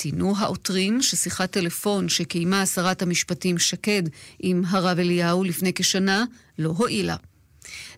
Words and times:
ציינו 0.00 0.34
העותרים 0.38 1.02
ששיחת 1.02 1.50
טלפון 1.50 2.08
שקיימה 2.08 2.66
שרת 2.66 3.02
המשפטים 3.02 3.58
שקד 3.58 4.02
עם 4.38 4.62
הרב 4.66 4.98
אליהו 4.98 5.44
לפני 5.44 5.72
כשנה 5.74 6.24
לא 6.58 6.68
הועילה. 6.76 7.16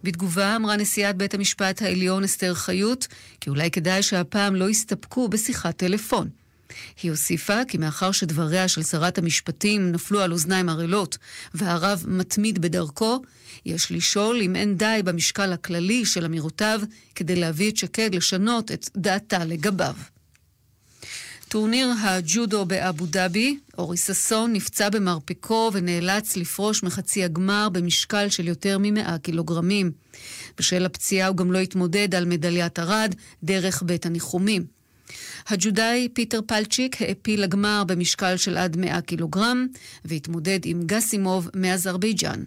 בתגובה 0.03 0.57
אמרה 0.57 0.77
נשיאת 0.77 1.17
בית 1.17 1.35
המשפט 1.35 1.83
העליון 1.83 2.25
אסתר 2.25 2.55
חיות 2.55 3.09
כי 3.41 3.51
אולי 3.51 3.71
כדאי 3.71 4.03
שהפעם 4.03 4.55
לא 4.55 4.71
יסתפקו 4.71 5.29
בשיחת 5.29 5.77
טלפון. 5.77 6.29
היא 7.03 7.11
הוסיפה 7.11 7.65
כי 7.69 7.79
מאחר 7.79 8.13
שדבריה 8.13 8.69
של 8.69 8.83
שרת 8.83 9.19
המשפטים 9.19 9.93
נפלו 9.93 10.21
על 10.21 10.33
אוזניים 10.33 10.69
ערלות 10.69 11.19
והרב 11.55 12.05
מתמיד 12.09 12.59
בדרכו, 12.59 13.23
יש 13.67 13.93
לשאול 13.93 14.43
אם 14.43 14.57
אין 14.57 14.77
די 14.77 15.01
במשקל 15.05 15.53
הכללי 15.53 16.05
של 16.05 16.25
אמירותיו 16.25 16.81
כדי 17.15 17.37
להביא 17.37 17.71
את 17.71 17.77
שקד 17.77 18.15
לשנות 18.15 18.73
את 18.73 18.89
דעתה 18.97 19.45
לגביו. 19.45 19.95
טורניר 21.53 21.93
הג'ודו 22.03 22.65
באבו 22.65 23.07
דאבי, 23.07 23.59
אורי 23.79 23.97
ששון 23.97 24.53
נפצע 24.53 24.89
במרפקו 24.89 25.71
ונאלץ 25.73 26.37
לפרוש 26.37 26.83
מחצי 26.83 27.25
הגמר 27.25 27.69
במשקל 27.73 28.29
של 28.29 28.49
יותר 28.49 28.79
מ-100 28.79 29.19
קילוגרמים. 29.19 29.93
בשל 30.59 30.87
הפציעה 30.87 31.29
הוא 31.29 31.37
גם 31.37 31.53
לא 31.53 31.59
התמודד 31.59 32.15
על 32.15 32.25
מדליית 32.25 32.79
ארד 32.79 33.15
דרך 33.43 33.83
בית 33.83 34.07
הניחומים. 34.07 34.65
הג'ודאי 35.49 36.09
פיטר 36.13 36.41
פלצ'יק 36.47 37.03
העפיל 37.03 37.43
לגמר 37.43 37.85
במשקל 37.87 38.37
של 38.37 38.57
עד 38.57 38.77
100 38.77 39.01
קילוגרם 39.01 39.67
והתמודד 40.05 40.61
עם 40.65 40.83
גסימוב 40.87 41.49
מאזרבייג'אן. 41.55 42.43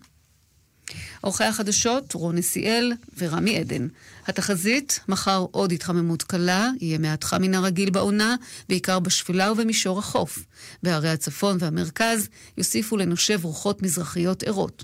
עורכי 1.22 1.44
החדשות 1.44 2.14
רון 2.14 2.36
נסיאל 2.36 2.94
ורמי 3.18 3.58
עדן. 3.58 3.88
התחזית, 4.28 5.00
מחר 5.08 5.46
עוד 5.52 5.72
התחממות 5.72 6.24
קלה, 6.24 6.70
יהיה 6.80 6.98
מעט 6.98 7.24
חם 7.24 7.42
מן 7.42 7.54
הרגיל 7.54 7.90
בעונה, 7.90 8.36
בעיקר 8.70 9.00
בשפלה 9.00 9.52
ובמישור 9.52 10.00
החוף. 10.00 10.40
בערי 10.84 11.10
הצפון 11.10 11.58
והמרכז 11.60 12.28
יוסיפו 12.58 12.98
לנושב 12.98 13.40
רוחות 13.44 13.82
מזרחיות 13.82 14.44
ערות. 14.44 14.84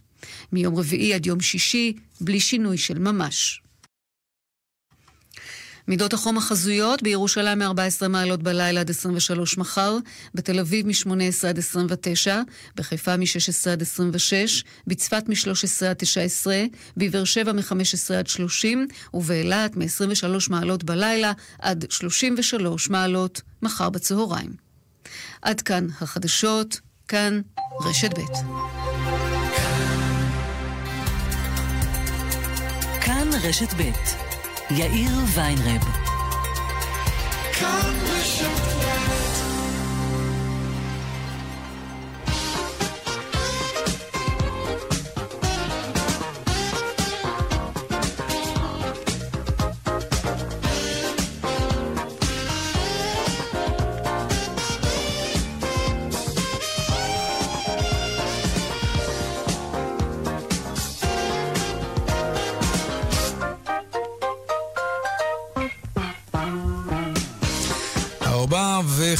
מיום 0.52 0.76
רביעי 0.76 1.14
עד 1.14 1.26
יום 1.26 1.42
שישי, 1.42 1.94
בלי 2.22 2.40
שינוי 2.40 2.78
של 2.78 3.00
ממש. 3.00 3.61
מידות 5.92 6.14
החום 6.14 6.38
החזויות 6.38 7.04
בירושלים 7.04 7.60
מ-14 7.60 8.08
מעלות 8.08 8.44
בלילה 8.44 8.80
עד 8.80 8.90
23 8.90 9.58
מחר, 9.58 9.98
בתל 10.36 10.60
אביב 10.60 10.88
מ-18 10.88 11.48
עד 11.48 11.58
29, 11.58 12.42
בחיפה 12.76 13.18
מ-16 13.18 13.70
עד 13.72 13.82
26, 13.82 14.64
בצפת 14.88 15.30
מ-13 15.30 15.86
עד 15.90 15.96
19, 15.96 16.64
בבאר 16.98 17.24
שבע 17.24 17.52
מ-15 17.52 18.14
עד 18.18 18.28
30, 18.28 18.88
ובאילת 19.14 19.78
מ-23 19.78 20.50
מעלות 20.50 20.84
בלילה 20.84 21.32
עד 21.60 21.86
33 21.90 22.90
מעלות 22.90 23.42
מחר 23.62 23.90
בצהריים. 23.90 24.52
עד 25.42 25.62
כאן 25.62 25.88
החדשות, 26.02 26.80
כאן 27.08 27.42
רשת 27.86 28.20
ב'. 28.20 28.22
כאן 33.02 33.30
רשת 33.44 33.74
ב' 33.74 34.31
יאיר 34.76 35.12
ויינרב. 35.36 35.82
כאן 37.60 38.71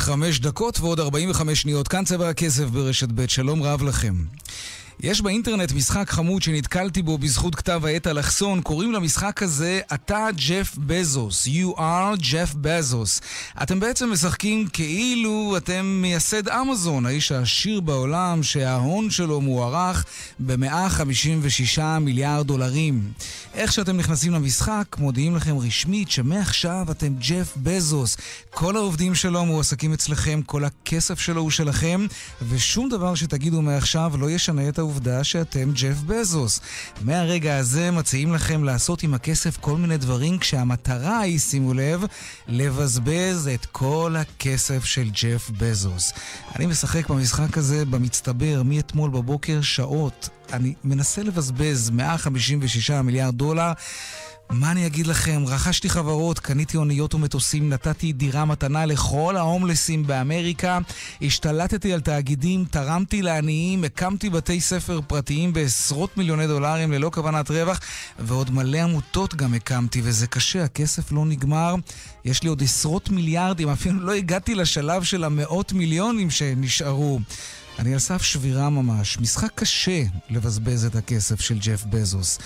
וחמש 0.02 0.40
דקות 0.40 0.80
ועוד 0.80 1.00
45 1.00 1.62
שניות. 1.62 1.88
כאן 1.88 2.06
צבע 2.06 2.30
הכסף 2.30 2.64
ברשת 2.64 3.10
ב', 3.16 3.30
שלום 3.30 3.64
רב 3.64 3.84
לכם. 3.84 4.14
יש 5.04 5.22
באינטרנט 5.22 5.72
משחק 5.72 6.10
חמוד 6.10 6.42
שנתקלתי 6.42 7.02
בו 7.02 7.18
בזכות 7.18 7.56
כתב 7.56 7.82
העת 7.86 8.08
אלכסון, 8.08 8.62
קוראים 8.62 8.92
למשחק 8.92 9.44
הזה 9.44 9.80
אתה 9.94 10.28
ג'ף 10.48 10.76
בזוס, 10.78 11.48
You 11.48 11.78
are 11.78 12.32
ג'ף 12.32 12.54
בזוס. 12.62 13.22
אתם 13.64 13.80
בעצם 13.80 14.12
משחקים 14.12 14.68
כאילו 14.68 15.54
אתם 15.58 16.00
מייסד 16.02 16.50
אמזון, 16.50 17.06
האיש 17.06 17.32
העשיר 17.32 17.80
בעולם 17.80 18.44
שההון 18.44 19.10
שלו 19.10 19.42
מוערך 19.42 20.06
ב-156 20.40 21.82
מיליארד 22.02 22.48
דולרים. 22.48 23.12
איך 23.54 23.74
שאתם 23.74 23.98
נכנסים 23.98 24.34
למשחק, 24.34 24.96
מודיעים 25.00 25.36
לכם 25.36 25.58
רשמית 25.58 26.12
שמעכשיו 26.12 26.86
אתם 26.92 27.14
ג'ף 27.20 27.54
בזוס. 27.58 28.18
כל 28.50 28.76
העובדים 28.76 29.16
שלו 29.16 29.46
מועסקים 29.46 29.94
אצלכם, 29.94 30.42
כל 30.46 30.64
הכסף 30.64 31.20
שלו 31.20 31.42
הוא 31.42 31.52
שלכם, 31.52 32.06
ושום 32.50 32.90
דבר 32.90 33.16
שתגידו 33.16 33.62
מעכשיו 33.62 34.14
לא 34.20 34.32
ישנה 34.32 34.70
את 34.70 34.80
העובדה 34.80 34.91
שאתם 35.24 35.72
ג'ף 35.74 35.98
בזוס. 36.06 36.60
מהרגע 37.02 37.58
הזה 37.58 37.92
מציעים 37.92 38.34
לכם 38.34 38.64
לעשות 38.64 39.04
עם 39.04 39.14
הכסף 39.14 39.58
כל 39.58 39.78
מיני 39.78 39.98
דברים, 39.98 40.38
כשהמטרה 40.38 41.20
היא, 41.20 41.40
שימו 41.40 41.74
לב, 41.74 42.04
לבזבז 42.48 43.50
את 43.54 43.66
כל 43.66 44.16
הכסף 44.20 44.86
של 44.86 45.10
ג'ף 45.22 45.50
בזוס. 45.58 46.14
אני 46.56 46.66
משחק 46.66 47.10
במשחק 47.10 47.58
הזה 47.58 47.86
במצטבר 47.86 48.62
מאתמול 48.66 49.10
בבוקר 49.10 49.62
שעות. 49.62 50.30
אני 50.54 50.74
מנסה 50.84 51.24
לבזבז 51.24 51.90
156 51.90 52.92
מיליארד 52.92 53.36
דולר. 53.36 53.72
מה 54.54 54.72
אני 54.72 54.86
אגיד 54.86 55.08
לכם? 55.08 55.44
רכשתי 55.48 55.90
חברות, 55.90 56.40
קניתי 56.40 56.78
אוניות 56.78 57.14
ומטוסים, 57.14 57.70
נתתי 57.70 58.14
דירה 58.14 58.46
מתנה 58.46 58.86
לכל 58.86 59.38
ההומלסים 59.38 60.08
באמריקה, 60.08 60.80
השתלטתי 61.22 61.94
על 61.94 62.02
תאגידים, 62.02 62.66
תרמתי 62.72 63.22
לעניים, 63.22 63.84
הקמתי 63.84 64.30
בתי 64.30 64.62
ספר 64.62 65.00
פרטיים 65.08 65.54
בעשרות 65.54 66.18
מיליוני 66.18 66.48
דולרים 66.48 66.92
ללא 66.92 67.10
כוונת 67.14 67.52
רווח, 67.52 67.80
ועוד 68.20 68.52
מלא 68.52 68.78
עמותות 68.78 69.36
גם 69.36 69.54
הקמתי, 69.54 70.02
וזה 70.04 70.28
קשה, 70.28 70.64
הכסף 70.64 71.12
לא 71.12 71.26
נגמר. 71.26 71.76
יש 72.26 72.44
לי 72.44 72.50
עוד 72.50 72.64
עשרות 72.64 73.10
מיליארדים, 73.10 73.70
אפילו 73.70 74.00
לא 74.00 74.14
הגעתי 74.14 74.56
לשלב 74.56 75.04
של 75.04 75.24
המאות 75.24 75.74
מיליונים 75.74 76.30
שנשארו. 76.30 77.20
אני 77.80 77.94
על 77.94 78.00
סף 78.00 78.22
שבירה 78.22 78.70
ממש. 78.70 79.20
משחק 79.20 79.52
קשה 79.56 80.04
לבזבז 80.30 80.86
את 80.86 80.96
הכסף 80.96 81.42
של 81.42 81.60
ג'ף 81.60 81.84
בזוס. 81.90 82.40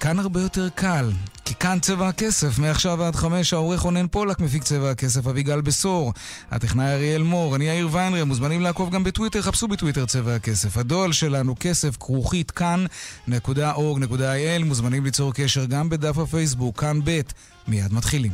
כאן 0.00 0.18
הרבה 0.18 0.40
יותר 0.40 0.68
קל, 0.68 1.10
כי 1.44 1.54
כאן 1.54 1.78
צבע 1.80 2.08
הכסף. 2.08 2.58
מעכשיו 2.58 3.02
עד 3.02 3.16
חמש 3.16 3.52
העורך 3.52 3.80
רונן 3.80 4.06
פולק 4.08 4.40
מפיק 4.40 4.62
צבע 4.62 4.90
הכסף 4.90 5.26
אביגל 5.26 5.60
בשור. 5.60 6.12
הטכנאי 6.50 6.94
אריאל 6.94 7.22
מור, 7.22 7.56
אני 7.56 7.64
יאיר 7.64 7.88
ויינרי, 7.92 8.24
מוזמנים 8.24 8.60
לעקוב 8.60 8.90
גם 8.90 9.04
בטוויטר, 9.04 9.42
חפשו 9.42 9.68
בטוויטר 9.68 10.06
צבע 10.06 10.34
הכסף. 10.34 10.76
הדואל 10.76 11.12
שלנו 11.12 11.54
כסף 11.60 11.96
כרוכית 11.96 12.50
כאן.org.il, 12.50 14.64
מוזמנים 14.64 15.04
ליצור 15.04 15.34
קשר 15.34 15.64
גם 15.64 15.88
בדף 15.88 16.18
הפייסבוק, 16.18 16.80
כאן 16.80 17.00
ב', 17.04 17.20
מיד 17.68 17.92
מתחילים. 17.92 18.32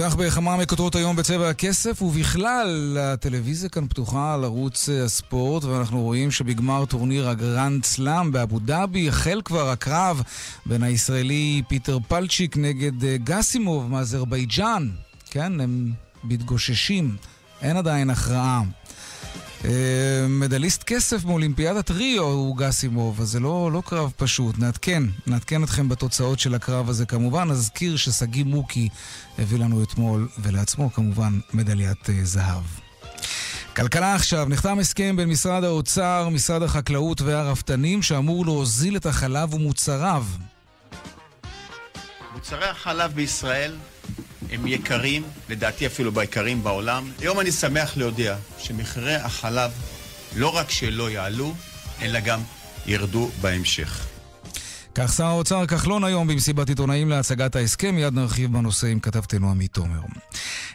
נפתח 0.00 0.14
בכמה 0.14 0.56
מכותרות 0.56 0.94
היום 0.94 1.16
בצבע 1.16 1.48
הכסף, 1.48 2.02
ובכלל, 2.02 2.96
הטלוויזיה 3.00 3.68
כאן 3.68 3.88
פתוחה 3.88 4.34
על 4.34 4.44
ערוץ 4.44 4.88
אה, 4.88 5.04
הספורט, 5.04 5.64
ואנחנו 5.64 6.02
רואים 6.02 6.30
שבגמר 6.30 6.84
טורניר 6.84 7.28
ה 7.28 7.37
Grand 7.37 7.84
Slam 7.84 8.32
באבו 8.32 8.58
דאבי 8.58 9.08
החל 9.08 9.40
כבר 9.44 9.70
הקרב 9.70 10.22
בין 10.66 10.82
הישראלי 10.82 11.62
פיטר 11.68 11.98
פלצ'יק 12.08 12.56
נגד 12.56 13.04
אה, 13.04 13.16
גסימוב 13.24 13.90
מאזרבייג'אן. 13.90 14.88
כן, 15.30 15.60
הם 15.60 15.92
מתגוששים, 16.24 17.16
אין 17.62 17.76
עדיין 17.76 18.10
הכרעה. 18.10 18.62
אה, 19.64 20.26
מדליסט 20.28 20.82
כסף 20.82 21.24
מאולימפיאדת 21.24 21.90
ריו 21.90 22.22
הוא 22.22 22.56
גסימוב, 22.56 23.20
אז 23.20 23.28
זה 23.28 23.40
לא, 23.40 23.70
לא 23.72 23.82
קרב 23.86 24.12
פשוט. 24.16 24.58
נעדכן, 24.58 25.02
נעדכן 25.26 25.64
אתכם 25.64 25.88
בתוצאות 25.88 26.38
של 26.38 26.54
הקרב 26.54 26.88
הזה 26.88 27.06
כמובן. 27.06 27.48
נזכיר 27.48 27.96
ששגיא 27.96 28.44
מוקי 28.44 28.88
הביא 29.38 29.58
לנו 29.58 29.82
אתמול, 29.82 30.28
ולעצמו 30.38 30.92
כמובן, 30.92 31.38
מדליית 31.52 32.06
uh, 32.06 32.12
זהב. 32.22 32.64
כלכלה 33.76 34.14
עכשיו, 34.14 34.46
נחתם 34.48 34.78
הסכם 34.78 35.16
בין 35.16 35.28
משרד 35.28 35.64
האוצר, 35.64 36.28
משרד 36.28 36.62
החקלאות 36.62 37.20
והרפתנים 37.20 38.02
שאמור 38.02 38.46
להוזיל 38.46 38.96
את 38.96 39.06
החלב 39.06 39.54
ומוצריו. 39.54 40.24
מוצרי 42.34 42.68
החלב 42.68 43.12
בישראל 43.12 43.76
הם 44.50 44.66
יקרים, 44.66 45.22
לדעתי 45.48 45.86
אפילו 45.86 46.12
ביקרים 46.12 46.62
בעולם. 46.62 47.10
היום 47.18 47.40
אני 47.40 47.52
שמח 47.52 47.96
להודיע 47.96 48.36
שמחירי 48.58 49.14
החלב 49.14 49.70
לא 50.36 50.56
רק 50.56 50.70
שלא 50.70 51.10
יעלו, 51.10 51.54
אלא 52.02 52.20
גם 52.20 52.40
ירדו 52.86 53.30
בהמשך. 53.40 54.09
כך 54.94 55.12
שר 55.12 55.24
האוצר 55.24 55.66
כחלון 55.66 56.04
היום 56.04 56.28
במסיבת 56.28 56.68
עיתונאים 56.68 57.08
להצגת 57.08 57.56
ההסכם, 57.56 57.94
מיד 57.94 58.14
נרחיב 58.14 58.52
בנושא 58.52 58.86
עם 58.86 59.00
כתבתנו 59.00 59.50
עמית 59.50 59.72
תומר. 59.72 60.00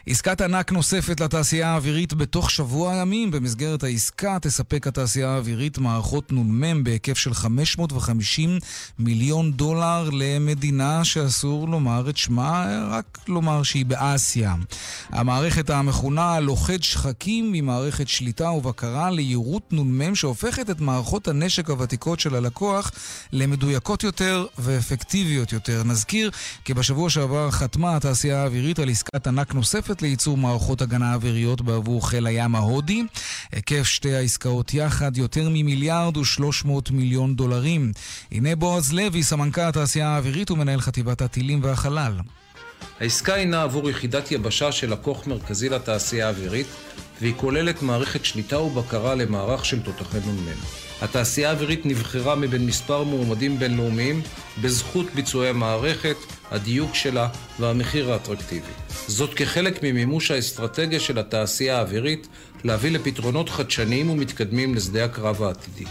עסקת 0.06 0.40
ענק 0.40 0.72
נוספת 0.72 1.20
לתעשייה 1.20 1.68
האווירית 1.68 2.14
בתוך 2.14 2.50
שבוע 2.50 2.94
ימים. 2.94 3.30
במסגרת 3.30 3.82
העסקה 3.82 4.38
תספק 4.42 4.86
התעשייה 4.86 5.28
האווירית 5.28 5.78
מערכות 5.78 6.32
נ"מ 6.32 6.84
בהיקף 6.84 7.18
של 7.18 7.34
550 7.34 8.58
מיליון 8.98 9.52
דולר 9.52 10.10
למדינה 10.12 11.04
שאסור 11.04 11.68
לומר 11.68 12.10
את 12.10 12.16
שמה, 12.16 12.66
רק 12.90 13.18
לומר 13.28 13.62
שהיא 13.62 13.86
באסיה. 13.86 14.54
המערכת 15.10 15.70
המכונה 15.70 16.40
לוכד 16.40 16.82
שחקים 16.82 17.52
היא 17.52 17.62
מערכת 17.62 18.08
שליטה 18.08 18.50
ובקרה 18.50 19.10
ליירוט 19.10 19.72
נ"מ 19.72 20.14
שהופכת 20.14 20.70
את 20.70 20.80
מערכות 20.80 21.28
הנשק 21.28 21.70
הוותיקות 21.70 22.20
של 22.20 22.34
הלקוח 22.34 22.90
למדויקות 23.32 24.05
יותר 24.06 24.46
ואפקטיביות 24.58 25.52
יותר. 25.52 25.82
נזכיר 25.84 26.30
כי 26.64 26.74
בשבוע 26.74 27.10
שעבר 27.10 27.50
חתמה 27.50 27.96
התעשייה 27.96 28.42
האווירית 28.42 28.78
על 28.78 28.90
עסקת 28.90 29.26
ענק 29.26 29.54
נוספת 29.54 30.02
לייצור 30.02 30.36
מערכות 30.36 30.82
הגנה 30.82 31.14
אוויריות 31.14 31.60
בעבור 31.60 32.08
חיל 32.08 32.26
הים 32.26 32.54
ההודי. 32.54 33.02
היקף 33.52 33.82
שתי 33.82 34.14
העסקאות 34.14 34.74
יחד 34.74 35.16
יותר 35.16 35.48
ממיליארד 35.48 36.16
ושלוש 36.16 36.64
מאות 36.64 36.90
מיליון 36.90 37.36
דולרים. 37.36 37.92
הנה 38.32 38.56
בועז 38.56 38.92
לוי, 38.92 39.22
סמנכ"ל 39.22 39.60
התעשייה 39.60 40.08
האווירית 40.08 40.50
ומנהל 40.50 40.80
חטיבת 40.80 41.22
הטילים 41.22 41.60
והחלל. 41.62 42.12
העסקה 43.00 43.34
הינה 43.34 43.62
עבור 43.62 43.90
יחידת 43.90 44.30
יבשה 44.30 44.72
של 44.72 44.92
לקוח 44.92 45.26
מרכזי 45.26 45.68
לתעשייה 45.68 46.26
האווירית, 46.26 46.66
והיא 47.20 47.34
כוללת 47.36 47.82
מערכת 47.82 48.24
שליטה 48.24 48.58
ובקרה 48.58 49.14
למערך 49.14 49.64
של 49.64 49.82
תותחי 49.82 50.18
נ"מ. 50.18 50.85
התעשייה 51.02 51.48
האווירית 51.48 51.86
נבחרה 51.86 52.34
מבין 52.34 52.66
מספר 52.66 53.02
מועמדים 53.02 53.58
בינלאומיים 53.58 54.22
בזכות 54.62 55.06
ביצועי 55.14 55.48
המערכת, 55.48 56.16
הדיוק 56.50 56.94
שלה 56.94 57.28
והמחיר 57.60 58.12
האטרקטיבי. 58.12 58.72
זאת 59.08 59.34
כחלק 59.34 59.82
ממימוש 59.82 60.30
האסטרטגיה 60.30 61.00
של 61.00 61.18
התעשייה 61.18 61.78
האווירית 61.78 62.28
להביא 62.64 62.90
לפתרונות 62.90 63.48
חדשניים 63.48 64.10
ומתקדמים 64.10 64.74
לשדה 64.74 65.04
הקרב 65.04 65.42
העתידי. 65.42 65.84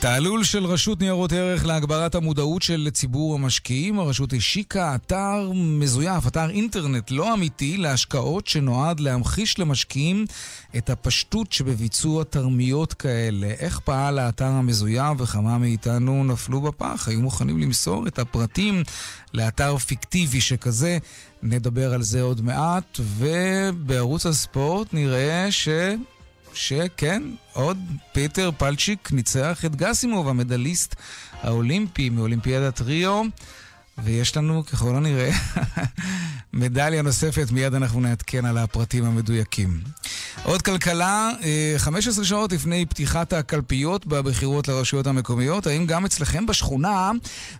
תעלול 0.00 0.44
של 0.44 0.64
רשות 0.64 1.00
ניירות 1.00 1.32
ערך 1.32 1.66
להגברת 1.66 2.14
המודעות 2.14 2.62
של 2.62 2.88
ציבור 2.92 3.34
המשקיעים. 3.34 3.98
הרשות 3.98 4.32
השיקה 4.32 4.94
אתר 4.94 5.50
מזויף, 5.54 6.26
אתר 6.26 6.50
אינטרנט 6.50 7.10
לא 7.10 7.34
אמיתי 7.34 7.76
להשקעות 7.76 8.46
שנועד 8.46 9.00
להמחיש 9.00 9.58
למשקיעים 9.58 10.24
את 10.76 10.90
הפשטות 10.90 11.52
שבביצוע 11.52 12.24
תרמיות 12.24 12.92
כאלה. 12.92 13.46
איך 13.46 13.80
פעל 13.80 14.18
האתר 14.18 14.44
המזויף 14.44 15.20
וכמה 15.20 15.58
מאיתנו 15.58 16.24
נפלו 16.24 16.60
בפח? 16.60 17.08
היו 17.08 17.20
מוכנים 17.20 17.58
למסור 17.58 18.06
את 18.06 18.18
הפרטים 18.18 18.82
לאתר 19.34 19.76
פיקטיבי 19.76 20.40
שכזה. 20.40 20.98
נדבר 21.42 21.94
על 21.94 22.02
זה 22.02 22.22
עוד 22.22 22.40
מעט, 22.40 23.00
ובערוץ 23.00 24.26
הספורט 24.26 24.94
נראה 24.94 25.46
ש... 25.50 25.68
שכן, 26.56 27.22
עוד 27.52 27.78
פיטר 28.12 28.50
פלצ'יק 28.58 29.12
ניצח 29.12 29.64
את 29.64 29.76
גסימוב, 29.76 30.28
המדליסט 30.28 30.94
האולימפי 31.42 32.10
מאולימפיאדת 32.10 32.80
ריו. 32.80 33.22
ויש 34.04 34.36
לנו, 34.36 34.66
ככל 34.66 34.96
הנראה, 34.96 35.30
מדליה 36.52 37.02
נוספת, 37.02 37.50
מיד 37.50 37.74
אנחנו 37.74 38.00
נעדכן 38.00 38.44
על 38.44 38.58
הפרטים 38.58 39.04
המדויקים. 39.04 39.80
עוד 40.42 40.62
כלכלה, 40.62 41.30
15 41.76 42.22
אה, 42.22 42.28
שעות 42.28 42.52
לפני 42.52 42.86
פתיחת 42.86 43.32
הקלפיות 43.32 44.06
בבחירות 44.06 44.68
לרשויות 44.68 45.06
המקומיות, 45.06 45.66
האם 45.66 45.86
גם 45.86 46.04
אצלכם 46.04 46.46
בשכונה 46.46 47.10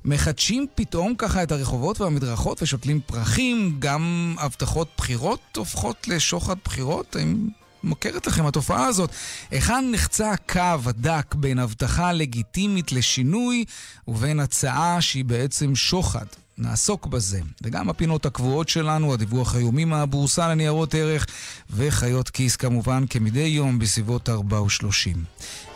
מחדשים 0.04 0.66
פתאום 0.75 1.14
ככה 1.19 1.42
את 1.42 1.52
הרחובות 1.52 2.00
והמדרכות 2.00 2.62
ושותלים 2.62 3.00
פרחים? 3.06 3.76
גם 3.78 4.34
הבטחות 4.38 4.88
בחירות 4.96 5.40
הופכות 5.56 6.08
לשוחד 6.08 6.56
בחירות? 6.64 7.16
האם 7.16 7.49
מוכרת 7.87 8.27
לכם 8.27 8.47
התופעה 8.47 8.87
הזאת. 8.87 9.11
היכן 9.50 9.91
נחצה 9.93 10.31
הקו 10.31 10.88
הדק 10.88 11.35
בין 11.35 11.59
הבטחה 11.59 12.12
לגיטימית 12.12 12.93
לשינוי 12.93 13.65
ובין 14.09 14.41
הצעה 14.41 15.00
שהיא 15.00 15.25
בעצם 15.25 15.75
שוחד? 15.75 16.27
נעסוק 16.59 17.06
בזה. 17.06 17.41
וגם 17.62 17.88
הפינות 17.88 18.27
הקבועות 18.27 18.69
שלנו, 18.69 19.15
הדיווח 19.15 19.55
היומי 19.55 19.85
מהבורסה 19.85 20.49
לניירות 20.49 20.94
ערך 20.94 21.27
וחיות 21.71 22.31
כיס 22.31 22.56
כמובן 22.56 23.05
כמדי 23.11 23.41
יום 23.41 23.79
בסביבות 23.79 24.29
4 24.29 24.62
ו-30. 24.62 25.19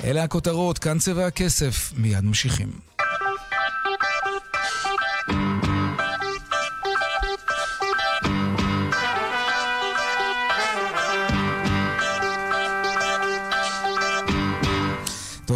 אלה 0.04 0.24
הכותרות, 0.24 0.78
כאן 0.78 0.98
צבע 0.98 1.26
הכסף, 1.26 1.92
מיד 1.96 2.24
ממשיכים. 2.24 2.89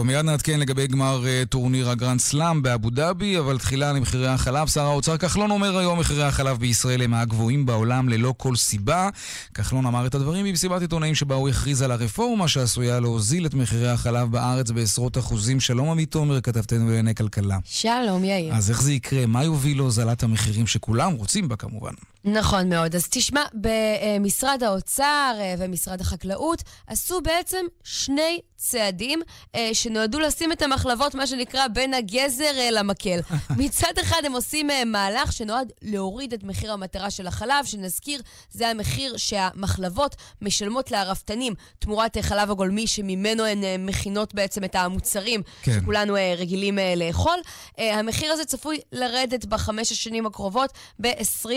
טוב, 0.04 0.10
מיד 0.12 0.24
נעדכן 0.24 0.60
לגבי 0.60 0.86
גמר 0.86 1.22
uh, 1.24 1.48
טורניר 1.48 1.90
הגרנד 1.90 2.20
סלאם 2.20 2.62
באבו 2.62 2.90
דאבי, 2.90 3.38
אבל 3.38 3.58
תחילה 3.58 3.92
למחירי 3.92 4.28
החלב. 4.28 4.68
שר 4.68 4.84
האוצר 4.84 5.16
כחלון 5.16 5.50
אומר 5.50 5.78
היום 5.78 5.98
מחירי 5.98 6.24
החלב 6.24 6.58
בישראל 6.58 7.02
הם 7.02 7.10
מהגבוהים 7.10 7.66
בעולם 7.66 8.08
ללא 8.08 8.34
כל 8.36 8.56
סיבה. 8.56 9.08
כחלון 9.54 9.86
אמר 9.86 10.06
את 10.06 10.14
הדברים 10.14 10.46
במסיבת 10.46 10.80
עיתונאים 10.80 11.14
שבה 11.14 11.34
הוא 11.34 11.48
הכריז 11.48 11.82
על 11.82 11.90
הרפורמה 11.90 12.48
שעשויה 12.48 13.00
להוזיל 13.00 13.46
את 13.46 13.54
מחירי 13.54 13.90
החלב 13.90 14.30
בארץ 14.30 14.70
בעשרות 14.70 15.18
אחוזים. 15.18 15.60
שלום 15.60 15.90
עמית 15.90 16.10
תומר, 16.10 16.40
כתבתנו 16.40 16.86
לענייני 16.86 17.14
כלכלה. 17.14 17.58
שלום 17.64 18.24
יאיר. 18.24 18.54
אז 18.54 18.70
איך 18.70 18.82
זה 18.82 18.92
יקרה? 18.92 19.26
מה 19.26 19.44
יוביל 19.44 19.76
להוזלת 19.76 20.22
המחירים 20.22 20.66
שכולם 20.66 21.12
רוצים 21.12 21.48
בה 21.48 21.56
כמובן? 21.56 21.94
נכון 22.24 22.68
מאוד. 22.68 22.94
אז 22.94 23.06
תשמע, 23.10 23.42
במשרד 23.54 24.62
האוצר 24.62 25.34
אה, 25.40 25.54
ומשרד 25.58 26.00
החקלאות 26.00 26.62
עשו 26.86 27.20
בעצם 27.20 27.66
שני 27.82 28.40
צעדים 28.56 29.22
אה, 29.54 29.70
שנועדו 29.72 30.20
לשים 30.20 30.52
את 30.52 30.62
המחלבות, 30.62 31.14
מה 31.14 31.26
שנקרא, 31.26 31.68
בין 31.68 31.94
הגזר 31.94 32.58
אה, 32.58 32.70
למקל. 32.70 33.20
מצד 33.58 33.98
אחד 34.02 34.20
הם 34.24 34.32
עושים 34.32 34.70
מהלך 34.86 35.32
שנועד 35.32 35.72
להוריד 35.82 36.32
את 36.32 36.42
מחיר 36.42 36.72
המטרה 36.72 37.10
של 37.10 37.26
החלב, 37.26 37.64
שנזכיר, 37.64 38.22
זה 38.50 38.68
המחיר 38.68 39.16
שהמחלבות 39.16 40.16
משלמות 40.42 40.90
לרפתנים 40.90 41.54
תמורת 41.78 42.16
חלב 42.20 42.50
הגולמי, 42.50 42.86
שממנו 42.86 43.44
הן 43.44 43.86
מכינות 43.86 44.34
בעצם 44.34 44.64
את 44.64 44.74
המוצרים 44.74 45.42
כן. 45.62 45.80
שכולנו 45.80 46.16
רגילים 46.36 46.78
לאכול. 46.96 47.38
המחיר 47.78 48.32
הזה 48.32 48.44
צפוי 48.44 48.80
לרדת 48.92 49.44
בחמש 49.44 49.92
השנים 49.92 50.26
הקרובות 50.26 50.72
ב-23 51.00 51.50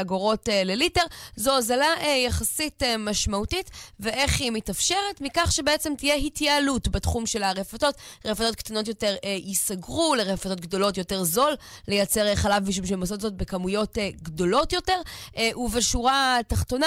אגורות 0.00 0.48
אה, 0.48 0.64
לליטר. 0.64 1.00
זו 1.36 1.54
הוזלה 1.54 1.94
אה, 2.00 2.16
יחסית 2.26 2.82
אה, 2.82 2.96
משמעותית, 2.96 3.70
ואיך 4.00 4.40
היא 4.40 4.50
מתאפשרת? 4.50 5.20
מכך 5.20 5.52
שבעצם 5.52 5.92
תהיה 5.98 6.14
התייעלות 6.14 6.88
בתחום 6.88 7.26
של 7.26 7.42
הרפתות. 7.42 7.94
רפתות 8.24 8.54
קטנות 8.54 8.88
יותר 8.88 9.14
אה, 9.24 9.36
ייסגרו, 9.44 10.14
לרפתות 10.14 10.60
גדולות 10.60 10.98
יותר 10.98 11.24
זול 11.24 11.54
לייצר 11.88 12.26
אה, 12.26 12.36
חלב, 12.36 12.68
משום 12.68 12.86
שהן 12.86 13.00
עושות 13.00 13.20
זאת 13.20 13.34
בכמויות 13.34 13.98
אה, 13.98 14.10
גדולות 14.22 14.72
יותר. 14.72 15.00
אה, 15.36 15.50
ובשורה 15.56 16.38
התחתונה, 16.38 16.86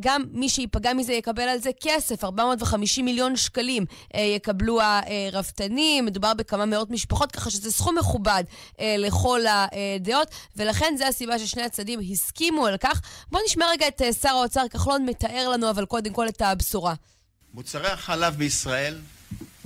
גם 0.00 0.24
מי 0.32 0.48
שייפגע 0.48 0.92
מזה 0.92 1.12
יקבל 1.12 1.42
על 1.42 1.58
זה 1.58 1.70
כסף, 1.80 2.24
450 2.24 3.04
מיליון 3.04 3.36
שקלים 3.36 3.84
אה, 4.14 4.20
יקבלו 4.20 4.80
הרפתנים, 4.82 6.06
מדובר 6.06 6.34
בכמה 6.34 6.66
מאות 6.66 6.90
משפחות, 6.90 7.32
ככה 7.32 7.50
שזה 7.50 7.72
סכום 7.72 7.98
מכובד 7.98 8.44
אה, 8.80 8.94
לכל 8.98 9.40
הדעות, 9.46 10.28
ולכן 10.56 10.94
זו 10.98 11.04
הסיבה 11.04 11.38
ששני 11.38 11.62
הצדדים 11.62 12.00
הסכימו 12.12 12.66
על 12.66 12.76
כך. 12.76 13.00
בואו 13.30 13.42
נשמע 13.46 13.64
רגע 13.70 13.88
את 13.88 14.02
אה, 14.02 14.12
שר 14.12 14.28
האוצר 14.28 14.64
כחלון 14.70 15.06
מתאר 15.06 15.48
לנו, 15.48 15.70
אבל 15.70 15.84
קודם 15.84 16.12
כל 16.12 16.28
את 16.28 16.42
הבשורה. 16.42 16.94
מוצרי 17.54 17.88
החלב 17.88 18.36
בישראל 18.36 18.98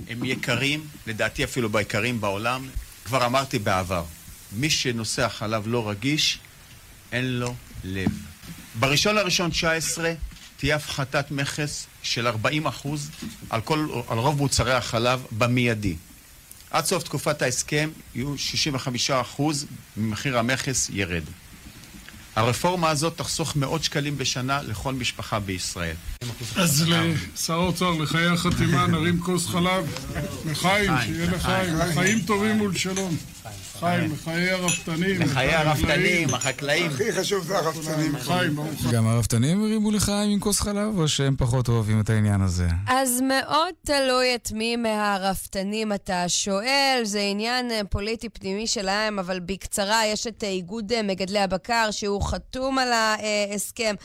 הם 0.09 0.25
יקרים, 0.25 0.87
לדעתי 1.07 1.43
אפילו 1.43 1.69
ביקרים 1.69 2.21
בעולם. 2.21 2.69
כבר 3.05 3.25
אמרתי 3.25 3.59
בעבר, 3.59 4.03
מי 4.51 4.69
שנושא 4.69 5.25
החלב 5.25 5.67
לא 5.67 5.89
רגיש, 5.89 6.39
אין 7.11 7.39
לו 7.39 7.53
לב. 7.83 8.11
בראשון 8.79 9.15
לראשון 9.15 9.49
19 9.49 10.13
תהיה 10.57 10.75
הפחתת 10.75 11.31
מכס 11.31 11.87
של 12.03 12.27
40 12.27 12.67
אחוז 12.67 13.09
על, 13.49 13.61
על 14.07 14.17
רוב 14.17 14.37
מוצרי 14.37 14.73
החלב 14.73 15.25
במיידי. 15.31 15.95
עד 16.71 16.85
סוף 16.85 17.03
תקופת 17.03 17.41
ההסכם 17.41 17.89
יהיו 18.15 18.37
65 18.37 19.11
אחוז 19.11 19.65
ממחיר 19.97 20.39
המכס 20.39 20.89
ירד. 20.93 21.23
הרפורמה 22.35 22.89
הזאת 22.89 23.17
תחסוך 23.17 23.55
מאות 23.55 23.83
שקלים 23.83 24.17
בשנה 24.17 24.61
לכל 24.61 24.93
משפחה 24.93 25.39
בישראל. 25.39 25.95
אז 26.55 26.85
לשר 26.87 27.53
האוצר, 27.53 27.91
לחיי 27.91 28.25
החתימה, 28.27 28.87
נרים 28.87 29.19
כוס 29.19 29.47
חלב. 29.47 29.95
לחיים, 30.45 30.91
שיהיה 31.05 31.31
לחיים. 31.31 31.75
חיים 31.93 32.19
טובים 32.21 32.61
ולשלום. 32.61 33.17
חיים, 33.83 34.11
לחיי 34.11 34.51
הרפתנים. 34.51 35.21
לחיי 35.21 35.53
הרפתנים, 35.53 36.33
החקלאים. 36.33 36.91
הכי 36.91 37.11
חשוב 37.11 37.43
זה 37.43 37.57
הרפתנים. 37.57 38.19
חיים, 38.19 38.55
ברוך 38.55 38.67
השם. 38.79 38.91
גם 38.91 39.07
הרפתנים 39.07 39.63
הרימו 39.63 39.91
לחיים 39.91 40.31
עם 40.31 40.39
כוס 40.39 40.59
חלב, 40.59 40.99
או 40.99 41.07
שהם 41.07 41.35
פחות 41.37 41.69
אוהבים 41.69 41.99
את 41.99 42.09
העניין 42.09 42.41
הזה? 42.41 42.67
אז 42.87 43.21
מאוד 43.21 43.73
תלוי 43.85 44.35
את 44.35 44.51
מי 44.51 44.75
מהרפתנים 44.75 45.93
אתה 45.93 46.29
שואל, 46.29 47.01
זה 47.03 47.19
עניין 47.19 47.71
אה, 47.71 47.81
פוליטי 47.89 48.29
פנימי 48.29 48.67
שלהם, 48.67 49.19
אבל 49.19 49.39
בקצרה, 49.39 50.05
יש 50.05 50.27
את 50.27 50.43
אה, 50.43 50.49
איגוד 50.49 50.91
אה, 50.91 51.03
מגדלי 51.03 51.39
הבקר, 51.39 51.91
שהוא 51.91 52.21
חתום 52.21 52.79
על 52.79 52.89
ההסכם, 52.93 53.95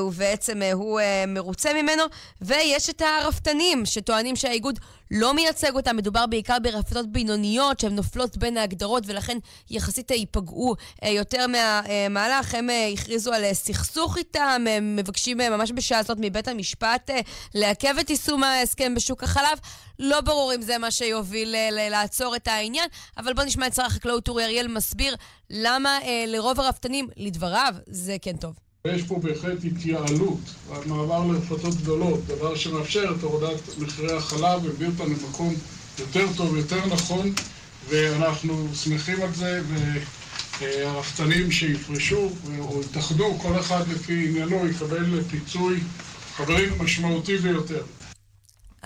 ובעצם 0.00 0.60
הוא 0.72 1.00
מרוצה 1.28 1.82
ממנו, 1.82 2.02
ויש 2.40 2.90
את 2.90 3.02
הרפתנים, 3.02 3.86
שטוענים 3.86 4.36
שהאיגוד 4.36 4.78
לא 5.10 5.34
מייצג 5.34 5.74
אותם, 5.74 5.96
מדובר 5.96 6.26
בעיקר 6.26 6.56
ברפתות 6.62 7.12
בינוניות 7.12 7.80
שהן 7.80 7.94
נופלות 7.94 8.36
בין 8.36 8.56
ההגדרות 8.56 9.02
ולכן 9.06 9.38
יחסית 9.70 10.10
ייפגעו 10.10 10.74
יותר 11.02 11.46
מהמהלך. 11.46 12.54
הם 12.54 12.68
הכריזו 12.92 13.32
על 13.32 13.52
סכסוך 13.52 14.16
איתם, 14.18 14.64
הם 14.70 14.96
מבקשים 14.96 15.38
ממש 15.38 15.72
בשעה 15.74 15.98
הזאת 15.98 16.18
מבית 16.20 16.48
המשפט 16.48 17.10
לעכב 17.54 17.98
את 18.00 18.10
יישום 18.10 18.44
ההסכם 18.44 18.94
בשוק 18.94 19.22
החלב. 19.22 19.58
לא 19.98 20.20
ברור 20.20 20.54
אם 20.54 20.62
זה 20.62 20.78
מה 20.78 20.90
שיוביל 20.90 21.54
לעצור 21.70 22.36
את 22.36 22.48
העניין, 22.48 22.88
אבל 23.16 23.32
בואו 23.32 23.46
נשמע 23.46 23.66
את 23.66 23.74
שר 23.74 23.84
החקלאות 23.84 24.28
אורי 24.28 24.44
אריאל 24.44 24.68
מסביר 24.68 25.16
למה 25.50 25.98
לרוב 26.26 26.60
הרפתנים, 26.60 27.08
לדבריו, 27.16 27.74
זה 27.86 28.16
כן 28.22 28.36
טוב. 28.36 28.65
יש 28.94 29.02
פה 29.02 29.18
בהחלט 29.22 29.58
התייעלות, 29.64 30.40
מעבר 30.86 31.24
לרפתות 31.26 31.74
גדולות, 31.74 32.20
דבר 32.26 32.54
שמאפשר 32.54 33.14
את 33.18 33.22
הורדת 33.22 33.60
מחירי 33.78 34.12
החלב 34.16 34.64
ומביא 34.64 34.86
אותנו 34.86 35.06
למקום 35.06 35.54
יותר 35.98 36.26
טוב, 36.36 36.56
יותר 36.56 36.86
נכון, 36.86 37.32
ואנחנו 37.88 38.68
שמחים 38.74 39.22
על 39.22 39.34
זה, 39.34 39.60
והרפתנים 40.60 41.50
שיפרשו 41.50 42.30
או 42.58 42.80
יתאחדו, 42.80 43.38
כל 43.42 43.60
אחד 43.60 43.88
לפי 43.88 44.28
עניינו 44.28 44.68
יקבל 44.68 45.22
פיצוי, 45.30 45.80
חברים, 46.36 46.72
משמעותי 46.80 47.36
ביותר. 47.38 47.82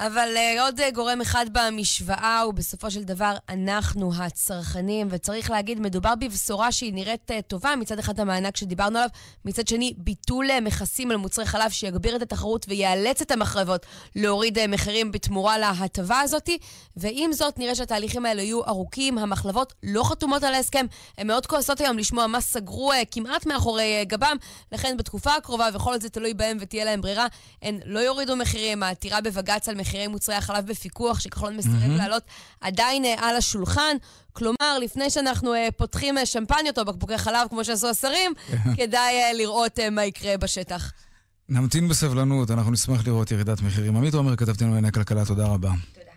אבל 0.06 0.28
uh, 0.36 0.60
עוד 0.60 0.80
uh, 0.80 0.94
גורם 0.94 1.20
אחד 1.20 1.46
במשוואה 1.52 2.40
הוא 2.40 2.54
בסופו 2.54 2.90
של 2.90 3.02
דבר 3.02 3.36
אנחנו 3.48 4.14
הצרכנים, 4.14 5.08
וצריך 5.10 5.50
להגיד, 5.50 5.80
מדובר 5.80 6.14
בבשורה 6.14 6.72
שהיא 6.72 6.94
נראית 6.94 7.30
uh, 7.30 7.34
טובה, 7.46 7.76
מצד 7.76 7.98
אחד 7.98 8.20
המענק 8.20 8.56
שדיברנו 8.56 8.98
עליו, 8.98 9.08
מצד 9.44 9.68
שני 9.68 9.94
ביטול 9.96 10.50
uh, 10.50 10.60
מכסים 10.60 11.10
על 11.10 11.16
מוצרי 11.16 11.46
חלב 11.46 11.70
שיגביר 11.70 12.16
את 12.16 12.22
התחרות 12.22 12.66
ויאלץ 12.68 13.22
את 13.22 13.30
המחרבות 13.30 13.86
להוריד 14.16 14.58
uh, 14.58 14.66
מחירים 14.68 15.12
בתמורה 15.12 15.58
להטבה 15.58 16.20
הזאת, 16.20 16.50
ועם 16.96 17.32
זאת 17.32 17.58
נראה 17.58 17.74
שהתהליכים 17.74 18.26
האלה 18.26 18.42
יהיו 18.42 18.64
ארוכים, 18.64 19.18
המחלבות 19.18 19.72
לא 19.82 20.04
חתומות 20.04 20.42
על 20.42 20.54
ההסכם, 20.54 20.86
הן 21.18 21.26
מאוד 21.26 21.46
כועסות 21.46 21.80
היום 21.80 21.98
לשמוע 21.98 22.26
מה 22.26 22.40
סגרו 22.40 22.92
uh, 22.92 22.96
כמעט 23.10 23.46
מאחורי 23.46 24.02
uh, 24.02 24.08
גבם, 24.08 24.36
לכן 24.72 24.96
בתקופה 24.96 25.34
הקרובה, 25.34 25.68
וכל 25.74 26.00
זה 26.00 26.08
תלוי 26.10 26.34
בהם 26.34 26.56
ותהיה 26.60 26.84
להם 26.84 27.00
ברירה, 27.00 27.26
הן 27.62 27.80
לא 27.84 28.00
יורידו 28.00 28.36
מחירים, 28.36 28.82
העתירה 28.82 29.20
בבג"ץ 29.20 29.68
על 29.68 29.74
מחירי 29.90 30.06
מוצרי 30.06 30.34
החלב 30.34 30.66
בפיקוח, 30.66 31.20
שכחלון 31.20 31.56
מסרב 31.56 31.72
mm-hmm. 31.72 31.98
לעלות, 31.98 32.22
עדיין 32.60 33.04
uh, 33.04 33.06
על 33.22 33.36
השולחן. 33.36 33.96
כלומר, 34.32 34.78
לפני 34.82 35.10
שאנחנו 35.10 35.54
uh, 35.54 35.56
פותחים 35.76 36.18
uh, 36.18 36.26
שמפניות 36.26 36.78
או 36.78 36.84
בקבוקי 36.84 37.18
חלב, 37.18 37.48
כמו 37.48 37.64
שעשו 37.64 37.88
השרים, 37.88 38.32
כדאי 38.76 39.32
uh, 39.32 39.36
לראות 39.36 39.78
מה 39.90 40.04
יקרה 40.04 40.36
בשטח. 40.36 40.92
נמתין 41.48 41.88
בסבלנות, 41.88 42.50
אנחנו 42.50 42.70
נשמח 42.70 43.06
לראות 43.06 43.30
ירידת 43.30 43.60
מחירים. 43.60 43.96
עמית 43.96 44.14
עומר, 44.14 44.36
כתבתנו 44.36 44.68
לענייני 44.68 44.88
הכלכלה, 44.88 45.24
תודה 45.24 45.46
רבה. 45.46 45.70
תודה. 45.92 46.10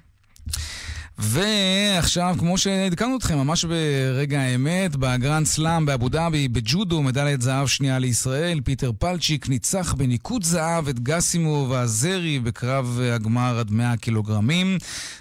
ועכשיו, 1.18 2.36
כמו 2.40 2.58
שעדכנו 2.58 3.18
אתכם, 3.18 3.38
ממש 3.38 3.66
ברגע 3.66 4.40
האמת, 4.40 4.96
בגרנד 4.96 5.46
סלאם 5.46 5.86
באבו 5.86 6.10
דאבי, 6.10 6.48
בג'ודו, 6.48 7.02
מדליית 7.04 7.42
זהב 7.42 7.68
שנייה 7.68 8.00
לישראל, 8.00 8.62
פיטר 8.62 8.92
פלצ'יק 9.00 9.50
ניצח 9.50 9.94
בניקוד 9.94 10.44
זהב 10.44 10.88
את 10.88 11.00
קסימוב 11.00 11.68
האזרי 11.70 12.40
בקרב 12.40 13.00
הגמר 13.14 13.60
עד 13.60 13.72
100 13.72 13.98
קילוגרמים. 13.98 14.78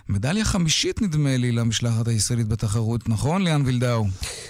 מדליה 0.08 0.44
חמישית, 0.44 1.02
נדמה 1.02 1.36
לי, 1.36 1.52
למשלחת 1.52 2.08
הישראלית 2.08 2.48
בתחרות, 2.48 3.08
נכון, 3.08 3.44
ליאן 3.44 3.62
וילדאו? 3.64 4.04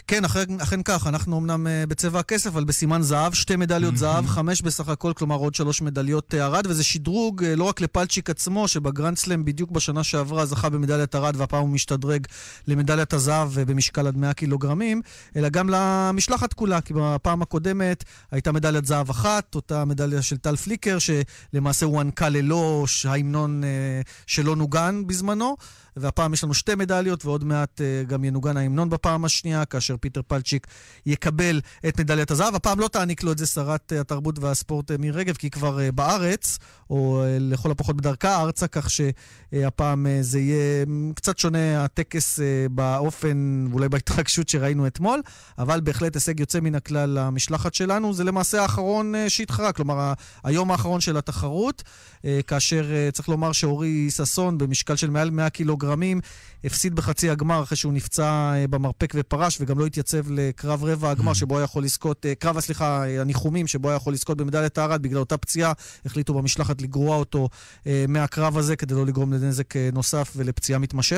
כן, 0.06 0.24
אכן, 0.24 0.60
אכן 0.60 0.82
כך, 0.82 1.06
אנחנו 1.06 1.38
אמנם 1.38 1.66
uh, 1.66 1.86
בצבע 1.86 2.18
הכסף, 2.18 2.46
אבל 2.46 2.64
בסימן 2.64 3.02
זהב, 3.02 3.34
שתי 3.34 3.56
מדליות 3.56 3.96
זהב, 3.96 4.26
חמש 4.26 4.62
בסך 4.62 4.88
הכל, 4.88 5.12
כלומר 5.16 5.36
עוד 5.36 5.54
שלוש 5.54 5.82
מדליות 5.82 6.34
ארד, 6.34 6.66
וזה 6.66 6.84
שדרוג 6.84 7.42
uh, 7.42 7.46
לא 7.56 7.64
רק 7.64 7.80
לפלצ'יק 7.80 8.30
עצמו, 8.30 8.68
שבגרנד 8.68 9.16
סלאם 9.16 9.44
בדיוק 9.44 9.70
בשנה 9.70 10.04
שעברה 10.04 10.46
זכה 10.46 10.68
במדליית 10.68 11.14
ארד. 11.14 11.31
אחד, 11.32 11.40
והפעם 11.40 11.62
הוא 11.62 11.68
משתדרג 11.68 12.26
למדליית 12.66 13.12
הזהב 13.12 13.60
במשקל 13.60 14.06
עד 14.06 14.16
100 14.16 14.32
קילוגרמים, 14.32 15.02
אלא 15.36 15.48
גם 15.48 15.68
למשלחת 15.68 16.52
כולה, 16.52 16.80
כי 16.80 16.94
בפעם 16.96 17.42
הקודמת 17.42 18.04
הייתה 18.30 18.52
מדליית 18.52 18.84
זהב 18.84 19.10
אחת, 19.10 19.54
אותה 19.54 19.84
מדליה 19.84 20.22
של 20.22 20.36
טל 20.36 20.56
פליקר, 20.56 20.98
שלמעשה 20.98 21.86
הוענקה 21.86 22.28
ללא 22.28 22.84
ההמנון 23.04 23.64
אה, 23.64 24.00
שלא 24.26 24.56
נוגן 24.56 25.02
בזמנו. 25.06 25.56
והפעם 25.96 26.32
יש 26.32 26.44
לנו 26.44 26.54
שתי 26.54 26.74
מדליות, 26.74 27.24
ועוד 27.24 27.44
מעט 27.44 27.80
uh, 27.80 28.08
גם 28.08 28.24
ינוגן 28.24 28.56
ההמנון 28.56 28.90
בפעם 28.90 29.24
השנייה, 29.24 29.64
כאשר 29.64 29.96
פיטר 29.96 30.22
פלצ'יק 30.22 30.66
יקבל 31.06 31.60
את 31.88 32.00
מדליית 32.00 32.30
הזהב. 32.30 32.54
הפעם 32.54 32.80
לא 32.80 32.88
תעניק 32.88 33.22
לו 33.22 33.32
את 33.32 33.38
זה 33.38 33.46
שרת 33.46 33.92
התרבות 34.00 34.38
והספורט 34.38 34.90
מירי 34.90 35.20
רגב, 35.20 35.36
כי 35.36 35.46
היא 35.46 35.52
כבר 35.52 35.78
בארץ, 35.94 36.58
או 36.90 37.24
לכל 37.40 37.70
הפחות 37.70 37.96
בדרכה 37.96 38.40
ארצה, 38.40 38.66
כך 38.66 38.88
שהפעם 38.90 40.06
זה 40.20 40.40
יהיה 40.40 40.84
קצת 41.22 41.38
שונה 41.38 41.84
הטקס 41.84 42.38
uh, 42.38 42.42
באופן, 42.70 43.66
ואולי 43.70 43.88
בהתרגשות 43.88 44.48
שראינו 44.48 44.86
אתמול, 44.86 45.22
אבל 45.58 45.80
בהחלט 45.80 46.14
הישג 46.14 46.40
יוצא 46.40 46.60
מן 46.60 46.74
הכלל 46.74 47.10
למשלחת 47.10 47.74
שלנו. 47.74 48.14
זה 48.14 48.24
למעשה 48.24 48.62
האחרון 48.62 49.14
uh, 49.14 49.18
שהתחרה, 49.28 49.72
כלומר, 49.72 50.12
היום 50.44 50.70
האחרון 50.70 51.00
של 51.00 51.16
התחרות, 51.16 51.82
uh, 51.82 52.24
כאשר 52.46 53.10
צריך 53.12 53.28
לומר 53.28 53.52
שאורי 53.52 54.10
ששון, 54.10 54.58
במשקל 54.58 54.96
של 54.96 55.10
מעל 55.10 55.30
100 55.30 55.50
קילוגרם, 55.50 55.92
קילוגרמים, 55.92 56.20
הפסיד 56.64 56.94
בחצי 56.94 57.30
הגמר 57.30 57.62
אחרי 57.62 57.76
שהוא 57.76 57.92
נפצע 57.92 58.52
אה, 58.54 58.66
במרפק 58.70 59.12
ופרש, 59.16 59.60
וגם 59.60 59.78
לא 59.78 59.86
התייצב 59.86 60.30
לקרב 60.30 60.84
רבע 60.84 61.10
הגמר, 61.10 61.32
mm. 61.32 61.34
שבו 61.34 61.58
היה 61.58 61.64
יכול 61.64 61.84
לזכות, 61.84 62.26
אה, 62.26 62.34
קרב, 62.34 62.60
סליחה, 62.60 63.04
הניחומים, 63.20 63.66
שבו 63.66 63.88
היה 63.88 63.96
יכול 63.96 64.12
לזכות 64.12 64.36
במדליית 64.36 64.78
הארד, 64.78 65.02
בגלל 65.02 65.18
אותה 65.18 65.36
פציעה, 65.36 65.72
החליטו 66.06 66.34
במשלחת 66.34 66.82
לגרוע 66.82 67.16
אותו 67.16 67.48
אה, 67.86 68.04
מהקרב 68.08 68.58
הזה, 68.58 68.76
כדי 68.76 68.94
לא 68.94 69.06
לגרום 69.06 69.32
לנזק 69.32 69.74
נוסף 69.92 70.32
ולפציעה 70.36 70.78
מתמשכת. 70.78 71.11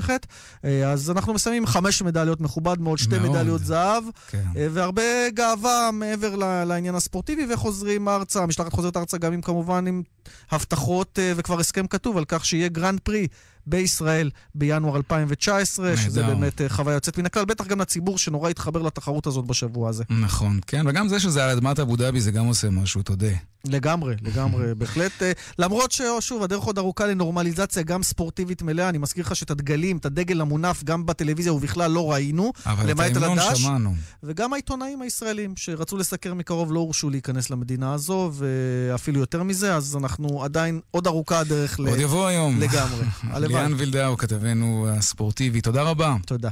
אז 0.86 1.10
אנחנו 1.10 1.34
מסיימים 1.34 1.66
חמש 1.66 2.02
מדליות 2.02 2.40
מכובד 2.40 2.80
מאוד, 2.80 2.98
שתי 2.98 3.18
מאוד. 3.18 3.30
מדליות 3.30 3.64
זהב, 3.64 4.04
כן. 4.30 4.42
והרבה 4.70 5.02
גאווה 5.34 5.90
מעבר 5.92 6.36
לעניין 6.64 6.94
הספורטיבי, 6.94 7.46
וחוזרים 7.54 8.08
ארצה. 8.08 8.42
המשלחת 8.42 8.72
חוזרת 8.72 8.96
ארצה 8.96 9.18
גם 9.18 9.32
עם 9.32 9.42
כמובן 9.42 9.86
עם 9.86 10.02
הבטחות 10.50 11.18
וכבר 11.36 11.60
הסכם 11.60 11.86
כתוב 11.86 12.16
על 12.16 12.24
כך 12.24 12.44
שיהיה 12.44 12.68
גרנד 12.68 13.00
פרי 13.00 13.26
בישראל 13.66 14.30
בינואר 14.54 14.96
2019, 14.96 15.86
נהדר. 15.86 16.00
שזה 16.00 16.22
באמת 16.22 16.60
אה, 16.60 16.68
חוויה 16.68 16.94
יוצאת 16.94 17.18
מן 17.18 17.26
הכלל, 17.26 17.44
בטח 17.44 17.66
גם 17.66 17.80
לציבור 17.80 18.18
שנורא 18.18 18.50
התחבר 18.50 18.82
לתחרות 18.82 19.26
הזאת 19.26 19.46
בשבוע 19.46 19.88
הזה. 19.88 20.04
נכון, 20.10 20.60
כן, 20.66 20.86
וגם 20.86 21.08
זה 21.08 21.20
שזה 21.20 21.44
על 21.44 21.50
אדמת 21.50 21.78
אבו 21.78 21.96
דאבי, 21.96 22.20
זה 22.20 22.30
גם 22.30 22.46
עושה 22.46 22.70
משהו, 22.70 23.02
תודה. 23.02 23.26
לגמרי, 23.66 24.14
לגמרי, 24.22 24.74
בהחלט. 24.78 25.22
אה, 25.22 25.32
למרות 25.58 25.92
ששוב, 25.92 26.42
הדרך 26.42 26.62
עוד 26.62 26.78
ארוכה 26.78 27.06
לנורמליזציה, 27.06 27.82
גם 27.82 28.02
ספורטיבית 28.02 28.62
מלאה. 28.62 28.88
אני 28.88 28.98
מזכיר 28.98 29.24
לך 29.24 29.36
שאת 29.36 29.50
הדגלים, 29.50 29.96
את 29.96 30.06
הדגל 30.06 30.40
המונף, 30.40 30.84
גם 30.84 31.06
בטלוויזיה 31.06 31.52
ובכלל 31.52 31.90
לא 31.90 32.12
ראינו, 32.12 32.52
למעט 32.86 33.16
על 33.16 33.24
הדש. 33.24 33.62
שמענו. 33.62 33.94
וגם 34.22 34.52
העיתונאים 34.52 35.02
הישראלים 35.02 35.52
שרצו 35.56 35.96
לסקר 35.96 36.34
מקרוב 36.34 36.72
לא 36.72 36.80
הורשו 36.80 37.10
להיכנס 37.10 37.50
למדינה 37.50 37.94
הזו, 37.94 38.32
ואפילו 38.34 39.20
יותר 39.20 39.42
מזה, 39.42 39.74
אז 39.76 39.96
אנחנו 39.96 40.44
עדיין 40.44 40.80
עוד 40.90 41.06
ארוכה 41.06 41.38
הדרך 41.38 41.80
ל... 41.80 41.88
עוד 41.88 41.98
יבוא 41.98 42.26
היום. 42.26 42.60
לגמרי. 42.60 43.04
ליאן 43.54 43.72
וילדאו, 43.76 44.16
כתבנו 44.16 44.86
הספורטיבי, 44.88 45.60
תודה 45.60 45.82
רבה. 45.82 46.14
תודה. 46.26 46.50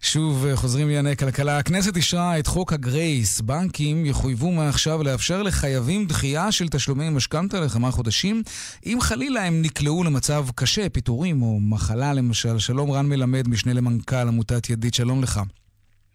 שוב 0.00 0.46
אה, 0.46 0.56
חוזרים 0.56 0.86
לענייני 0.86 1.16
כלכלה. 1.16 1.58
הכנסת 1.58 1.96
אישרה 1.96 2.38
את 2.38 2.46
חוק 2.46 2.72
הגרייס. 2.72 3.40
בנקים 3.40 4.06
יחויבו 4.06 4.50
מעכשיו 4.50 5.02
לאפשר 5.02 5.42
לחייבים 5.42 6.06
דחייה 6.06 6.52
של 6.52 6.68
תשלומי 6.68 7.10
משכנתה 7.10 7.60
לכמה 7.60 7.90
חודשים, 7.90 8.42
אם 8.86 8.98
חלילה 9.00 9.44
הם 9.44 9.62
נקלעו 9.62 10.04
למצב 10.04 10.44
קשה, 10.54 10.88
פיטורים 10.88 11.42
או 11.42 11.60
מחלה 11.60 12.12
למשל. 12.12 12.58
שלום 12.58 12.90
רן 12.90 13.06
מלמד, 13.06 13.48
משנה 13.48 13.72
למנכ"ל 13.72 14.28
עמותת 14.28 14.70
ידיד, 14.70 14.94
שלום 14.94 15.22
לך. 15.22 15.40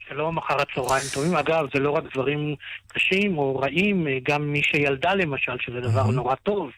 שלום, 0.09 0.37
אחר 0.37 0.55
הצהריים 0.61 1.03
טובים. 1.13 1.35
אגב, 1.35 1.65
זה 1.73 1.79
לא 1.79 1.91
רק 1.91 2.03
דברים 2.13 2.55
קשים 2.87 3.37
או 3.37 3.59
רעים, 3.59 4.07
אה, 4.07 4.17
גם 4.29 4.51
מי 4.51 4.61
שילדה 4.63 5.13
למשל, 5.13 5.57
שזה 5.59 5.79
דבר 5.79 6.07
נורא 6.07 6.35
טוב. 6.35 6.69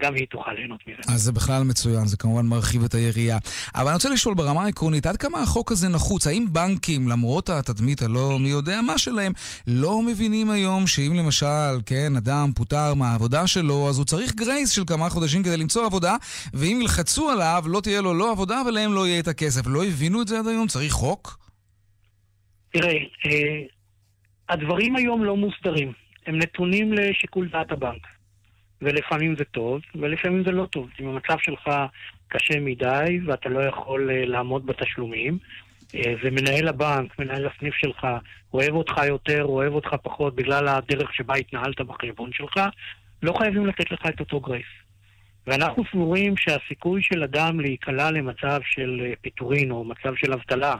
גם 0.00 0.14
היא 0.14 0.26
תוכל 0.30 0.52
ליהנות 0.52 0.80
מזה. 0.86 1.14
אז 1.14 1.22
זה 1.22 1.32
בכלל 1.32 1.62
מצוין, 1.62 2.06
זה 2.06 2.16
כמובן 2.16 2.46
מרחיב 2.46 2.84
את 2.84 2.94
היריעה. 2.94 3.38
אבל 3.74 3.86
אני 3.86 3.94
רוצה 3.94 4.08
לשאול 4.08 4.34
ברמה 4.34 4.64
העקרונית, 4.64 5.06
עד 5.06 5.16
כמה 5.16 5.42
החוק 5.42 5.72
הזה 5.72 5.88
נחוץ? 5.88 6.26
האם 6.26 6.46
בנקים, 6.52 7.08
למרות 7.08 7.48
התדמית 7.48 8.02
הלא 8.02 8.38
מי 8.40 8.48
יודע 8.48 8.80
מה 8.80 8.98
שלהם, 8.98 9.32
לא 9.66 10.02
מבינים 10.02 10.50
היום 10.50 10.86
שאם 10.86 11.12
למשל, 11.18 11.80
כן, 11.86 12.16
אדם 12.16 12.52
פוטר 12.56 12.94
מהעבודה 12.94 13.46
שלו, 13.46 13.88
אז 13.88 13.98
הוא 13.98 14.04
צריך 14.04 14.34
גרייס 14.34 14.70
של 14.70 14.82
כמה 14.86 15.10
חודשים 15.10 15.42
כדי 15.42 15.56
למצוא 15.56 15.86
עבודה, 15.86 16.16
ואם 16.54 16.78
ילחצו 16.82 17.30
עליו, 17.30 17.64
לא 17.66 17.80
תהיה 17.80 18.00
לו 18.00 18.14
לא 18.14 18.30
עבודה 18.30 18.62
ולהם 18.66 18.92
לא 18.92 19.06
יהיה 19.06 19.20
את 19.20 19.28
הכסף. 19.28 19.66
לא 19.66 19.84
הבינו 19.84 20.22
את 20.22 20.28
זה 20.28 20.38
עד 20.38 20.46
היום? 20.46 20.66
צריך 20.66 20.92
חוק? 20.92 21.38
תראה, 22.72 22.92
אה, 23.26 23.62
הדברים 24.48 24.96
היום 24.96 25.24
לא 25.24 25.36
מוסדרים. 25.36 25.92
הם 26.26 26.38
נתונים 26.38 26.92
לשיקול 26.92 27.48
דעת 27.52 27.72
הבנק. 27.72 28.02
ולפעמים 28.84 29.36
זה 29.36 29.44
טוב, 29.44 29.80
ולפעמים 29.94 30.44
זה 30.44 30.50
לא 30.50 30.66
טוב. 30.66 30.88
אם 31.00 31.08
המצב 31.08 31.36
שלך 31.38 31.70
קשה 32.28 32.60
מדי 32.60 33.20
ואתה 33.26 33.48
לא 33.48 33.60
יכול 33.60 34.10
אה, 34.10 34.26
לעמוד 34.26 34.66
בתשלומים, 34.66 35.38
אה, 35.94 36.14
ומנהל 36.22 36.68
הבנק, 36.68 37.18
מנהל 37.18 37.46
הסניף 37.46 37.74
שלך, 37.74 38.06
אוהב 38.54 38.74
אותך 38.74 38.96
יותר, 39.06 39.44
אוהב 39.44 39.72
אותך 39.72 39.94
פחות 40.02 40.34
בגלל 40.34 40.68
הדרך 40.68 41.14
שבה 41.14 41.34
התנהלת 41.34 41.80
בחשבון 41.80 42.30
שלך, 42.32 42.60
לא 43.22 43.32
חייבים 43.32 43.66
לתת 43.66 43.90
לך 43.90 44.06
את 44.08 44.20
אותו 44.20 44.40
גרייס. 44.40 44.66
ואנחנו 45.46 45.82
סבורים 45.92 46.36
שהסיכוי 46.36 47.02
של 47.02 47.22
אדם 47.22 47.60
להיקלע 47.60 48.10
למצב 48.10 48.60
של 48.64 49.02
אה, 49.04 49.12
פיטורין 49.20 49.70
או 49.70 49.84
מצב 49.84 50.14
של 50.16 50.32
אבטלה, 50.32 50.76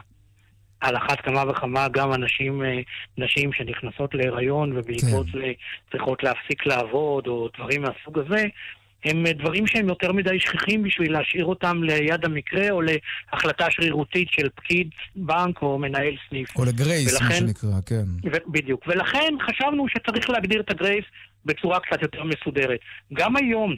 על 0.81 0.97
אחת 0.97 1.21
כמה 1.21 1.43
וכמה 1.49 1.87
גם 1.87 2.13
אנשים, 2.13 2.63
אה, 2.63 2.79
נשים 3.17 3.53
שנכנסות 3.53 4.15
להיריון 4.15 4.77
ובעקבות 4.77 5.25
כן. 5.25 5.39
זה 5.39 5.51
צריכות 5.91 6.23
להפסיק 6.23 6.65
לעבוד 6.65 7.27
או 7.27 7.49
דברים 7.57 7.81
מהסוג 7.81 8.19
הזה, 8.19 8.45
הם 9.05 9.27
דברים 9.27 9.67
שהם 9.67 9.89
יותר 9.89 10.11
מדי 10.11 10.39
שכיחים 10.39 10.83
בשביל 10.83 11.11
להשאיר 11.11 11.45
אותם 11.45 11.83
ליד 11.83 12.25
המקרה 12.25 12.69
או 12.71 12.81
להחלטה 12.81 13.65
שרירותית 13.69 14.27
של 14.31 14.49
פקיד 14.55 14.89
בנק 15.15 15.61
או 15.61 15.79
מנהל 15.79 16.15
סניף. 16.29 16.55
או 16.55 16.65
לגרייס, 16.65 17.13
ולכן, 17.13 17.25
מה 17.25 17.33
שנקרא, 17.33 17.81
כן. 17.85 18.03
ו- 18.31 18.51
בדיוק. 18.51 18.87
ולכן 18.87 19.33
חשבנו 19.41 19.85
שצריך 19.89 20.29
להגדיר 20.29 20.61
את 20.61 20.71
הגרייס 20.71 21.05
בצורה 21.45 21.79
קצת 21.79 22.01
יותר 22.01 22.23
מסודרת. 22.23 22.79
גם 23.13 23.35
היום 23.35 23.75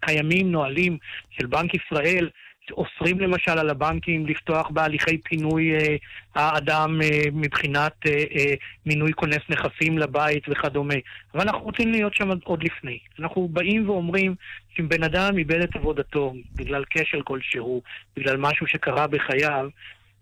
קיימים 0.00 0.52
נהלים 0.52 0.98
של 1.30 1.46
בנק 1.46 1.70
ישראל 1.74 2.28
אוסרים 2.70 3.20
למשל 3.20 3.50
על 3.50 3.70
הבנקים 3.70 4.26
לפתוח 4.26 4.70
בהליכי 4.70 5.18
פינוי 5.18 5.74
אה, 5.74 5.96
האדם 6.34 7.00
אה, 7.02 7.20
מבחינת 7.32 7.92
אה, 8.06 8.24
אה, 8.36 8.54
מינוי 8.86 9.12
כונס 9.12 9.42
נכסים 9.48 9.98
לבית 9.98 10.42
וכדומה. 10.48 10.94
אבל 11.34 11.42
אנחנו 11.42 11.60
רוצים 11.60 11.92
להיות 11.92 12.14
שם 12.14 12.30
עוד 12.44 12.62
לפני. 12.62 12.98
אנחנו 13.18 13.48
באים 13.48 13.88
ואומרים 13.88 14.34
שאם 14.76 14.88
בן 14.88 15.02
אדם 15.02 15.38
איבד 15.38 15.60
את 15.60 15.76
עבודתו 15.76 16.34
בגלל 16.56 16.84
כשל 16.90 17.22
כלשהו, 17.22 17.82
בגלל 18.16 18.36
משהו 18.36 18.66
שקרה 18.66 19.06
בחייו, 19.06 19.68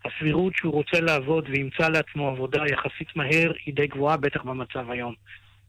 הסבירות 0.04 0.52
שהוא 0.56 0.72
רוצה 0.72 1.00
לעבוד 1.00 1.48
וימצא 1.48 1.88
לעצמו 1.88 2.28
עבודה 2.28 2.62
יחסית 2.66 3.16
מהר 3.16 3.52
היא 3.66 3.74
די 3.74 3.86
גבוהה, 3.86 4.16
בטח 4.16 4.42
במצב 4.42 4.90
היום. 4.90 5.14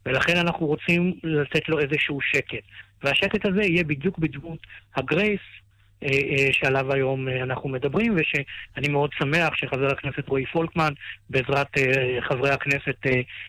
ולכן 0.06 0.38
אנחנו 0.38 0.66
רוצים 0.66 1.14
לתת 1.24 1.70
לו 1.70 1.80
איזשהו 1.80 2.22
שקט. 2.22 2.64
והשקט 3.04 3.46
הזה 3.46 3.64
יהיה 3.64 3.84
בדיוק 3.84 4.18
בדמות 4.18 4.60
הגרייס 4.96 5.42
שעליו 6.52 6.94
היום 6.94 7.28
אה, 7.28 7.44
אנחנו 7.44 7.70
מדברים, 7.70 8.16
ושאני 8.16 8.88
מאוד 8.88 9.10
שמח 9.20 9.56
שחבר 9.56 9.92
הכנסת 9.92 10.28
רועי 10.28 10.46
פולקמן, 10.46 10.94
בעזרת 11.30 11.68
חברי 12.30 12.50
הכנסת 12.50 13.06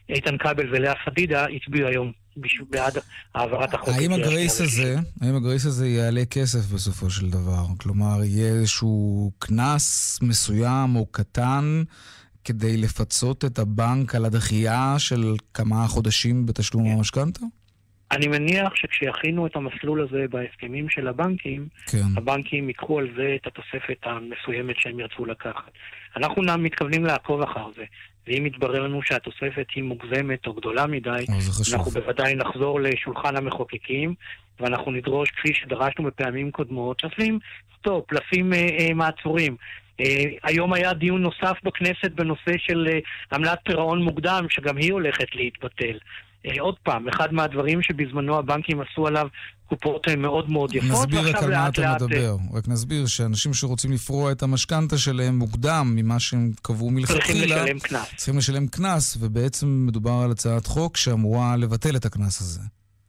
איתן 0.09 0.39
כבל 0.39 0.75
ולאה 0.75 0.95
פדידה, 1.05 1.47
הצביעו 1.47 1.89
היום 1.89 2.13
בעד 2.71 2.99
העברת 3.35 3.75
החוק. 3.75 3.89
האם 3.89 4.13
הגרייס 4.13 4.61
הזה, 4.61 4.97
האם 5.21 5.37
הגרייס 5.37 5.67
הזה 5.67 5.89
יעלה 5.89 6.25
כסף 6.25 6.73
בסופו 6.75 7.11
של 7.11 7.31
דבר? 7.31 7.65
כלומר, 7.79 8.25
יהיה 8.25 8.53
איזשהו 8.53 9.31
קנס 9.39 10.19
מסוים 10.23 10.97
או 10.97 11.07
קטן 11.07 11.83
כדי 12.45 12.77
לפצות 12.77 13.45
את 13.45 13.59
הבנק 13.59 14.15
על 14.15 14.25
הדחייה 14.25 14.95
של 14.99 15.35
כמה 15.55 15.89
חודשים 15.89 16.47
בתשלום 16.47 16.85
כן. 16.85 16.91
המשכנתה? 16.91 17.41
אני 18.13 18.29
מניח 18.29 18.75
שכשיכינו 18.75 19.47
את 19.47 19.57
המסלול 19.57 20.01
הזה 20.01 20.25
בהסכמים 20.31 20.89
של 20.89 21.09
הבנקים, 21.09 21.69
כן. 21.87 21.99
הבנקים 22.17 22.69
ייקחו 22.69 22.99
על 22.99 23.09
זה 23.17 23.37
את 23.41 23.47
התוספת 23.47 23.99
המסוימת 24.03 24.77
שהם 24.79 25.01
ירצו 25.01 25.25
לקחת. 25.25 25.71
אנחנו 26.17 26.43
מתכוונים 26.59 27.05
לעקוב 27.05 27.43
אחר 27.43 27.67
זה, 27.77 27.85
ואם 28.27 28.47
יתברר 28.47 28.83
לנו 28.83 29.03
שהתוספת 29.03 29.67
היא 29.75 29.85
מוגזמת 29.85 30.47
או 30.47 30.53
גדולה 30.53 30.87
מדי, 30.87 31.25
אנחנו 31.75 31.91
בוודאי 31.91 32.35
נחזור 32.35 32.81
לשולחן 32.81 33.37
המחוקקים, 33.37 34.15
ואנחנו 34.61 34.91
נדרוש, 34.93 35.31
כפי 35.31 35.55
שדרשנו 35.55 36.05
בפעמים 36.05 36.51
קודמות, 36.51 37.05
לשים 37.05 37.39
סטופ, 37.79 38.13
לשים 38.13 38.53
אה, 38.53 38.69
אה, 38.79 38.95
מעצורים. 38.95 39.57
אה, 40.01 40.25
היום 40.43 40.73
היה 40.73 40.93
דיון 40.93 41.23
נוסף 41.23 41.57
בכנסת 41.65 42.11
בנושא 42.15 42.53
של 42.59 42.89
אה, 42.91 42.99
עמלת 43.33 43.59
פירעון 43.65 44.03
מוקדם, 44.03 44.47
שגם 44.51 44.77
היא 44.77 44.93
הולכת 44.93 45.35
להתבטל. 45.35 45.99
אה, 46.47 46.61
עוד 46.61 46.75
פעם, 46.83 47.09
אחד 47.09 47.35
מהדברים 47.35 47.83
שבזמנו 47.83 48.39
הבנקים 48.39 48.81
עשו 48.81 49.07
עליו 49.07 49.29
קופות 49.69 50.09
מאוד 50.09 50.51
מאוד 50.51 50.75
יפות, 50.75 50.91
נסביר 50.91 51.29
רק 51.29 51.43
על 51.43 51.51
מה 51.51 51.69
אתה 51.69 51.81
לאט... 51.83 52.03
מדבר. 52.03 52.37
רק 52.53 52.69
נסביר 52.69 53.07
שאנשים 53.07 53.55
שרוצים 53.55 53.93
לפרוע 53.93 54.33
את 54.33 54.43
המשכנתה 54.43 54.99
שלהם 54.99 55.39
מוקדם 55.39 55.93
ממה 55.97 56.21
שהם 56.21 56.53
קבעו 56.63 56.91
מלכתחילה, 56.91 57.25
צריכים 57.25 57.43
לשלם 57.43 57.79
קנס. 57.79 58.15
צריכים 58.17 58.39
לשלם 58.39 58.67
קנס, 58.67 59.17
ובעצם 59.21 59.87
מדובר 59.87 60.21
על 60.25 60.31
הצעת 60.31 60.67
חוק 60.67 60.97
שאמורה 60.97 61.57
לבטל 61.57 61.97
את 61.97 62.05
הקנס 62.05 62.41
הזה. 62.41 62.61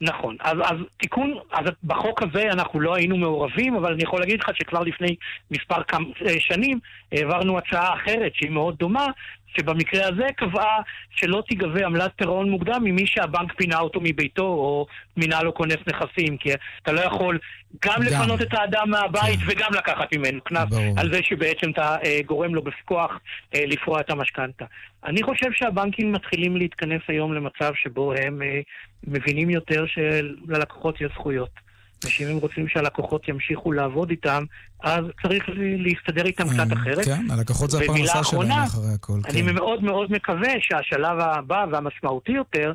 נכון. 0.02 0.38
אז, 0.40 0.58
אז 0.64 0.78
תיקון, 0.98 1.34
אז 1.52 1.66
בחוק 1.84 2.24
הזה 2.24 2.44
אנחנו 2.52 2.80
לא 2.80 2.96
היינו 2.96 3.18
מעורבים, 3.18 3.76
אבל 3.76 3.94
אני 3.94 4.04
יכול 4.04 4.20
להגיד 4.20 4.40
לך 4.40 4.50
שכבר 4.56 4.84
לפני 4.84 5.16
מספר 5.52 5.84
כמה 5.84 6.06
אה, 6.26 6.36
שנים 6.40 6.80
העברנו 7.12 7.58
הצעה 7.58 7.94
אחרת 7.94 8.32
שהיא 8.36 8.50
מאוד 8.50 8.76
דומה, 8.76 9.06
שבמקרה 9.48 10.08
הזה 10.08 10.28
קבעה 10.36 10.82
שלא 11.12 11.44
תיגבה 11.48 11.86
עמלת 11.86 12.12
פירעון 12.16 12.50
מוקדם 12.50 12.82
ממי 12.84 13.08
שהבנק 13.08 13.54
פינה 13.54 13.80
אותו 13.80 14.00
מביתו 14.04 14.44
או 14.44 14.86
מינה 15.18 15.44
לו 15.44 15.54
כונס 15.54 15.78
נכסים, 15.88 16.38
כי 16.38 16.50
אתה 16.84 16.92
לא 16.92 17.02
יכול 17.02 17.40
גם. 17.86 18.02
לפנות 18.02 18.42
את 18.42 18.54
האדם 18.54 18.90
מהבית 18.90 19.40
כן. 19.40 19.46
וגם 19.48 19.74
לקחת 19.74 20.14
ממנו 20.16 20.42
קנס 20.42 20.70
על 20.98 21.14
זה 21.14 21.20
שבעצם 21.24 21.70
אתה 21.72 21.96
אה, 22.04 22.20
גורם 22.26 22.56
לו 22.56 22.62
בכוח 22.62 23.20
אה, 23.56 23.66
לפרוע 23.68 24.00
את 24.00 24.10
המשכנתה. 24.10 24.66
אני 25.06 25.24
חושב 25.24 25.52
שהבנקים 25.54 26.12
מתחילים 26.12 26.58
להתכנס 26.58 27.02
היום 27.08 27.34
למצב 27.34 27.72
שבו 27.76 28.14
הם 28.14 28.42
אה, 28.42 28.60
מבינים 29.08 29.50
יותר 29.50 29.86
שללקוחות 29.88 31.02
יש 31.02 31.12
זכויות. 31.14 31.67
ושאם 32.06 32.28
הם 32.28 32.38
רוצים 32.38 32.68
שהלקוחות 32.68 33.28
ימשיכו 33.28 33.72
לעבוד 33.72 34.10
איתם, 34.10 34.44
אז 34.84 35.06
צריך 35.22 35.44
להסתדר 35.78 36.26
איתם 36.26 36.44
קצת 36.50 36.72
אה, 36.72 36.78
אחרת. 36.82 37.06
כן, 37.06 37.32
הלקוחות 37.32 37.72
זה 37.72 37.78
הפרנסה 37.84 38.24
שלהם 38.24 38.52
אחרי 38.52 38.94
הכל. 38.96 39.20
אני 39.30 39.44
כן. 39.44 39.56
מאוד 39.56 39.84
מאוד 39.84 40.12
מקווה 40.12 40.50
שהשלב 40.60 41.20
הבא 41.20 41.66
והמשמעותי 41.72 42.32
יותר 42.32 42.74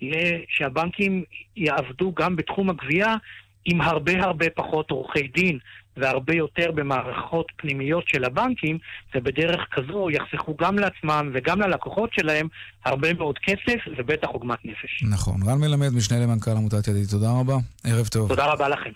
יהיה 0.00 0.38
שהבנקים 0.48 1.24
יעבדו 1.56 2.12
גם 2.12 2.36
בתחום 2.36 2.70
הגבייה 2.70 3.14
עם 3.64 3.80
הרבה 3.80 4.24
הרבה 4.24 4.50
פחות 4.50 4.90
עורכי 4.90 5.28
דין 5.28 5.58
והרבה 5.96 6.34
יותר 6.34 6.70
במערכות 6.74 7.46
פנימיות 7.56 8.04
של 8.08 8.24
הבנקים, 8.24 8.78
ובדרך 9.14 9.60
כזו 9.72 10.08
יחסכו 10.10 10.56
גם 10.56 10.78
לעצמם 10.78 11.30
וגם 11.34 11.60
ללקוחות 11.60 12.10
שלהם 12.12 12.48
הרבה 12.84 13.14
מאוד 13.14 13.38
כסף 13.38 13.78
ובטח 13.98 14.28
עוגמת 14.28 14.58
נפש. 14.64 15.04
נכון. 15.10 15.42
רן 15.46 15.58
מלמד, 15.58 15.88
משנה 15.88 16.18
למנכ"ל 16.18 16.50
עמותת 16.50 16.88
ידיד, 16.88 17.08
תודה 17.08 17.30
רבה. 17.40 17.56
ערב 17.84 18.06
טוב. 18.06 18.28
תודה 18.28 18.46
רבה 18.46 18.68
לכם. 18.68 18.90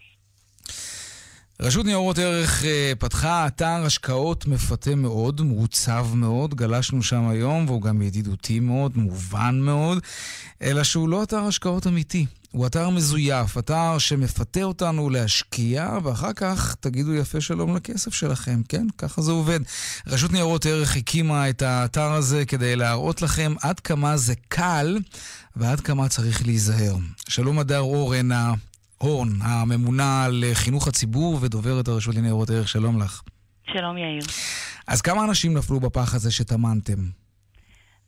רשות 1.60 1.86
ניירות 1.86 2.18
ערך 2.18 2.64
אה, 2.64 2.92
פתחה 2.98 3.46
אתר 3.46 3.82
השקעות 3.86 4.46
מפתה 4.46 4.94
מאוד, 4.94 5.40
מעוצב 5.40 6.06
מאוד, 6.14 6.54
גלשנו 6.54 7.02
שם 7.02 7.28
היום, 7.28 7.64
והוא 7.66 7.82
גם 7.82 8.02
ידידותי 8.02 8.60
מאוד, 8.60 8.96
מובן 8.96 9.60
מאוד, 9.60 9.98
אלא 10.62 10.82
שהוא 10.84 11.08
לא 11.08 11.22
אתר 11.22 11.38
השקעות 11.38 11.86
אמיתי. 11.86 12.26
הוא 12.52 12.66
אתר 12.66 12.90
מזויף, 12.90 13.58
אתר 13.58 13.98
שמפתה 13.98 14.62
אותנו 14.62 15.10
להשקיע, 15.10 15.98
ואחר 16.02 16.32
כך 16.32 16.74
תגידו 16.80 17.14
יפה 17.14 17.40
שלום 17.40 17.76
לכסף 17.76 18.14
שלכם, 18.14 18.60
כן? 18.68 18.86
ככה 18.98 19.22
זה 19.22 19.32
עובד. 19.32 19.60
רשות 20.06 20.32
ניירות 20.32 20.66
ערך 20.66 20.96
הקימה 20.96 21.50
את 21.50 21.62
האתר 21.62 22.12
הזה 22.12 22.44
כדי 22.44 22.76
להראות 22.76 23.22
לכם 23.22 23.54
עד 23.62 23.80
כמה 23.80 24.16
זה 24.16 24.34
קל 24.48 24.98
ועד 25.56 25.80
כמה 25.80 26.08
צריך 26.08 26.46
להיזהר. 26.46 26.96
שלום 27.28 27.58
הדר 27.58 27.80
אורן, 27.80 28.28
הורן, 28.98 29.28
הממונה 29.42 30.24
על 30.24 30.44
חינוך 30.52 30.88
הציבור 30.88 31.38
ודוברת 31.40 31.88
הרשות 31.88 32.14
לניירות 32.14 32.50
ערך, 32.50 32.68
שלום 32.68 33.02
לך. 33.02 33.22
שלום 33.72 33.98
יאיר. 33.98 34.22
אז 34.86 35.00
כמה 35.00 35.24
אנשים 35.24 35.54
נפלו 35.54 35.80
בפח 35.80 36.14
הזה 36.14 36.30
שטמנתם? 36.30 37.17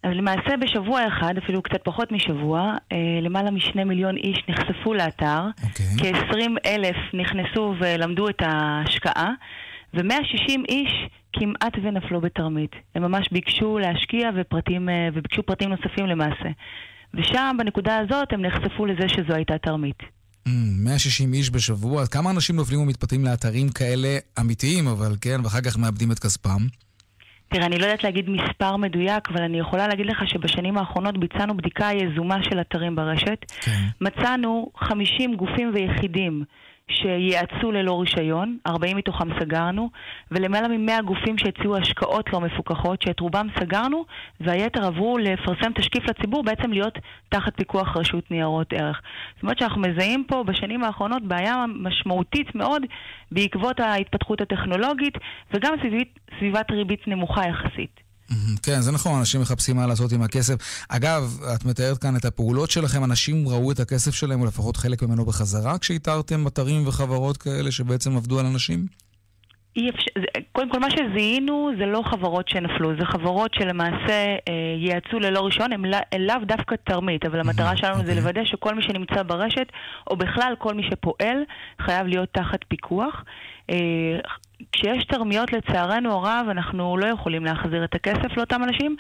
אז 0.03 0.11
למעשה 0.15 0.57
בשבוע 0.61 1.01
אחד, 1.09 1.35
אפילו 1.45 1.63
קצת 1.63 1.81
פחות 1.85 2.13
משבוע, 2.13 2.77
אה, 2.93 2.97
למעלה 3.23 3.51
משני 3.51 3.85
מיליון 3.85 4.17
איש 4.17 4.39
נחשפו 4.49 4.95
לאתר. 4.95 5.43
Okay. 5.61 5.83
אוקיי. 5.93 6.13
כ-20 6.13 6.51
אלף 6.67 6.97
נכנסו 7.15 7.75
ולמדו 7.81 8.29
את 8.29 8.43
ההשקעה, 8.43 9.33
ו-160 9.95 10.61
איש 10.69 10.93
כמעט 11.33 11.73
ונפלו 11.83 12.21
בתרמית. 12.21 12.71
הם 12.95 13.03
ממש 13.03 13.29
ביקשו 13.33 13.79
להשקיע 13.79 14.31
ופרטים, 14.37 14.89
אה, 14.89 15.09
וביקשו 15.15 15.43
פרטים 15.43 15.71
נוספים 15.71 16.07
למעשה. 16.07 16.49
ושם, 17.15 17.57
בנקודה 17.59 17.99
הזאת, 17.99 18.33
הם 18.33 18.43
נחשפו 18.43 18.87
לזה 18.87 19.09
שזו 19.09 19.35
הייתה 19.35 19.59
תרמית. 19.59 19.99
160 20.47 21.33
mm, 21.33 21.35
איש 21.35 21.51
בשבוע, 21.51 22.07
כמה 22.07 22.31
אנשים 22.31 22.57
נופלים 22.57 22.81
ומתפתים 22.81 23.25
לאתרים 23.25 23.69
כאלה 23.69 24.19
אמיתיים, 24.41 24.89
אבל 24.89 25.17
כן, 25.21 25.41
ואחר 25.45 25.61
כך 25.61 25.79
מאבדים 25.79 26.13
את 26.13 26.19
כספם? 26.19 26.67
תראה, 27.53 27.67
אני 27.67 27.79
לא 27.79 27.85
יודעת 27.85 28.05
להגיד 28.05 28.31
מספר 28.31 28.77
מדויק, 28.77 29.29
אבל 29.31 29.43
אני 29.43 29.59
יכולה 29.59 29.89
להגיד 29.89 30.07
לך 30.07 30.29
שבשנים 30.29 30.79
האחרונות 30.79 31.19
ביצענו 31.19 31.57
בדיקה 31.57 31.89
יזומה 31.95 32.37
של 32.43 32.61
אתרים 32.61 32.97
ברשת. 32.97 33.53
כן. 33.61 33.71
מצאנו 34.01 34.71
50 34.77 35.35
גופים 35.37 35.71
ויחידים 35.75 36.45
שייעצו 36.91 37.73
ללא 37.73 38.01
רישיון, 38.01 38.59
40 38.67 38.97
מתוכם 38.97 39.41
סגרנו, 39.41 39.91
ולמעלה 40.31 40.69
מ-100 40.69 41.03
גופים 41.03 41.39
שהציעו 41.39 41.77
השקעות 41.77 42.33
לא 42.33 42.41
מפוקחות, 42.41 43.03
שאת 43.03 43.21
רובם 43.21 43.47
סגרנו, 43.61 44.05
והיתר 44.41 44.85
עברו 44.85 45.19
לפרסם 45.19 45.73
תשקיף 45.75 46.05
לציבור, 46.09 46.43
בעצם 46.43 46.73
להיות 46.73 46.99
תחת 47.29 47.57
פיקוח 47.57 47.97
רשות 47.97 48.31
ניירות 48.31 48.73
ערך. 48.73 49.01
זאת 49.35 49.43
אומרת 49.43 49.59
שאנחנו 49.59 49.81
מזהים 49.81 50.25
פה 50.29 50.45
בשנים 50.45 50.85
האחרונות 50.85 51.23
בעיה 51.23 51.65
משמעותית 51.69 52.55
מאוד 52.55 52.83
בעקבות 53.33 53.81
ההתפתחות 53.81 54.41
הטכנולוגית, 54.41 55.15
וגם 55.55 55.75
סביבת 56.39 56.71
ריבית 56.71 57.09
נמוכה 57.09 57.49
יחסית. 57.49 58.10
כן, 58.63 58.81
זה 58.81 58.93
נכון, 58.93 59.19
אנשים 59.19 59.41
מחפשים 59.41 59.77
מה 59.77 59.87
לעשות 59.87 60.13
עם 60.13 60.23
הכסף. 60.23 60.55
אגב, 60.89 61.39
את 61.55 61.65
מתארת 61.65 61.99
כאן 61.99 62.17
את 62.17 62.25
הפעולות 62.25 62.71
שלכם, 62.71 63.05
אנשים 63.05 63.49
ראו 63.49 63.73
את 63.73 63.81
הכסף 63.81 64.15
שלהם, 64.15 64.41
או 64.41 64.47
לפחות 64.47 64.77
חלק 64.77 65.03
ממנו 65.03 65.25
בחזרה, 65.25 65.79
כשאיתרתם 65.79 66.47
אתרים 66.47 66.87
וחברות 66.87 67.37
כאלה 67.37 67.71
שבעצם 67.71 68.17
עבדו 68.17 68.39
על 68.41 68.47
אנשים? 68.47 68.87
אפשר, 69.79 70.11
קודם 70.53 70.71
כל 70.71 70.79
מה 70.79 70.91
שזיהינו 70.91 71.71
זה 71.79 71.87
לא 71.87 72.03
חברות 72.05 72.49
שנפלו, 72.49 72.93
זה 72.99 73.07
חברות 73.07 73.55
שלמעשה 73.55 74.37
אה, 74.49 74.77
ייעצו 74.77 75.19
ללא 75.19 75.41
רישיון, 75.41 75.73
הם 75.73 75.85
לאו 76.19 76.37
דווקא 76.43 76.75
תרמית, 76.85 77.27
אבל 77.27 77.41
המטרה 77.41 77.77
שלנו 77.77 77.95
okay. 77.95 77.97
זה 77.97 78.03
אוקיי. 78.03 78.15
לוודא 78.15 78.45
שכל 78.45 78.75
מי 78.75 78.83
שנמצא 78.83 79.23
ברשת, 79.23 79.67
או 80.11 80.17
בכלל 80.17 80.55
כל 80.59 80.75
מי 80.75 80.83
שפועל, 80.83 81.45
חייב 81.81 82.07
להיות 82.07 82.29
תחת 82.33 82.59
פיקוח. 82.69 83.25
אה, 83.71 84.19
כשיש 84.73 85.05
תרמיות 85.05 85.53
לצערנו 85.53 86.13
הרב, 86.13 86.47
אנחנו 86.51 86.97
לא 86.97 87.07
יכולים 87.07 87.45
להחזיר 87.45 87.85
את 87.85 87.95
הכסף 87.95 88.37
לאותם 88.37 88.65
אנשים. 88.65 88.97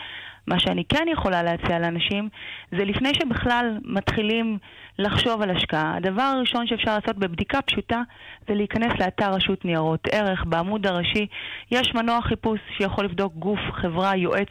מה 0.47 0.61
שאני 0.61 0.85
כן 0.85 1.07
יכולה 1.13 1.43
להציע 1.43 1.79
לאנשים, 1.79 2.29
זה 2.71 2.85
לפני 2.85 3.15
שבכלל 3.15 3.79
מתחילים 3.85 4.59
לחשוב 5.01 5.43
על 5.43 5.51
השקעה. 5.51 5.97
הדבר 5.97 6.23
הראשון 6.23 6.67
שאפשר 6.67 6.99
לעשות 6.99 7.17
בבדיקה 7.19 7.63
פשוטה 7.63 8.03
זה 8.49 8.55
להיכנס 8.55 8.93
לאתר 9.01 9.33
רשות 9.33 9.65
ניירות 9.65 10.09
ערך, 10.13 10.45
בעמוד 10.47 10.87
הראשי. 10.87 11.27
יש 11.71 11.95
מנוע 11.95 12.23
חיפוש 12.23 12.61
שיכול 12.77 13.05
לבדוק 13.05 13.35
גוף, 13.35 13.61
חברה, 13.83 14.17
יועץ. 14.17 14.49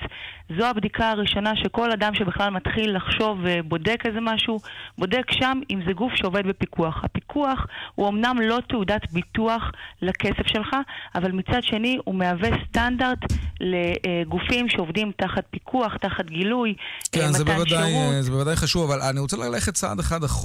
זו 0.58 0.66
הבדיקה 0.66 1.10
הראשונה 1.10 1.52
שכל 1.56 1.92
אדם 1.92 2.16
שבכלל 2.16 2.50
מתחיל 2.50 2.96
לחשוב 2.96 3.38
ובודק 3.44 4.04
איזה 4.06 4.20
משהו, 4.22 4.60
בודק 4.98 5.32
שם 5.32 5.60
אם 5.70 5.80
זה 5.88 5.94
גוף 5.94 6.12
שעובד 6.16 6.48
בפיקוח. 6.48 7.04
הפיקוח 7.04 7.66
הוא 7.96 8.10
אמנם 8.10 8.38
לא 8.42 8.60
תעודת 8.70 9.12
ביטוח 9.12 9.72
לכסף 10.02 10.48
שלך, 10.48 10.76
אבל 11.16 11.32
מצד 11.32 11.64
שני 11.64 11.98
הוא 12.06 12.16
מהווה 12.16 12.50
סטנדרט 12.68 13.20
לגופים 13.60 14.70
שעובדים 14.70 15.12
תחת 15.18 15.44
פיקוח, 15.50 15.98
תחת 15.98 16.26
גילוי, 16.26 16.74
כן, 17.12 17.20
מתן 17.20 17.34
זה 17.34 17.46
בוודאי, 17.46 17.66
שירות. 17.66 18.14
כן, 18.14 18.22
זה 18.22 18.32
בוודאי 18.32 18.56
חשוב, 18.56 18.92
אבל 18.92 19.02
אני 19.02 19.20
רוצה 19.20 19.38
ללכת 19.38 19.74
צעד 19.74 20.00
אחד 20.00 20.24
אחורה. 20.24 20.39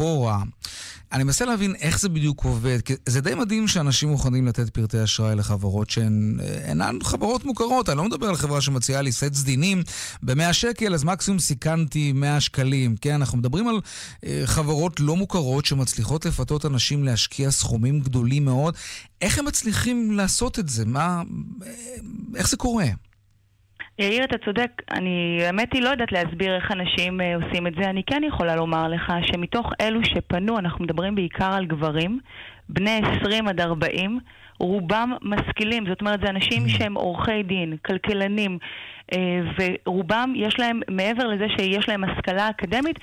אני 1.14 1.24
מנסה 1.24 1.44
להבין 1.44 1.74
איך 1.80 2.00
זה 2.00 2.08
בדיוק 2.08 2.44
עובד, 2.44 2.80
כי 2.80 2.94
זה 3.06 3.20
די 3.20 3.34
מדהים 3.34 3.68
שאנשים 3.68 4.08
מוכנים 4.08 4.46
לתת 4.46 4.70
פרטי 4.70 5.04
אשראי 5.04 5.34
לחברות 5.34 5.90
שהן 5.90 6.38
אה, 6.42 6.68
אינן 6.68 6.98
חברות 7.02 7.44
מוכרות. 7.44 7.88
אני 7.88 7.98
לא 7.98 8.04
מדבר 8.04 8.26
על 8.26 8.36
חברה 8.36 8.60
שמציעה 8.60 9.02
לי 9.02 9.12
סט 9.12 9.34
סדינים 9.34 9.82
ב-100 10.22 10.52
שקל, 10.52 10.94
אז 10.94 11.04
מקסימום 11.04 11.38
סיכנתי 11.38 12.12
100 12.12 12.40
שקלים. 12.40 12.96
כן, 12.96 13.14
אנחנו 13.14 13.38
מדברים 13.38 13.68
על 13.68 13.80
אה, 14.24 14.42
חברות 14.44 15.00
לא 15.00 15.16
מוכרות 15.16 15.64
שמצליחות 15.64 16.26
לפתות 16.26 16.66
אנשים 16.66 17.04
להשקיע 17.04 17.50
סכומים 17.50 18.00
גדולים 18.00 18.44
מאוד. 18.44 18.74
איך 19.20 19.38
הם 19.38 19.44
מצליחים 19.44 20.12
לעשות 20.12 20.58
את 20.58 20.68
זה? 20.68 20.84
מה... 20.84 21.22
אה, 21.66 21.70
איך 22.36 22.48
זה 22.48 22.56
קורה? 22.56 22.86
יאיר, 23.98 24.24
אתה 24.24 24.38
צודק. 24.44 24.82
אני, 24.90 25.38
האמת 25.46 25.72
היא, 25.72 25.82
לא 25.82 25.88
יודעת 25.88 26.12
להסביר 26.12 26.56
איך 26.56 26.72
אנשים 26.72 27.20
אה, 27.20 27.34
עושים 27.36 27.66
את 27.66 27.72
זה. 27.74 27.90
אני 27.90 28.02
כן 28.02 28.22
יכולה 28.24 28.56
לומר 28.56 28.88
לך 28.88 29.12
שמתוך 29.22 29.72
אלו 29.80 30.04
שפנו, 30.04 30.58
אנחנו 30.58 30.84
מדברים 30.84 31.14
בעיקר 31.14 31.52
על 31.52 31.66
גברים, 31.66 32.20
בני 32.68 33.00
20 33.20 33.48
עד 33.48 33.60
40, 33.60 34.18
רובם 34.58 35.12
משכילים. 35.22 35.86
זאת 35.88 36.00
אומרת, 36.00 36.20
זה 36.20 36.30
אנשים 36.30 36.66
mm. 36.66 36.68
שהם 36.68 36.94
עורכי 36.94 37.42
דין, 37.42 37.76
כלכלנים, 37.86 38.58
אה, 39.12 39.40
ורובם 39.58 40.32
יש 40.36 40.58
להם, 40.58 40.80
מעבר 40.90 41.26
לזה 41.26 41.46
שיש 41.56 41.88
להם 41.88 42.04
השכלה 42.04 42.50
אקדמית, 42.50 42.98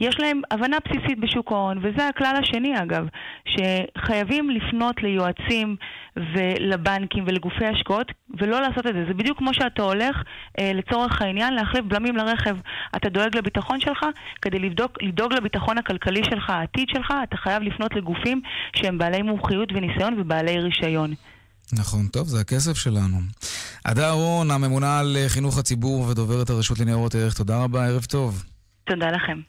יש 0.00 0.20
להם 0.20 0.40
הבנה 0.50 0.76
בסיסית 0.84 1.20
בשוק 1.20 1.52
ההון, 1.52 1.78
וזה 1.82 2.08
הכלל 2.08 2.36
השני 2.42 2.82
אגב, 2.82 3.06
שחייבים 3.44 4.50
לפנות 4.50 5.02
ליועצים 5.02 5.76
ולבנקים 6.16 7.24
ולגופי 7.26 7.66
השקעות 7.66 8.12
ולא 8.40 8.60
לעשות 8.60 8.86
את 8.86 8.94
זה. 8.94 9.04
זה 9.08 9.14
בדיוק 9.14 9.38
כמו 9.38 9.54
שאתה 9.54 9.82
הולך 9.82 10.22
אה, 10.58 10.72
לצורך 10.74 11.22
העניין 11.22 11.54
להחליף 11.54 11.84
בלמים 11.84 12.16
לרכב. 12.16 12.56
אתה 12.96 13.08
דואג 13.08 13.36
לביטחון 13.36 13.80
שלך, 13.80 14.06
כדי 14.42 14.58
לבדוק, 14.58 15.02
לדאוג 15.02 15.32
לביטחון 15.32 15.78
הכלכלי 15.78 16.24
שלך, 16.24 16.50
העתיד 16.50 16.88
שלך, 16.88 17.14
אתה 17.22 17.36
חייב 17.36 17.62
לפנות 17.62 17.94
לגופים 17.94 18.40
שהם 18.76 18.98
בעלי 18.98 19.22
מומחיות 19.22 19.72
וניסיון 19.72 20.20
ובעלי 20.20 20.60
רישיון. 20.60 20.93
נכון, 21.72 22.08
טוב, 22.08 22.28
זה 22.28 22.40
הכסף 22.40 22.76
שלנו. 22.76 23.20
עדה 23.84 24.06
אהרון, 24.06 24.50
הממונה 24.50 24.98
על 24.98 25.16
חינוך 25.28 25.58
הציבור 25.58 26.00
ודוברת 26.00 26.50
הרשות 26.50 26.78
לניירות 26.78 27.14
ערך, 27.14 27.34
תודה 27.34 27.58
רבה, 27.58 27.86
ערב 27.86 28.04
טוב. 28.04 28.44
תודה 28.84 29.06
לכם. 29.06 29.40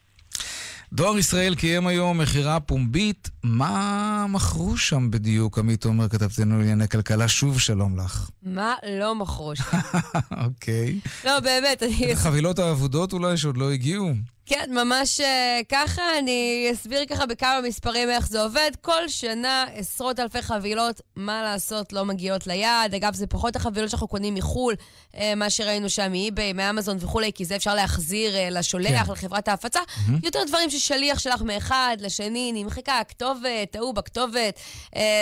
דואר 0.92 1.18
ישראל 1.18 1.54
קיים 1.54 1.86
היום 1.86 2.18
מכירה 2.18 2.60
פומבית. 2.60 3.30
מה 3.42 4.26
מכרו 4.28 4.76
שם 4.76 5.10
בדיוק, 5.10 5.58
עמית 5.58 5.84
עומר, 5.84 6.08
כתבתנו 6.08 6.58
לענייני 6.58 6.88
כלכלה? 6.88 7.28
שוב 7.28 7.60
שלום 7.60 7.98
לך. 7.98 8.30
מה 8.42 8.74
לא 9.00 9.14
מכרו 9.14 9.56
שם? 9.56 9.64
אוקיי. 10.44 11.00
לא, 11.24 11.40
באמת, 11.40 11.82
אני... 11.82 12.16
חבילות 12.16 12.58
האבודות 12.58 13.12
אולי 13.12 13.36
שעוד 13.36 13.56
לא 13.56 13.72
הגיעו? 13.72 14.14
כן, 14.48 14.70
ממש 14.70 15.20
uh, 15.20 15.24
ככה. 15.68 16.18
אני 16.18 16.68
אסביר 16.72 17.06
ככה 17.06 17.26
בכמה 17.26 17.60
מספרים 17.60 18.10
איך 18.10 18.28
זה 18.28 18.42
עובד. 18.42 18.70
כל 18.80 19.08
שנה 19.08 19.64
עשרות 19.74 20.20
אלפי 20.20 20.42
חבילות, 20.42 21.00
מה 21.16 21.42
לעשות, 21.42 21.92
לא 21.92 22.04
מגיעות 22.04 22.46
ליעד. 22.46 22.94
אגב, 22.94 23.14
זה 23.14 23.26
פחות 23.26 23.56
החבילות 23.56 23.90
שאנחנו 23.90 24.08
קונים 24.08 24.34
מחו"ל, 24.34 24.74
uh, 25.12 25.16
מה 25.36 25.50
שראינו 25.50 25.88
שם 25.88 26.12
מאי-ביי, 26.12 26.52
מאמזון 26.52 26.96
וכולי, 27.00 27.32
כי 27.32 27.44
זה 27.44 27.56
אפשר 27.56 27.74
להחזיר 27.74 28.34
uh, 28.34 28.50
לשולח, 28.50 29.06
כן. 29.06 29.12
לחברת 29.12 29.48
ההפצה. 29.48 29.80
Mm-hmm. 29.80 30.10
יותר 30.22 30.44
דברים 30.46 30.70
ששליח 30.70 31.18
שלח 31.18 31.42
מאחד 31.42 31.96
לשני, 32.00 32.52
נמחקה 32.54 32.98
הכתובת, 32.98 33.70
טעו 33.70 33.92
בכתובת 33.92 34.60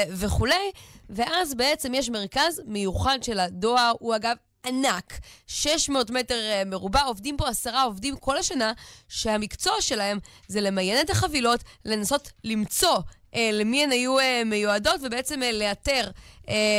וכולי. 0.08 0.70
ואז 1.10 1.54
בעצם 1.54 1.94
יש 1.94 2.10
מרכז 2.10 2.62
מיוחד 2.66 3.18
של 3.22 3.40
הדואר, 3.40 3.92
הוא 3.98 4.16
אגב 4.16 4.36
ענק, 4.64 5.20
600 5.46 6.10
מטר 6.10 6.34
אה, 6.34 6.62
מרובע, 6.66 7.02
עובדים 7.02 7.36
פה 7.36 7.48
עשרה 7.48 7.82
עובדים 7.82 8.16
כל 8.16 8.38
השנה, 8.38 8.72
שהמקצוע 9.08 9.74
שלהם 9.80 10.18
זה 10.48 10.60
למיין 10.60 11.00
את 11.00 11.10
החבילות, 11.10 11.60
לנסות 11.84 12.32
למצוא 12.44 12.98
אה, 13.34 13.50
למי 13.52 13.84
הן 13.84 13.92
היו 13.92 14.18
אה, 14.18 14.42
מיועדות, 14.46 15.00
ובעצם 15.02 15.40
לאתר 15.52 16.10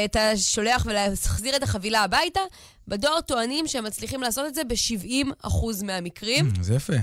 את 0.06 0.16
השולח 0.16 0.86
ולהחזיר 0.86 1.56
את 1.56 1.64
החבילה 1.64 2.04
הביתה. 2.04 2.40
בדואר 2.88 3.22
טוענים 3.22 3.68
שהם 3.68 3.84
מצליחים 3.84 4.22
לעשות 4.22 4.46
את 4.46 4.56
זה 4.56 4.64
ב-70% 4.64 5.86
מהמקרים. 5.86 6.50
Mm, 6.56 6.62
זה 6.64 6.76
יפה. 6.76 6.94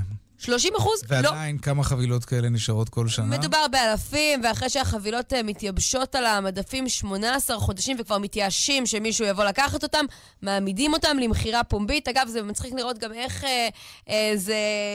30 0.42 0.72
אחוז? 0.78 1.02
לא. 1.02 1.07
ועדיין 1.16 1.57
לא. 1.57 1.62
כמה 1.62 1.85
חבילות 1.85 2.24
כאלה 2.24 2.48
נשארות 2.48 2.88
כל 2.88 3.09
שנה? 3.09 3.26
מדובר 3.26 3.66
באלפים, 3.70 4.40
ואחרי 4.44 4.70
שהחבילות 4.70 5.33
אה, 5.33 5.42
מתייבשות 5.42 6.14
על 6.14 6.26
המדפים 6.26 6.88
18 6.88 7.59
חודשים 7.59 7.96
וכבר 8.00 8.18
מתייאשים 8.18 8.87
שמישהו 8.87 9.26
יבוא 9.26 9.44
לקחת 9.44 9.83
אותם, 9.83 10.05
מעמידים 10.42 10.92
אותם 10.92 11.16
למכירה 11.20 11.64
פומבית. 11.64 12.09
אגב, 12.09 12.28
זה 12.28 12.42
מצחיק 12.42 12.74
לראות 12.74 12.98
גם 12.98 13.12
איך 13.12 13.44
אה, 13.44 13.68
אה, 14.09 14.33
זה... 14.37 14.55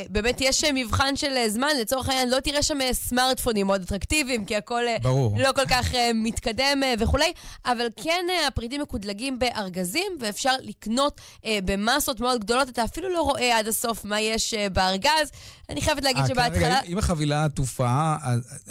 באמת 0.10 0.41
יש 0.41 0.63
אה, 0.63 0.69
מבחן 0.73 1.15
של 1.15 1.33
אה, 1.38 1.49
זמן. 1.49 1.67
לצורך 1.81 2.10
העניין, 2.10 2.29
לא 2.29 2.39
תראה 2.39 2.63
שם 2.63 2.77
סמארטפונים 2.91 3.67
מאוד 3.67 3.81
אטרקטיביים, 3.81 4.45
כי 4.45 4.55
הכל 4.55 4.83
ברור. 5.01 5.36
לא 5.39 5.51
כל 5.55 5.65
כך 5.69 5.95
אה, 5.95 6.12
מתקדם 6.15 6.81
אה, 6.83 6.93
וכולי, 6.99 7.33
אבל 7.65 7.88
כן 8.03 8.25
אה, 8.29 8.47
הפריטים 8.47 8.81
מקודלגים 8.81 9.39
בארגזים, 9.39 10.17
ואפשר 10.19 10.53
לקנות 10.62 11.21
אה, 11.45 11.60
במסות 11.65 12.19
מאוד 12.19 12.39
גדולות. 12.41 12.69
אתה 12.69 12.83
אפילו 12.83 13.10
לא 13.10 13.21
רואה 13.21 13.57
עד 13.57 13.67
הסוף 13.67 14.05
מה 14.05 14.21
יש 14.21 14.53
אה, 14.53 14.69
בארגז. 14.69 15.31
אני 15.69 15.82
חייבת 15.82 16.04
להגיד 16.04 16.23
אה, 16.23 16.28
שבהתחלה... 16.28 16.82
אם 16.82 16.97
החבילה 16.97 17.45
עטופה, 17.45 18.15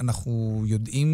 אנחנו 0.01 0.63
יודעים 0.67 1.09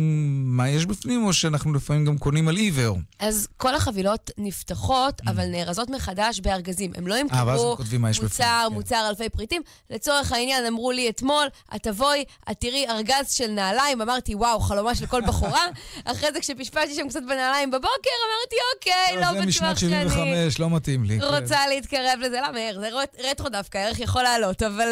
מה 0.56 0.68
יש 0.68 0.86
בפנים, 0.86 1.24
או 1.24 1.32
שאנחנו 1.32 1.72
לפעמים 1.72 2.04
גם 2.04 2.18
קונים 2.18 2.48
על 2.48 2.56
עיוור? 2.56 2.98
אז 3.18 3.48
כל 3.56 3.74
החבילות 3.74 4.30
נפתחות, 4.38 5.20
mm. 5.20 5.30
אבל 5.30 5.46
נארזות 5.46 5.90
מחדש 5.90 6.40
בארגזים. 6.40 6.92
הם 6.94 7.06
לא 7.06 7.14
ימכרו 7.14 7.76
מוצר, 8.22 8.66
כן. 8.68 8.74
מוצר 8.74 9.06
אלפי 9.08 9.28
פריטים. 9.28 9.62
לצורך 9.90 10.32
העניין, 10.32 10.66
אמרו 10.66 10.92
לי 10.92 11.08
אתמול, 11.08 11.46
את 11.76 11.82
תבואי, 11.82 12.24
את 12.50 12.60
תראי 12.60 12.86
ארגז 12.88 13.30
של 13.30 13.50
נעליים. 13.50 14.00
אמרתי, 14.00 14.34
וואו, 14.34 14.60
חלומה 14.60 14.94
של 14.94 15.06
כל 15.06 15.20
בחורה. 15.26 15.64
אחרי 16.04 16.32
זה, 16.32 16.40
כשפשפשתי 16.40 16.94
שם 16.94 17.08
קצת 17.08 17.22
בנעליים 17.22 17.70
בבוקר, 17.70 17.88
אמרתי, 18.26 18.56
אוקיי, 18.74 19.16
לא, 19.16 19.20
לא 19.20 19.28
בטוח 19.28 19.50
שאני... 19.50 19.52
זה 19.52 19.64
משנת 19.66 19.78
75, 19.78 20.58
לא 20.58 20.70
מתאים 20.70 21.04
לי. 21.04 21.20
רוצה 21.20 21.54
כן. 21.54 21.68
להתקרב 21.68 22.18
לזה. 22.20 22.38
למה, 22.48 22.58
זה 22.80 22.88
רטרו 23.30 23.48
דווקא, 23.48 23.78
הערך 23.78 24.00
יכול 24.00 24.22
לעלות, 24.22 24.62
אבל... 24.62 24.88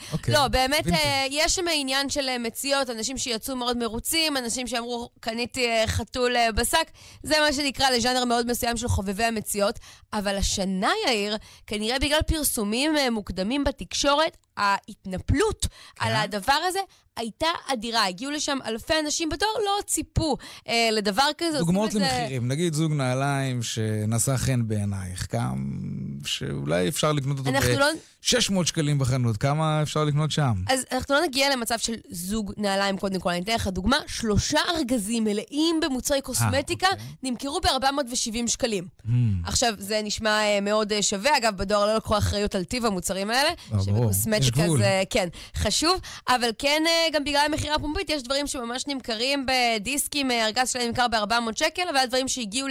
אה, 0.00 0.06
אוקיי. 0.12 0.34
לא, 0.34 0.48
באמת, 0.48 0.86
uh, 0.86 0.96
יש 1.30 1.54
שם 1.54 1.64
עניין 1.74 2.10
של 2.10 2.28
uh, 2.28 2.38
מציאות, 2.38 2.90
אנשים 2.90 3.18
שיצאו 3.18 3.56
מאוד 3.56 3.76
מרוצים, 3.76 4.36
אנשים 4.36 4.66
שאמרו, 4.66 5.10
קניתי 5.20 5.66
uh, 5.84 5.86
חתול 5.86 6.36
uh, 6.36 6.52
בשק, 6.52 6.90
זה 7.22 7.34
מה 7.40 7.52
שנקרא 7.52 7.90
לז'אנר 7.90 8.24
מאוד 8.24 8.46
מסוים 8.50 8.76
של 8.76 8.88
חובבי 8.88 9.24
המציאות. 9.24 9.78
אבל 10.12 10.36
השנה, 10.36 10.90
יאיר, 11.06 11.36
כנראה 11.66 11.98
בגלל 11.98 12.22
פרסומים 12.22 12.96
uh, 12.96 13.10
מוקדמים 13.10 13.64
בתקשורת, 13.64 14.36
ההתנפלות 14.58 15.66
כן. 15.96 16.06
על 16.06 16.16
הדבר 16.16 16.58
הזה 16.68 16.80
הייתה 17.18 17.46
אדירה. 17.72 18.06
הגיעו 18.06 18.30
לשם 18.30 18.58
אלפי 18.66 18.94
אנשים 19.04 19.28
בתור, 19.28 19.48
לא 19.64 19.82
ציפו 19.86 20.36
אה, 20.68 20.88
לדבר 20.92 21.28
כזה. 21.38 21.58
דוגמאות 21.58 21.94
למחירים, 21.94 22.42
זה... 22.42 22.48
נגיד 22.48 22.74
זוג 22.74 22.92
נעליים 22.92 23.62
שנשא 23.62 24.36
חן 24.36 24.68
בעינייך, 24.68 25.26
כמה 25.30 25.54
שאולי 26.26 26.88
אפשר 26.88 27.12
לקנות 27.12 27.38
אותו 27.38 27.52
ב-600 27.52 28.52
לא... 28.52 28.64
שקלים 28.64 28.98
בחנות, 28.98 29.36
כמה 29.36 29.82
אפשר 29.82 30.04
לקנות 30.04 30.30
שם? 30.30 30.54
אז 30.68 30.84
אנחנו 30.92 31.14
לא 31.14 31.20
נגיע 31.20 31.56
למצב 31.56 31.78
של 31.78 31.94
זוג 32.10 32.52
נעליים 32.56 32.98
קודם 32.98 33.20
כל, 33.20 33.30
אני 33.30 33.40
אתן 33.40 33.54
לך 33.54 33.66
דוגמה, 33.66 33.96
שלושה 34.06 34.60
ארגזים 34.76 35.24
מלאים 35.24 35.80
במוצרי 35.82 36.20
קוסמטיקה 36.20 36.86
아, 36.86 36.90
אה, 36.90 36.94
אוקיי. 36.94 37.30
נמכרו 37.30 37.60
ב-470 37.60 38.46
שקלים. 38.46 38.86
Hmm. 39.06 39.08
עכשיו, 39.44 39.74
זה 39.78 40.00
נשמע 40.04 40.30
אה, 40.30 40.60
מאוד 40.60 40.92
אה, 40.92 41.02
שווה, 41.02 41.36
אגב, 41.36 41.56
בדואר 41.56 41.86
לא 41.86 41.96
לקחו 41.96 42.18
אחריות 42.18 42.54
על 42.54 42.64
טיב 42.64 42.84
המוצרים 42.84 43.30
האלה. 43.30 43.50
ברור, 44.50 44.66
שבקוסמטיקה 44.66 44.78
זה, 44.78 45.02
כן, 45.10 45.28
חשוב, 45.56 46.00
אבל 46.28 46.50
כן, 46.58 46.82
גם 47.12 47.24
בגלל 47.24 47.46
המכירה 47.46 47.74
הפומבית, 47.74 48.10
יש 48.10 48.22
דברים 48.22 48.46
שממש 48.46 48.86
נמכרים 48.86 49.46
בדיסקים, 49.46 50.30
ארגז 50.30 50.70
שלהם 50.70 50.88
נמכר 50.88 51.08
ב-400 51.08 51.34
שקל, 51.54 51.82
אבל 51.90 52.06
דברים 52.06 52.28
שהגיעו 52.28 52.68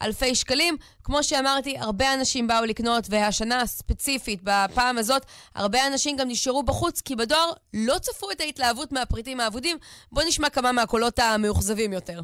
לאלפי 0.00 0.34
שקלים. 0.34 0.76
כמו 1.04 1.22
שאמרתי, 1.22 1.78
הרבה 1.78 2.14
אנשים 2.14 2.46
באו 2.46 2.64
לקנות, 2.64 3.04
והשנה 3.10 3.66
ספציפית, 3.66 4.40
בפעם 4.42 4.98
הזאת, 4.98 5.22
הרבה 5.54 5.86
אנשים 5.86 6.16
גם 6.16 6.28
נשארו 6.28 6.62
בחוץ, 6.62 7.00
כי 7.00 7.16
בדואר 7.16 7.52
לא 7.74 7.98
צפו 7.98 8.30
את 8.30 8.40
ההתלהבות 8.40 8.92
מהפריטים 8.92 9.40
האבודים. 9.40 9.76
בואו 10.12 10.26
נשמע 10.26 10.50
כמה 10.50 10.72
מהקולות 10.72 11.18
המאוכזבים 11.18 11.92
יותר. 11.92 12.20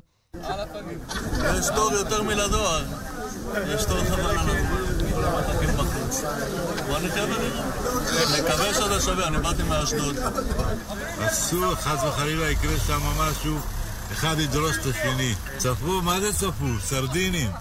יש 1.59 1.67
תור 1.75 1.93
יותר 1.93 2.23
מלדואר. 2.23 2.85
יש 3.75 3.85
תור 3.85 4.05
חבל 4.05 4.37
מחכים 5.22 5.70
בחוץ. 5.78 6.22
בוא 6.88 7.00
נחיה 7.00 7.24
ונראה. 7.24 8.38
נקווה 8.38 8.74
שזה 8.74 9.02
שווה, 9.02 9.28
אני 9.28 9.38
באתי 9.38 9.64
מאשדוד. 9.64 10.16
אסור, 11.20 11.76
חס 11.76 12.04
וחלילה 12.04 12.50
יקרה 12.52 12.78
שם 12.88 13.00
משהו, 13.18 13.60
אחד 14.12 14.36
ידרוס 14.40 14.76
את 14.82 14.86
השני. 14.86 15.36
צפו, 15.58 16.02
מה 16.02 16.22
זה 16.22 16.34
צפו? 16.34 16.80
סרדינים. 16.82 17.52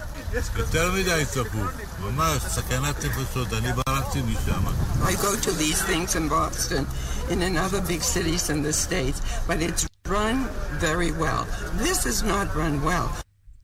יותר 0.57 0.93
מדי 0.93 1.25
צפו. 1.31 1.59
ממש, 2.01 2.43
סכנת 2.49 3.05
נפשות. 3.05 3.53
אני 3.53 3.73
ברחתי 3.73 4.23
משם. 4.23 4.67
I 5.05 5.13
go 5.15 5.37
to 5.37 5.53
these 5.53 5.83
things 5.83 6.17
in 6.17 6.29
Boston, 6.29 6.87
in 7.31 7.43
another 7.43 7.81
big 7.81 8.03
cities 8.03 8.51
in 8.51 8.63
the 8.63 8.73
States, 8.73 9.21
but 9.47 9.63
it's 9.63 9.87
run 10.09 10.49
very 10.81 11.13
well. 11.13 11.47
This 11.85 12.07
is 12.07 12.23
not 12.23 12.47
run 12.61 12.83
well. 12.83 13.09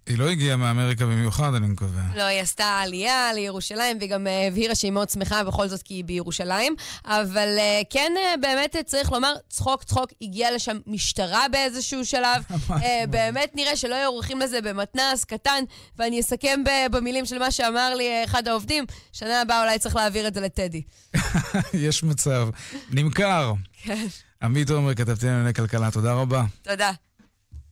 היא 0.08 0.18
לא 0.18 0.30
הגיעה 0.30 0.58
מאמריקה 0.58 1.06
במיוחד, 1.06 1.54
אני 1.54 1.68
מקווה. 1.68 2.02
לא, 2.16 2.24
היא 2.24 2.42
עשתה 2.42 2.80
עלייה 2.80 3.34
לירושלים, 3.34 3.98
והיא 3.98 4.10
גם 4.10 4.28
אה, 4.28 4.48
הבהירה 4.48 4.76
שהיא 4.76 4.92
מאוד 4.92 5.10
שמחה 5.10 5.44
בכל 5.44 5.68
זאת 5.68 5.82
כי 5.82 5.94
היא 5.94 6.04
בירושלים. 6.04 6.76
אבל 7.06 7.56
אה, 7.60 7.82
כן, 7.90 8.12
אה, 8.18 8.34
באמת 8.42 8.76
צריך 8.86 9.12
לומר, 9.12 9.34
צחוק 9.50 9.84
צחוק, 9.84 10.10
הגיעה 10.22 10.52
לשם 10.52 10.78
משטרה 10.88 11.46
באיזשהו 11.52 12.06
שלב. 12.06 12.44
באמת 13.10 13.52
נראה 13.56 13.76
שלא 13.76 13.96
היו 13.96 14.10
עורכים 14.10 14.40
לזה 14.40 14.62
במתנ"ס 14.62 15.24
קטן, 15.24 15.64
ואני 15.98 16.20
אסכם 16.20 16.60
במילים 16.92 17.26
של 17.26 17.40
מה 17.40 17.52
שאמר 17.52 17.96
לי 17.96 18.24
אחד 18.26 18.48
העובדים, 18.48 18.86
שנה 19.14 19.42
הבאה 19.42 19.62
אולי 19.62 19.80
צריך 19.80 19.96
להעביר 19.96 20.28
את 20.28 20.34
זה 20.34 20.42
לטדי. 20.42 20.82
יש 21.74 22.04
מצב. 22.04 22.50
נמכר. 22.92 23.54
כן. 23.84 24.08
עמית 24.42 24.70
עומר, 24.70 24.94
כתבתי 24.94 25.26
לענייני 25.26 25.54
כלכלה, 25.54 25.92
תודה 25.92 26.14
רבה. 26.14 26.44
תודה. 26.62 26.92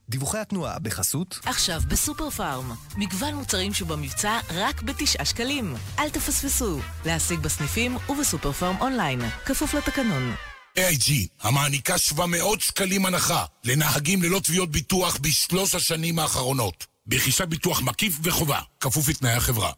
דיווחי 0.10 0.38
התנועה 0.38 0.80
בחסות 0.80 1.39
עכשיו 1.46 1.82
בסופר 1.88 2.30
פארם. 2.30 2.72
מגוון 2.98 3.36
מוצרים 3.36 3.74
שבמבצע 3.74 4.39
רק 4.56 4.82
בתשעה 4.82 5.26
שקלים. 5.26 5.76
אל 6.00 6.10
תפספסו. 6.10 6.80
להשיג 7.06 7.39
בסניפים 7.39 7.98
ובסופר 8.10 8.52
פארם 8.52 8.76
אונליין 8.82 9.22
כפוף 9.46 9.74
לתקנון. 9.74 10.34
AIG, 10.80 11.12
המעניקה 11.41 11.98
700 11.98 12.62
שקלים 12.62 13.06
הנחה 13.06 13.46
לנהגים 13.63 14.24
ללא 14.24 14.39
תביעות 14.39 14.72
ביטוח 14.72 15.18
בשלוש 15.18 15.76
השנים 15.76 16.20
האחרונות. 16.20 16.86
ברכישת 17.06 17.48
ביטוח 17.48 17.82
מקיף 17.82 18.18
וחובה, 18.24 18.60
כפוף 18.80 19.10
לתנאי 19.10 19.34
החברה 19.34 19.72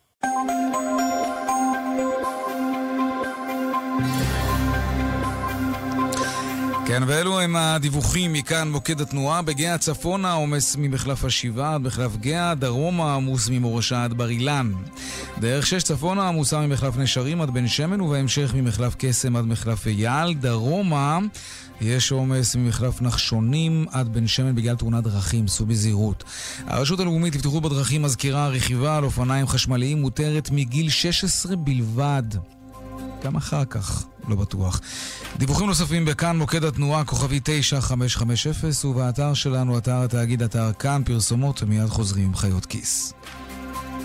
כן, 6.88 7.04
ואלו 7.08 7.40
הם 7.40 7.56
הדיווחים 7.56 8.34
מכאן 8.34 8.72
מוקד 8.72 9.02
התנועה. 9.02 9.42
בגאה 9.42 9.78
צפונה 9.78 10.34
עומס 10.34 10.76
ממחלף 10.80 11.26
השבעה 11.26 11.76
עד 11.76 11.82
מחלף 11.82 12.16
גאה, 12.18 12.56
דרומה 12.56 13.16
עמוס 13.16 13.50
ממורשה 13.50 14.04
עד 14.04 14.14
בר 14.14 14.30
אילן. 14.30 14.72
דרך 15.40 15.68
שש 15.68 15.84
צפונה 15.84 16.28
עמוסה 16.28 16.60
ממחלף 16.60 16.98
נשרים 16.98 17.42
עד 17.42 17.50
בן 17.50 17.68
שמן, 17.68 18.02
ובהמשך 18.02 18.52
ממחלף 18.56 18.96
קסם 18.98 19.36
עד 19.36 19.46
מחלף 19.46 19.88
אייל. 19.88 20.34
דרומה 20.34 21.20
יש 21.82 22.12
עומס 22.12 22.56
ממחלף 22.56 23.02
נחשונים 23.02 23.86
עד 23.92 24.14
בן 24.14 24.28
שמן 24.28 24.56
בגלל 24.56 24.76
תאונת 24.76 25.04
דרכים, 25.04 25.48
סעו 25.48 25.66
בזהירות. 25.66 26.24
הרשות 26.68 27.00
הלאומית 27.00 27.36
לבטיחות 27.36 27.64
בדרכים 27.64 28.02
מזכירה 28.02 28.48
רכיבה 28.48 28.98
על 28.98 29.04
אופניים 29.04 29.48
חשמליים 29.48 30.02
מותרת 30.02 30.50
מגיל 30.52 30.90
16 30.90 31.56
בלבד. 31.56 32.24
גם 33.24 33.36
אחר 33.36 33.66
כך, 33.66 34.06
לא 34.28 34.36
בטוח. 34.36 34.82
דיווחים 35.38 35.68
נוספים 35.68 36.06
בכאן, 36.06 36.38
מוקד 36.38 36.64
התנועה, 36.64 37.06
כוכבי 37.06 37.40
9550, 37.44 38.90
ובאתר 38.92 39.34
שלנו, 39.34 39.78
אתר 39.78 40.04
התאגיד, 40.04 40.44
אתר 40.44 40.74
כאן, 40.80 41.02
פרסומות, 41.06 41.64
ומיד 41.64 41.88
חוזרים 41.88 42.26
עם 42.26 42.36
חיות 42.36 42.66
כיס. 42.66 43.14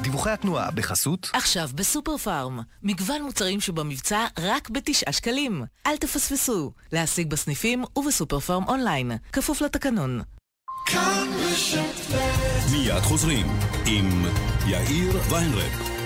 דיווחי 0.02 0.30
התנועה 0.30 0.70
בחסות 0.70 1.30
עכשיו 1.32 1.70
בסופר 1.74 2.16
פארם 2.16 2.60
מגוון 2.82 3.22
מוצרים 3.22 3.60
שבמבצע 3.60 4.26
רק 4.38 4.70
בתשעה 4.70 5.12
שקלים 5.12 5.64
אל 5.86 5.96
תפספסו 5.96 6.72
להשיג 6.92 7.30
בסניפים 7.30 7.84
ובסופר 7.96 8.40
פארם 8.40 8.64
אונליין 8.68 9.12
כפוף 9.32 9.60
לתקנון 9.60 10.20
מיד 12.72 13.00
חוזרים 13.02 13.46
עם 13.86 14.24
יאיר 14.66 15.20
ויינרב 15.30 16.01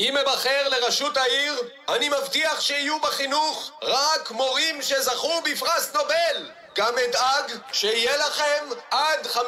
אם 0.00 0.16
אבחר 0.16 0.68
לראשות 0.68 1.16
העיר, 1.16 1.54
אני 1.88 2.08
מבטיח 2.08 2.60
שיהיו 2.60 3.00
בחינוך 3.00 3.70
רק 3.82 4.30
מורים 4.30 4.82
שזכו 4.82 5.42
בפרס 5.44 5.94
נובל. 5.94 6.50
גם 6.76 6.94
אדאג 7.08 7.58
שיהיה 7.72 8.16
לכם 8.16 8.64
עד 8.90 9.26
50% 9.26 9.38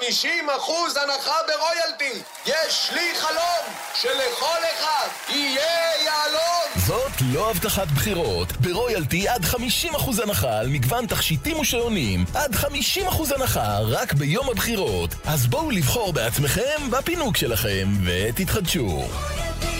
הנחה 1.02 1.34
ברויאלטי. 1.46 2.22
יש 2.46 2.90
לי 2.92 3.14
חלום 3.20 3.74
שלכל 3.94 4.58
אחד 4.74 5.08
יהיה 5.28 6.02
יהלום. 6.04 6.86
זאת 6.86 7.12
לא 7.32 7.50
הבטחת 7.50 7.86
בחירות. 7.86 8.52
ברויאלטי 8.52 9.28
עד 9.28 9.44
50% 9.44 10.22
הנחה 10.22 10.58
על 10.58 10.68
מגוון 10.68 11.06
תכשיטים 11.06 11.58
ושעונים. 11.58 12.24
עד 12.34 12.54
50% 12.54 13.34
הנחה 13.34 13.78
רק 13.80 14.12
ביום 14.12 14.50
הבחירות. 14.50 15.10
אז 15.24 15.46
בואו 15.46 15.70
לבחור 15.70 16.12
בעצמכם 16.12 16.90
בפינוק 16.90 17.36
שלכם 17.36 17.88
ותתחדשו. 18.04 19.02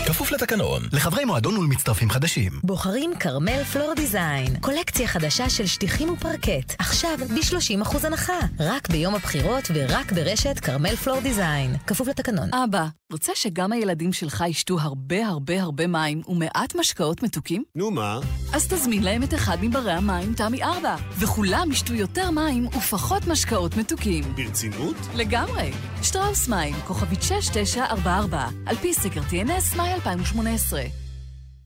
כפוף 0.07 0.31
לתקנון, 0.31 0.81
לחברי 0.91 1.25
מועדון 1.25 1.57
ולמצטרפים 1.57 2.09
חדשים. 2.09 2.51
בוחרים 2.63 3.11
כרמל 3.19 3.63
פלור 3.63 3.93
דיזיין, 3.95 4.55
קולקציה 4.61 5.07
חדשה 5.07 5.49
של 5.49 5.65
שטיחים 5.65 6.09
ופרקט, 6.09 6.75
עכשיו 6.79 7.17
ב-30% 7.17 8.07
הנחה, 8.07 8.39
רק 8.59 8.89
ביום 8.89 9.15
הבחירות 9.15 9.63
ורק 9.73 10.11
ברשת 10.11 10.59
כרמל 10.59 10.95
פלור 10.95 11.19
דיזיין, 11.19 11.75
כפוף 11.87 12.07
לתקנון. 12.07 12.53
אבא, 12.53 12.85
רוצה 13.11 13.31
שגם 13.35 13.71
הילדים 13.71 14.13
שלך 14.13 14.43
ישתו 14.47 14.79
הרבה 14.79 15.27
הרבה 15.27 15.61
הרבה 15.61 15.87
מים 15.87 16.21
ומעט 16.27 16.75
משקאות 16.75 17.23
מתוקים? 17.23 17.63
נו 17.75 17.91
מה? 17.91 18.19
אז 18.53 18.67
תזמין 18.67 19.03
להם 19.03 19.23
את 19.23 19.33
אחד 19.33 19.57
מברי 19.61 19.91
המים 19.91 20.33
תמי 20.33 20.63
4, 20.63 20.95
וכולם 21.19 21.71
ישתו 21.71 21.93
יותר 21.93 22.31
מים 22.31 22.67
ופחות 22.67 23.27
משקאות 23.27 23.77
מתוקים. 23.77 24.23
ברצינות? 24.35 24.95
לגמרי. 25.15 25.71
שטראוס 26.03 26.47
מים, 26.47 26.75
כוכבית 26.87 27.21
6944, 27.21 28.47
על 28.65 28.75
פי 28.75 28.93
סקר 28.93 29.21
TNS, 29.29 29.72
מאי 29.75 29.93
2018. 29.93 30.83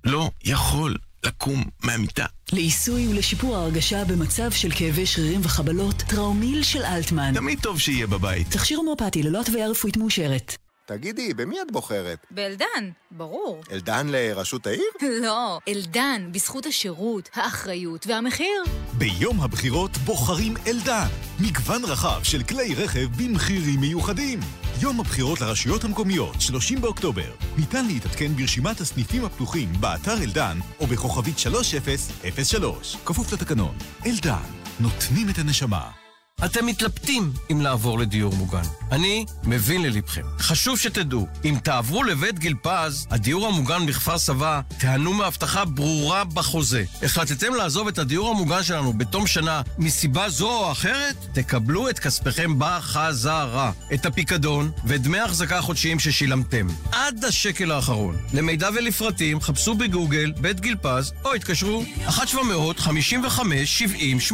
לא 0.04 0.30
יכול 0.44 0.96
לקום 1.26 1.64
מהמיטה. 1.84 2.26
לעיסוי 2.54 3.08
ולשיפור 3.08 3.56
ההרגשה 3.56 4.06
במצב 4.06 4.52
של 4.52 4.70
כאבי 4.72 5.06
שרירים 5.06 5.42
וחבלות, 5.44 5.96
טראומיל 5.96 6.64
של 6.64 6.84
אלטמן. 6.84 7.34
תמיד 7.34 7.60
טוב 7.62 7.80
שיהיה 7.80 8.08
בבית. 8.08 8.48
תכשיר 8.52 8.78
הומואפטי 8.78 9.24
ללא 9.24 9.42
התוויה 9.42 9.68
רפואית 9.68 9.98
מאושרת. 9.98 10.58
תגידי, 10.86 11.34
במי 11.34 11.62
את 11.62 11.72
בוחרת? 11.72 12.18
באלדן, 12.32 12.90
ברור. 13.12 13.62
אלדן 13.72 14.08
לראשות 14.10 14.68
העיר? 14.68 14.92
לא, 15.22 15.60
אלדן, 15.68 16.30
בזכות 16.32 16.66
השירות, 16.66 17.30
האחריות 17.34 18.08
והמחיר. 18.08 18.64
ביום 18.94 19.42
הבחירות 19.42 19.98
בוחרים 19.98 20.54
אלדן. 20.68 21.08
מגוון 21.40 21.84
רחב 21.86 22.24
של 22.24 22.44
כלי 22.44 22.76
רכב 22.76 23.08
במחירים 23.18 23.80
מיוחדים. 23.80 24.40
יום 24.82 25.00
הבחירות 25.00 25.42
לרשויות 25.42 25.84
המקומיות, 25.84 26.42
30 26.42 26.82
באוקטובר. 26.82 27.32
ניתן 27.58 27.86
להתעדכן 27.86 28.36
ברשימת 28.36 28.82
הסניפים 28.82 29.26
הפתוחים 29.26 29.70
באתר 29.80 30.24
אלדן 30.24 30.58
או 30.80 30.88
בכוכבית 30.88 31.40
3003, 31.40 32.98
כפוף 33.06 33.34
לתקנון. 33.34 33.76
אלדן, 34.06 34.44
נותנים 34.80 35.30
את 35.30 35.38
הנשמה. 35.40 35.97
אתם 36.46 36.66
מתלבטים 36.66 37.34
אם 37.52 37.62
לעבור 37.62 38.00
לדיור 38.00 38.36
מוגן. 38.36 38.62
אני 38.92 39.26
מבין 39.44 39.84
ללבכם. 39.84 40.22
חשוב 40.40 40.80
שתדעו, 40.80 41.28
אם 41.46 41.56
תעברו 41.64 42.04
לבית 42.04 42.40
גיל 42.40 42.56
פז, 42.62 43.08
הדיור 43.10 43.48
המוגן 43.48 43.86
בכפר 43.86 44.18
סבא, 44.18 44.62
תיהנו 44.80 45.14
מהבטחה 45.14 45.66
ברורה 45.66 46.24
בחוזה. 46.24 46.84
החלטתם 47.04 47.54
לעזוב 47.54 47.88
את 47.88 47.98
הדיור 47.98 48.30
המוגן 48.30 48.64
שלנו 48.64 48.94
בתום 48.94 49.28
שנה 49.28 49.62
מסיבה 49.78 50.30
זו 50.30 50.50
או 50.50 50.72
אחרת? 50.72 51.16
תקבלו 51.34 51.90
את 51.90 52.00
כספיכם 52.00 52.54
בחזרה. 52.58 53.72
את 53.94 54.06
הפיקדון 54.06 54.72
ודמי 54.86 55.20
החזקה 55.20 55.62
חודשיים 55.62 56.00
ששילמתם. 56.00 56.68
עד 56.92 57.26
השקל 57.26 57.72
האחרון. 57.72 58.18
למידע 58.34 58.70
ולפרטים, 58.76 59.42
חפשו 59.42 59.76
בגוגל 59.76 60.32
בית 60.32 60.60
גיל 60.60 60.76
פז, 60.82 61.14
או 61.26 61.34
התקשרו 61.34 61.84
1-755-70-80. 62.08 64.34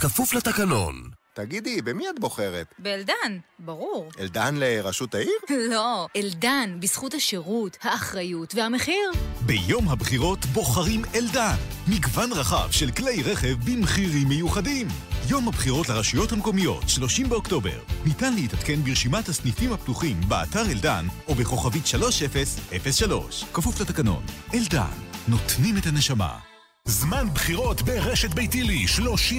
כפוף 0.00 0.34
לתקנון. 0.34 1.17
תגידי, 1.38 1.82
במי 1.82 2.10
את 2.10 2.20
בוחרת? 2.20 2.66
באלדן, 2.78 3.38
ברור. 3.58 4.10
אלדן 4.20 4.54
לראשות 4.56 5.14
העיר? 5.14 5.38
לא, 5.70 6.06
אלדן, 6.16 6.76
בזכות 6.80 7.14
השירות, 7.14 7.76
האחריות 7.82 8.54
והמחיר. 8.54 9.10
ביום 9.46 9.88
הבחירות 9.88 10.44
בוחרים 10.44 11.02
אלדן. 11.14 11.56
מגוון 11.88 12.32
רחב 12.32 12.70
של 12.70 12.90
כלי 12.90 13.22
רכב 13.22 13.54
במחירים 13.64 14.28
מיוחדים. 14.28 14.88
יום 15.28 15.48
הבחירות 15.48 15.88
לרשויות 15.88 16.32
המקומיות, 16.32 16.88
30 16.88 17.28
באוקטובר. 17.28 17.78
ניתן 18.06 18.34
להתעדכן 18.34 18.76
ברשימת 18.84 19.28
הסניפים 19.28 19.72
הפתוחים 19.72 20.20
באתר 20.28 20.70
אלדן 20.70 21.06
או 21.28 21.34
בכוכבית 21.34 21.86
3003. 21.86 23.44
כפוף 23.52 23.80
לתקנון. 23.80 24.22
אלדן, 24.54 24.98
נותנים 25.28 25.76
את 25.78 25.86
הנשמה. 25.86 26.47
זמן 26.88 27.26
בחירות 27.34 27.82
ברשת 27.82 28.34
ביתילי, 28.34 28.84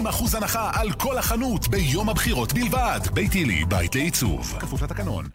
30% 0.05 0.37
הנחה 0.37 0.71
על 0.73 0.91
כל 0.91 1.17
החנות 1.17 1.67
ביום 1.67 2.09
הבחירות 2.09 2.53
בלבד. 2.53 2.99
ביתילי, 3.13 3.65
בית 3.65 3.95
לעיצוב. 3.95 4.55
כפוף 4.59 4.81
לתקנון. 4.81 5.25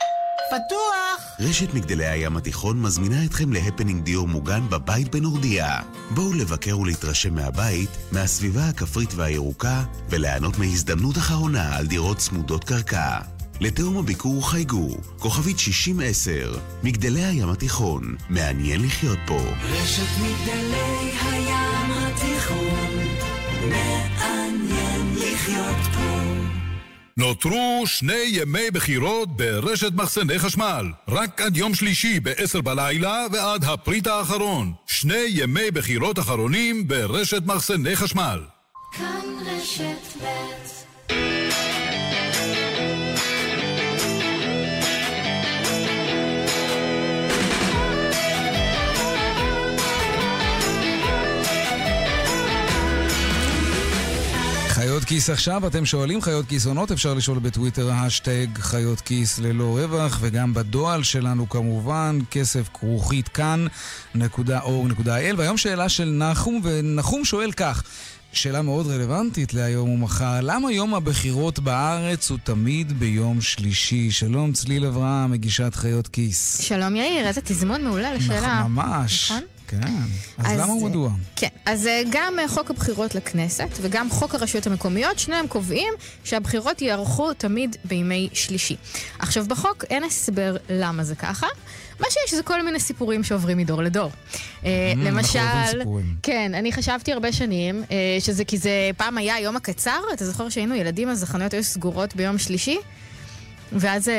פתוח! 0.49 1.37
רשת 1.41 1.75
מגדלי 1.75 2.07
הים 2.07 2.37
התיכון 2.37 2.83
מזמינה 2.83 3.25
אתכם 3.25 3.53
להפנינג 3.53 4.05
דיור 4.05 4.29
מוגן 4.29 4.69
בבית 4.71 5.09
בנורדיה. 5.15 5.81
בואו 6.11 6.33
לבקר 6.33 6.79
ולהתרשם 6.79 7.35
מהבית, 7.35 7.91
מהסביבה 8.13 8.69
הכפרית 8.69 9.15
והירוקה, 9.15 9.85
וליהנות 10.09 10.59
מהזדמנות 10.59 11.19
אחרונה 11.19 11.77
על 11.77 11.87
דירות 11.87 12.19
צמודות 12.19 12.65
קרקע. 12.65 13.34
לתאום 13.61 13.99
הביקור 13.99 14.51
חייגו, 14.51 14.97
כוכבית 15.19 15.59
6010, 15.59 16.59
מגדלי 16.83 17.25
הים 17.25 17.49
התיכון, 17.49 18.17
מעניין 18.31 18.83
לחיות 18.83 19.19
פה. 19.27 19.41
רשת 19.71 20.03
מגדלי 20.23 21.11
הים 21.23 21.91
התיכון, 21.91 22.99
מעניין 23.71 25.15
לחיות 25.17 25.77
פה. 25.95 26.01
נותרו 27.17 27.83
שני 27.87 28.25
ימי 28.27 28.71
בחירות 28.73 29.37
ברשת 29.37 29.93
מחסני 29.93 30.39
חשמל. 30.39 30.87
רק 31.09 31.41
עד 31.41 31.57
יום 31.57 31.75
שלישי 31.75 32.21
ב-10 32.21 32.63
בלילה 32.63 33.27
ועד 33.33 33.65
הפריט 33.65 34.07
האחרון. 34.07 34.73
שני 34.87 35.25
ימי 35.29 35.71
בחירות 35.71 36.19
אחרונים 36.19 36.89
ברשת 36.89 37.43
מחסני 37.47 37.97
חשמל. 37.97 38.41
כאן 38.93 39.23
רשת 39.47 40.23
ב' 40.23 40.84
חיות 54.95 55.05
כיס 55.05 55.31
עכשיו, 55.31 55.67
אתם 55.67 55.87
שואלים 55.87 56.21
חיות 56.21 56.47
כיס 56.47 56.67
עונות, 56.67 56.93
אפשר 56.93 57.15
לשאול 57.15 57.39
בטוויטר 57.39 57.93
השטג 57.93 58.47
חיות 58.59 59.01
כיס 59.01 59.39
ללא 59.39 59.79
רווח, 59.79 60.19
וגם 60.21 60.55
בדואל 60.55 61.03
שלנו 61.03 61.49
כמובן, 61.49 62.19
כסף 62.31 62.69
כרוכית 62.75 63.29
כאן.org.il. 63.29 65.35
והיום 65.37 65.57
שאלה 65.57 65.89
של 65.89 66.05
נחום, 66.05 66.61
ונחום 66.65 67.25
שואל 67.25 67.53
כך, 67.53 67.83
שאלה 68.33 68.63
מאוד 68.63 68.87
רלוונטית 68.87 69.55
להיום 69.55 69.91
ומחר, 69.91 70.39
למה 70.43 70.73
יום 70.73 70.95
הבחירות 70.95 71.59
בארץ 71.59 72.31
הוא 72.31 72.39
תמיד 72.45 72.99
ביום 72.99 73.41
שלישי? 73.41 74.11
שלום, 74.11 74.53
צליל 74.53 74.87
אברהם, 74.87 75.31
מגישת 75.31 75.75
חיות 75.75 76.09
כיס. 76.09 76.61
שלום 76.61 76.97
יאיר, 76.97 77.27
איזה 77.27 77.41
תזמון 77.41 77.85
מעולה 77.85 78.15
לשאלה. 78.15 78.65
ממש. 78.69 79.31
נכון? 79.31 79.45
כן. 79.69 79.81
אז, 80.39 80.47
אז, 80.47 80.61
למה 80.61 80.73
ומדוע? 80.73 81.11
כן, 81.37 81.49
אז 81.67 81.87
אה, 81.87 82.03
גם 82.11 82.39
אה, 82.39 82.49
חוק 82.49 82.71
הבחירות 82.71 83.15
לכנסת 83.15 83.69
וגם 83.81 84.11
חוק 84.11 84.35
הרשויות 84.35 84.67
המקומיות, 84.67 85.19
שניהם 85.19 85.47
קובעים 85.47 85.93
שהבחירות 86.25 86.83
ייערכו 86.83 87.35
תמיד 87.35 87.77
בימי 87.85 88.29
שלישי. 88.33 88.77
עכשיו, 89.19 89.45
בחוק 89.49 89.85
אין 89.91 90.05
הסבר 90.05 90.57
למה 90.69 91.05
זה 91.05 91.15
ככה. 91.15 91.47
מה 92.01 92.07
שיש 92.11 92.35
זה 92.35 92.43
כל 92.43 92.63
מיני 92.63 92.81
סיפורים 92.81 93.25
שעוברים 93.25 93.59
מדור 93.59 93.83
לדור. 93.83 94.11
אה, 94.65 94.93
Mm, 94.95 94.97
אנחנו 94.97 95.09
למשל. 95.09 95.83
כן, 96.23 96.55
אני 96.55 96.73
חשבתי 96.73 97.13
הרבה 97.13 97.33
שנים 97.33 97.85
שזה 98.21 98.45
כי 98.45 98.59
זה 98.59 98.91
פעם 98.97 99.19
היה 99.19 99.35
היום 99.35 99.57
הקצר, 99.57 100.01
אתה 100.15 100.27
זוכר 100.27 100.49
שהיינו 100.49 100.75
ילדים 100.75 101.09
אז 101.09 101.23
החנויות 101.23 101.55
היו 101.55 101.65
סגורות 101.65 102.17
ביום 102.17 102.39
שלישי? 102.39 102.79
ואז, 103.73 104.09
אה, 104.09 104.15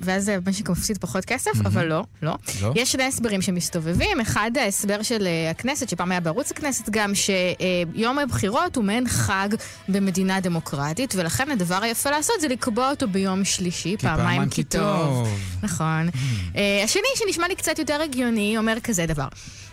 ואז 0.00 0.28
המשק 0.28 0.70
מפסיד 0.70 0.98
פחות 0.98 1.24
כסף, 1.24 1.50
מהמם. 1.54 1.66
אבל 1.66 1.86
לא, 1.86 2.04
לא. 2.22 2.34
לא? 2.62 2.72
יש 2.76 2.92
שני 2.92 3.04
הסברים 3.04 3.42
שמסתובבים. 3.42 4.20
אחד, 4.20 4.50
ההסבר 4.60 5.02
של 5.02 5.26
אה, 5.26 5.50
הכנסת, 5.50 5.88
שפעם 5.88 6.10
היה 6.10 6.20
בערוץ 6.20 6.50
הכנסת 6.50 6.88
גם, 6.90 7.12
שיום 7.14 8.18
הבחירות 8.18 8.76
הוא 8.76 8.84
מעין 8.84 9.08
חג 9.08 9.48
במדינה 9.88 10.40
דמוקרטית, 10.40 11.14
ולכן 11.16 11.50
הדבר 11.50 11.82
היפה 11.82 12.10
לעשות 12.10 12.36
זה 12.40 12.48
לקבוע 12.48 12.90
אותו 12.90 13.08
ביום 13.08 13.44
שלישי, 13.44 13.96
פעמיים 13.96 14.48
כי 14.48 14.64
טוב. 14.64 15.28
נכון. 15.62 16.08
אה, 16.56 16.82
השני, 16.84 17.02
שנשמע 17.14 17.48
לי 17.48 17.54
קצת 17.54 17.78
יותר 17.78 18.02
הגיוני, 18.02 18.58
אומר 18.58 18.80
כזה 18.80 19.06
דבר. 19.06 19.28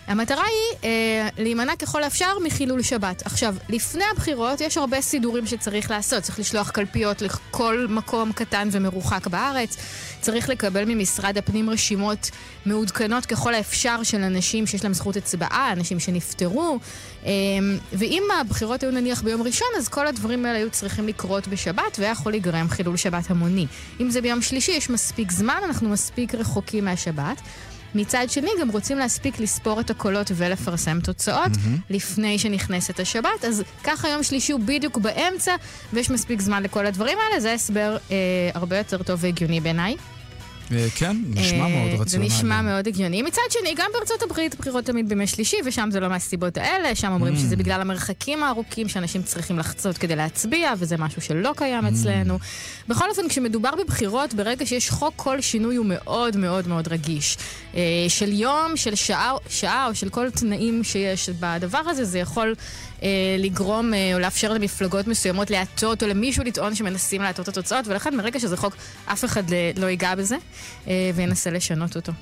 המטרה 0.08 0.44
היא 0.44 0.90
אה, 0.90 1.28
להימנע 1.38 1.76
ככל 1.76 2.02
האפשר 2.02 2.38
מחילול 2.44 2.82
שבת. 2.82 3.26
עכשיו, 3.26 3.54
לפני 3.68 4.04
הבחירות 4.12 4.60
יש 4.60 4.76
הרבה 4.76 5.00
סידורים 5.00 5.46
שצריך 5.46 5.90
לעשות. 5.90 6.22
צריך 6.22 6.38
לשלוח 6.38 6.70
קלפיות 6.70 7.22
לכל 7.22 7.86
מקום 7.88 8.32
קטן 8.32 8.68
ומרוחק 8.72 9.26
בארץ. 9.26 9.76
צריך 10.20 10.48
לקבל 10.48 10.84
ממשרד 10.84 11.38
הפנים 11.38 11.70
רשימות 11.70 12.30
מעודכנות 12.66 13.26
ככל 13.26 13.54
האפשר 13.54 14.02
של 14.02 14.20
אנשים 14.20 14.66
שיש 14.66 14.84
להם 14.84 14.94
זכות 14.94 15.16
הצבעה, 15.16 15.72
אנשים 15.72 16.00
שנפטרו. 16.00 16.78
אה, 17.26 17.30
ואם 17.92 18.22
הבחירות 18.40 18.82
היו 18.82 18.90
נניח 18.90 19.22
ביום 19.22 19.42
ראשון, 19.42 19.68
אז 19.78 19.88
כל 19.88 20.06
הדברים 20.06 20.46
האלה 20.46 20.58
היו 20.58 20.70
צריכים 20.70 21.08
לקרות 21.08 21.48
בשבת, 21.48 21.98
והיה 21.98 22.12
יכול 22.12 22.32
להיגרם 22.32 22.68
חילול 22.68 22.96
שבת 22.96 23.30
המוני. 23.30 23.66
אם 24.00 24.10
זה 24.10 24.20
ביום 24.20 24.42
שלישי, 24.42 24.72
יש 24.72 24.90
מספיק 24.90 25.30
זמן, 25.30 25.60
אנחנו 25.64 25.88
מספיק 25.88 26.34
רחוקים 26.34 26.84
מהשבת. 26.84 27.40
מצד 27.94 28.26
שני, 28.28 28.50
גם 28.60 28.70
רוצים 28.70 28.98
להספיק 28.98 29.40
לספור 29.40 29.80
את 29.80 29.90
הקולות 29.90 30.30
ולפרסם 30.34 31.00
תוצאות 31.00 31.50
מהמם. 31.64 31.78
לפני 31.90 32.38
שנכנסת 32.38 33.00
השבת, 33.00 33.44
אז 33.48 33.62
ככה 33.84 34.08
יום 34.08 34.22
שלישי 34.22 34.52
הוא 34.52 34.60
בדיוק 34.60 34.98
באמצע, 34.98 35.54
ויש 35.92 36.10
מספיק 36.10 36.40
זמן 36.40 36.62
לכל 36.62 36.86
הדברים 36.86 37.18
האלה, 37.18 37.40
זה 37.40 37.52
הסבר 37.52 37.96
אה, 38.10 38.16
הרבה 38.54 38.78
יותר 38.78 39.02
טוב 39.02 39.18
והגיוני 39.22 39.60
בעיניי. 39.60 39.96
אה, 40.72 40.86
כן, 40.96 41.16
נשמע 41.30 41.64
אה, 41.64 41.68
מאוד 41.68 41.96
זה 41.96 42.02
רציונלי. 42.02 42.28
נשמע 42.28 42.62
מאוד 42.62 42.88
הגיוני. 42.88 43.22
מצד 43.22 43.42
שני, 43.50 43.74
גם 43.76 43.90
בארצות 43.94 44.22
הברית 44.22 44.54
בחירות 44.58 44.84
תמיד 44.84 45.08
בימי 45.08 45.26
שלישי, 45.26 45.56
ושם 45.64 45.88
זה 45.92 46.00
לא 46.00 46.08
מהסיבות 46.08 46.56
האלה, 46.56 46.94
שם 46.94 47.12
אומרים 47.12 47.34
Mm. 47.34 47.38
שזה 47.38 47.56
בגלל 47.56 47.80
המרחקים 47.80 48.42
הארוכים 48.42 48.88
שאנשים 48.88 49.22
צריכים 49.22 49.58
לחצות 49.58 49.98
כדי 49.98 50.16
להצביע, 50.16 50.72
וזה 50.78 50.96
משהו 50.96 51.22
שלא 51.22 51.52
קיים 51.56 51.84
Mm. 51.86 51.88
אצלנו. 51.88 52.38
בכל 52.88 53.10
אופן, 53.10 53.28
כשמדובר 53.28 53.70
בבחירות, 53.84 54.34
ברגע 54.34 54.66
שיש 54.66 54.90
חוק, 54.90 55.12
כל 55.16 55.40
שינוי 55.40 55.76
הוא 55.76 55.86
מאוד 55.88 56.36
מאוד 56.36 56.68
מאוד 56.68 56.88
רגיש. 56.88 57.36
אה, 57.74 57.80
של 58.08 58.32
יום, 58.32 58.72
של 58.76 58.94
שעה, 58.94 59.32
שעה 59.48 59.88
או 59.88 59.94
של 59.94 60.08
כל 60.08 60.30
תנאים 60.30 60.84
שיש 60.84 61.28
בדבר 61.28 61.78
הזה, 61.86 62.04
זה 62.04 62.18
יכול 62.18 62.54
לגרום 63.38 63.94
אה, 63.94 64.14
או 64.14 64.18
לאפשר 64.18 64.52
למפלגות 64.52 65.06
מסוימות 65.06 65.50
להטות, 65.50 66.02
או 66.02 66.08
למישהו 66.08 66.44
לטעון 66.44 66.74
שמנסים 66.74 67.22
להטות 67.22 67.48
את 67.48 67.56
התוצאות, 67.56 67.86
ולכן 67.86 68.16
מרגע 68.16 68.40
שזה 68.40 68.56
חוק, 68.56 68.76
אף 69.06 69.24
אחד 69.24 69.52
אה, 69.52 69.70
לא 69.76 69.86
ייגע 69.86 70.14
בזה 70.14 70.36
אה, 70.88 71.10
וינסה 71.14 71.50
לשנות 71.50 71.96
אותו. 71.96 72.12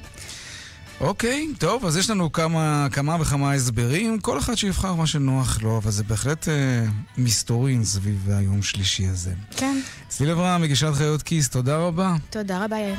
אוקיי, 1.00 1.46
טוב, 1.58 1.86
אז 1.86 1.96
יש 1.96 2.10
לנו 2.10 2.32
כמה, 2.32 2.86
כמה 2.92 3.16
וכמה 3.20 3.52
הסברים, 3.52 4.20
כל 4.20 4.38
אחד 4.38 4.54
שיבחר 4.54 4.94
מה 4.94 5.06
שנוח 5.06 5.62
לו, 5.62 5.78
אבל 5.78 5.90
זה 5.90 6.04
בהחלט 6.04 6.48
אה, 6.48 6.84
מסתורין 7.18 7.84
סביב 7.84 8.30
היום 8.30 8.62
שלישי 8.62 9.06
הזה. 9.06 9.32
כן. 9.56 9.80
צליל 10.08 10.30
אברהם, 10.30 10.62
מגישת 10.62 10.92
חיות 10.94 11.22
כיס, 11.22 11.48
תודה 11.48 11.76
רבה. 11.76 12.14
תודה 12.30 12.64
רבה, 12.64 12.76
יאיר. 12.78 12.96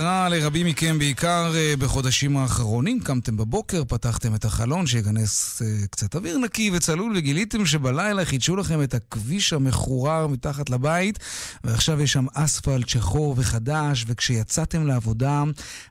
קרה 0.00 0.28
לרבים 0.28 0.66
מכם 0.66 0.98
בעיקר 0.98 1.52
אה, 1.54 1.74
בחודשים 1.78 2.36
האחרונים. 2.36 3.00
קמתם 3.00 3.36
בבוקר, 3.36 3.84
פתחתם 3.84 4.34
את 4.34 4.44
החלון 4.44 4.86
שיכנס 4.86 5.62
אה, 5.62 5.86
קצת 5.90 6.16
אוויר 6.16 6.38
נקי 6.38 6.70
וצלול, 6.74 7.12
וגיליתם 7.16 7.66
שבלילה 7.66 8.24
חידשו 8.24 8.56
לכם 8.56 8.82
את 8.82 8.94
הכביש 8.94 9.52
המחורר 9.52 10.26
מתחת 10.26 10.70
לבית, 10.70 11.18
ועכשיו 11.64 12.00
יש 12.00 12.12
שם 12.12 12.26
אספלט 12.34 12.88
שחור 12.88 13.34
וחדש, 13.38 14.04
וכשיצאתם 14.08 14.86
לעבודה 14.86 15.44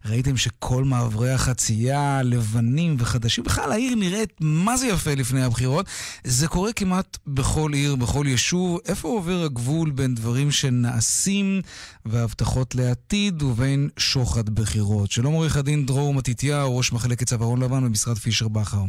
ראיתם 0.06 0.38
שכל 0.38 0.84
מעברי 0.84 1.32
החצייה 1.32 2.22
לבנים 2.24 2.96
וחדשים. 3.00 3.44
בכלל, 3.44 3.72
העיר 3.72 3.96
נראית 3.96 4.34
מה 4.40 4.78
זה 4.78 4.88
יפה 4.88 5.14
לפני 5.14 5.44
הבחירות. 5.44 5.86
זה 6.24 6.48
קורה 6.48 6.74
כמעט 6.74 7.18
בכל 7.28 7.74
עיר, 7.74 7.96
בכל 7.96 8.26
יישוב. 8.28 8.80
איפה 8.86 9.08
עובר 9.08 9.44
הגבול 9.44 9.92
בין 9.92 10.16
דברים 10.16 10.52
שנעשים 10.52 11.62
והבטחות 12.06 12.76
לעתיד 12.76 13.44
ובין 13.44 13.90
שוחד 14.00 14.50
בחירות? 14.50 15.12
שלום 15.12 15.34
עורך 15.34 15.58
הדין 15.58 15.86
דרור 15.86 16.14
מתתיהו, 16.14 16.78
ראש 16.78 16.94
מחלקת 16.94 17.28
צווארון 17.28 17.64
לבן 17.64 17.84
במשרד 17.84 18.18
פישר 18.18 18.48
בכר. 18.48 18.84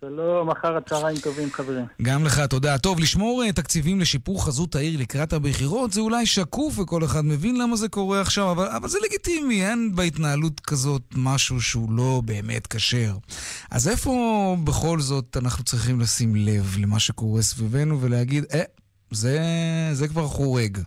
שלום, 0.00 0.50
אחר 0.50 0.76
הצהריים 0.76 1.16
טובים, 1.16 1.50
חברים. 1.52 1.86
גם 2.02 2.24
לך, 2.24 2.40
תודה. 2.40 2.78
טוב, 2.78 3.00
לשמור 3.00 3.42
אה, 3.44 3.52
תקציבים 3.52 4.00
לשיפור 4.00 4.44
חזות 4.44 4.74
העיר 4.74 5.00
לקראת 5.00 5.32
הבחירות 5.32 5.92
זה 5.92 6.00
אולי 6.00 6.26
שקוף 6.26 6.78
וכל 6.78 7.04
אחד 7.04 7.24
מבין 7.24 7.56
למה 7.56 7.76
זה 7.76 7.88
קורה 7.88 8.20
עכשיו, 8.20 8.50
אבל, 8.50 8.66
אבל 8.66 8.88
זה 8.88 8.98
לגיטימי, 9.04 9.66
אין 9.66 9.94
בהתנהלות 9.94 10.60
כזאת 10.60 11.02
משהו 11.16 11.60
שהוא 11.60 11.92
לא 11.92 12.22
באמת 12.24 12.66
כשר. 12.66 13.16
אז 13.70 13.88
איפה 13.88 14.56
בכל 14.64 15.00
זאת 15.00 15.36
אנחנו 15.36 15.64
צריכים 15.64 16.00
לשים 16.00 16.36
לב 16.36 16.76
למה 16.78 16.98
שקורה 16.98 17.42
סביבנו 17.42 18.00
ולהגיד, 18.00 18.44
אה, 18.54 18.62
זה, 19.10 19.40
זה 19.92 20.08
כבר 20.08 20.26
חורג. 20.26 20.78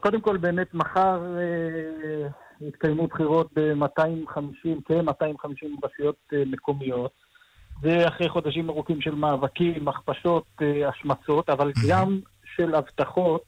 קודם 0.00 0.20
כל, 0.20 0.36
באמת, 0.36 0.74
מחר 0.74 1.20
אה, 1.38 2.28
יתקיימו 2.60 3.06
בחירות 3.06 3.50
ב-250, 3.56 4.68
כ-250 4.84 5.66
רשויות 5.84 6.16
אה, 6.32 6.42
מקומיות. 6.46 7.10
זה 7.82 8.08
אחרי 8.08 8.28
חודשים 8.28 8.70
ארוכים 8.70 9.00
של 9.00 9.14
מאבקים, 9.14 9.88
הכפשות, 9.88 10.46
אה, 10.62 10.88
השמצות, 10.88 11.50
אבל 11.50 11.72
גם 11.88 12.20
של 12.56 12.74
הבטחות, 12.74 13.44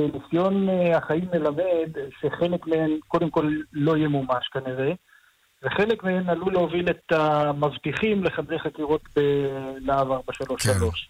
וניסיון 0.00 0.68
אה, 0.68 0.98
החיים 0.98 1.28
מלמד 1.32 1.90
שחלק 2.20 2.66
מהן 2.66 2.90
קודם 3.08 3.30
כל 3.30 3.52
לא 3.72 3.96
ימומש 3.96 4.48
כנראה, 4.52 4.92
וחלק 5.62 6.04
מהן 6.04 6.28
עלול 6.28 6.52
להוביל 6.52 6.90
את 6.90 7.12
המבטיחים 7.12 8.24
לחדרי 8.24 8.58
חקירות 8.58 9.02
בלהב 9.16 10.10
433. 10.10 11.08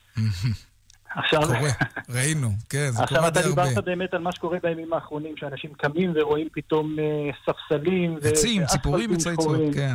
עכשיו, 1.17 1.41
קורה, 1.43 1.71
ראינו, 2.09 2.49
כן, 2.69 2.91
זה 2.91 3.03
עכשיו 3.03 3.19
קורה 3.19 3.29
אתה 3.29 3.41
די 3.41 3.49
הרבה. 3.49 3.69
דיברת 3.69 3.85
באמת 3.85 4.15
על 4.15 4.21
מה 4.21 4.33
שקורה 4.33 4.59
בימים 4.63 4.93
האחרונים, 4.93 5.37
שאנשים 5.37 5.75
קמים 5.75 6.13
ורואים 6.15 6.49
פתאום 6.53 6.97
אה, 6.99 7.31
ספסלים. 7.47 8.17
עצים, 8.23 8.67
ציפורים 8.67 9.21
שחורים. 9.21 9.73
כן. 9.73 9.95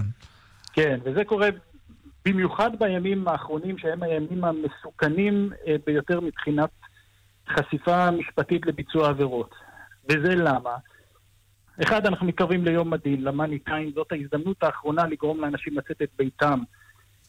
כן, 0.74 1.00
וזה 1.04 1.24
קורה 1.24 1.50
במיוחד 2.26 2.72
בימים 2.80 3.28
האחרונים, 3.28 3.78
שהם 3.78 4.04
הימים 4.04 4.44
המסוכנים 4.44 5.50
אה, 5.68 5.76
ביותר 5.86 6.20
מבחינת 6.20 6.70
חשיפה 7.50 8.12
משפטית 8.12 8.66
לביצוע 8.66 9.10
עבירות. 9.10 9.56
וזה 10.10 10.36
למה? 10.36 10.76
אחד, 11.84 12.06
אנחנו 12.06 12.26
מתקרבים 12.26 12.66
ליום 12.66 12.94
הדין, 12.94 13.24
למאני 13.24 13.60
טיים, 13.60 13.92
זאת 13.96 14.12
ההזדמנות 14.12 14.64
האחרונה 14.64 15.08
לגרום 15.08 15.42
לאנשים 15.42 15.78
לצאת 15.78 16.02
את 16.02 16.10
ביתם 16.18 16.60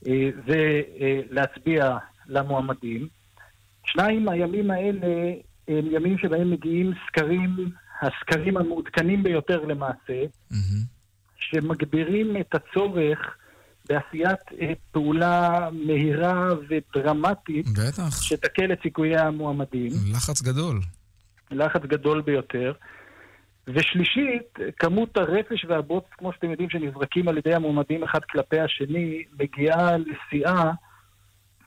אה, 0.07 0.30
ולהצביע 0.47 1.97
למועמדים. 2.26 3.09
שניים, 3.93 4.28
הימים 4.28 4.70
האלה 4.70 5.32
הם 5.68 5.84
ימים 5.91 6.18
שבהם 6.18 6.51
מגיעים 6.51 6.93
סקרים, 7.07 7.70
הסקרים 8.03 8.57
המעודכנים 8.57 9.22
ביותר 9.22 9.64
למעשה, 9.64 10.22
שמגבירים 11.36 12.36
את 12.36 12.55
הצורך 12.55 13.18
בעשיית 13.89 14.41
אה, 14.61 14.72
פעולה 14.93 15.68
מהירה 15.72 16.49
ודרמטית, 16.68 17.66
בטח. 17.68 18.22
שתקל 18.22 18.72
את 18.72 18.78
סיכויי 18.82 19.18
המועמדים. 19.18 19.91
לחץ 20.12 20.43
גדול. 20.43 20.80
לחץ 21.51 21.82
גדול 21.82 22.20
ביותר. 22.20 22.72
ושלישית, 23.66 24.59
כמות 24.78 25.16
הרפש 25.16 25.64
והבוץ, 25.68 26.05
כמו 26.18 26.32
שאתם 26.32 26.51
יודעים, 26.51 26.70
שנזרקים 26.70 27.28
על 27.28 27.39
ידי 27.39 27.55
המועמדים 27.55 28.03
אחד 28.03 28.20
כלפי 28.24 28.61
השני, 28.61 29.22
מגיעה 29.41 29.97
לשיאה 29.97 30.72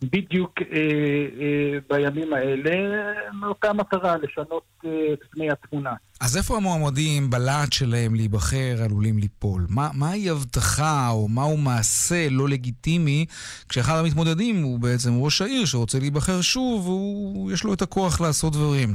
בדיוק 0.03 0.51
אה, 0.61 0.77
אה, 1.41 1.79
בימים 1.89 2.33
האלה, 2.33 2.73
מאותה 3.33 3.73
מטרה, 3.73 4.17
לשנות 4.17 4.63
אה, 4.85 5.13
את 5.13 5.19
פני 5.31 5.51
התמונה. 5.51 5.93
אז 6.21 6.37
איפה 6.37 6.57
המועמדים 6.57 7.29
בלהט 7.29 7.73
שלהם 7.73 8.15
להיבחר 8.15 8.75
עלולים 8.85 9.17
ליפול? 9.17 9.65
מה, 9.69 9.89
מהי 9.93 10.29
הבטחה 10.29 11.09
או 11.09 11.27
מהו 11.27 11.57
מעשה 11.57 12.27
לא 12.31 12.49
לגיטימי 12.49 13.25
כשאחד 13.69 13.93
המתמודדים 13.99 14.63
הוא 14.63 14.79
בעצם 14.79 15.09
ראש 15.13 15.41
העיר 15.41 15.65
שרוצה 15.65 15.99
להיבחר 15.99 16.41
שוב 16.41 16.89
ויש 16.89 17.63
לו 17.63 17.73
את 17.73 17.81
הכוח 17.81 18.21
לעשות 18.21 18.53
דברים? 18.53 18.89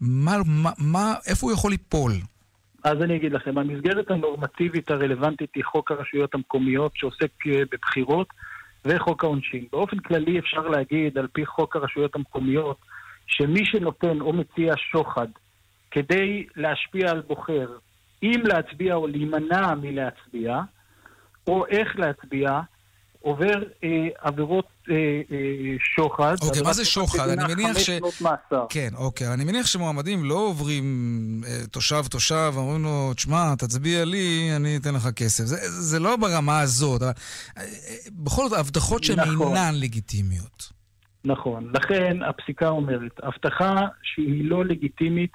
מה, 0.00 0.36
מה, 0.46 0.70
מה, 0.78 1.14
איפה 1.26 1.46
הוא 1.46 1.52
יכול 1.52 1.70
ליפול? 1.70 2.12
אז 2.84 3.02
אני 3.02 3.16
אגיד 3.16 3.32
לכם, 3.32 3.58
המסגרת 3.58 4.10
הנורמטיבית 4.10 4.90
הרלוונטית 4.90 5.50
היא 5.54 5.64
חוק 5.64 5.90
הרשויות 5.90 6.34
המקומיות 6.34 6.92
שעוסק 6.94 7.46
אה, 7.46 7.62
בבחירות 7.72 8.28
וחוק 8.84 9.24
העונשין. 9.24 9.66
באופן 9.72 9.98
כללי 9.98 10.38
אפשר 10.38 10.68
להגיד, 10.68 11.18
על 11.18 11.26
פי 11.32 11.46
חוק 11.46 11.76
הרשויות 11.76 12.14
המקומיות, 12.16 12.76
שמי 13.26 13.66
שנותן 13.66 14.20
או 14.20 14.32
מציע 14.32 14.74
שוחד 14.76 15.28
כדי 15.90 16.46
להשפיע 16.56 17.10
על 17.10 17.20
בוחר, 17.20 17.68
אם 18.22 18.40
להצביע 18.44 18.94
או 18.94 19.06
להימנע 19.06 19.74
מלהצביע, 19.74 20.60
או 21.46 21.66
איך 21.66 21.98
להצביע, 21.98 22.60
עובר 23.22 23.62
אה, 23.84 23.88
עבירות 24.20 24.66
אה, 24.90 24.94
אה, 25.30 25.38
שוחד. 25.96 26.34
אוקיי, 26.42 26.62
מה 26.62 26.72
זה 26.72 26.84
שוחד? 26.84 27.28
אני 27.28 27.54
מניח 27.54 27.78
ש... 27.78 27.90
כן, 28.68 28.88
אוקיי. 28.96 29.34
אני 29.34 29.44
מניח 29.44 29.66
שמועמדים 29.66 30.24
לא 30.24 30.34
עוברים 30.34 30.84
אה, 31.46 31.66
תושב-תושב, 31.70 32.52
אומרים 32.56 32.82
לו, 32.82 33.14
תשמע, 33.14 33.54
תצביע 33.54 34.04
לי, 34.04 34.50
אני 34.56 34.76
אתן 34.76 34.94
לך 34.94 35.08
כסף. 35.16 35.44
זה, 35.44 35.56
זה 35.68 35.98
לא 35.98 36.16
ברמה 36.16 36.60
הזאת. 36.60 37.02
אבל, 37.02 37.10
אה, 37.58 37.62
אה, 37.62 37.96
בכל 38.12 38.48
זאת, 38.48 38.58
הבטחות 38.58 39.04
שהן 39.04 39.20
נכון. 39.20 39.56
אינן 39.56 39.74
לגיטימיות. 39.80 40.72
נכון. 41.24 41.72
לכן 41.74 42.16
הפסיקה 42.22 42.68
אומרת, 42.68 43.20
הבטחה 43.22 43.74
שהיא 44.02 44.50
לא 44.50 44.64
לגיטימית 44.64 45.30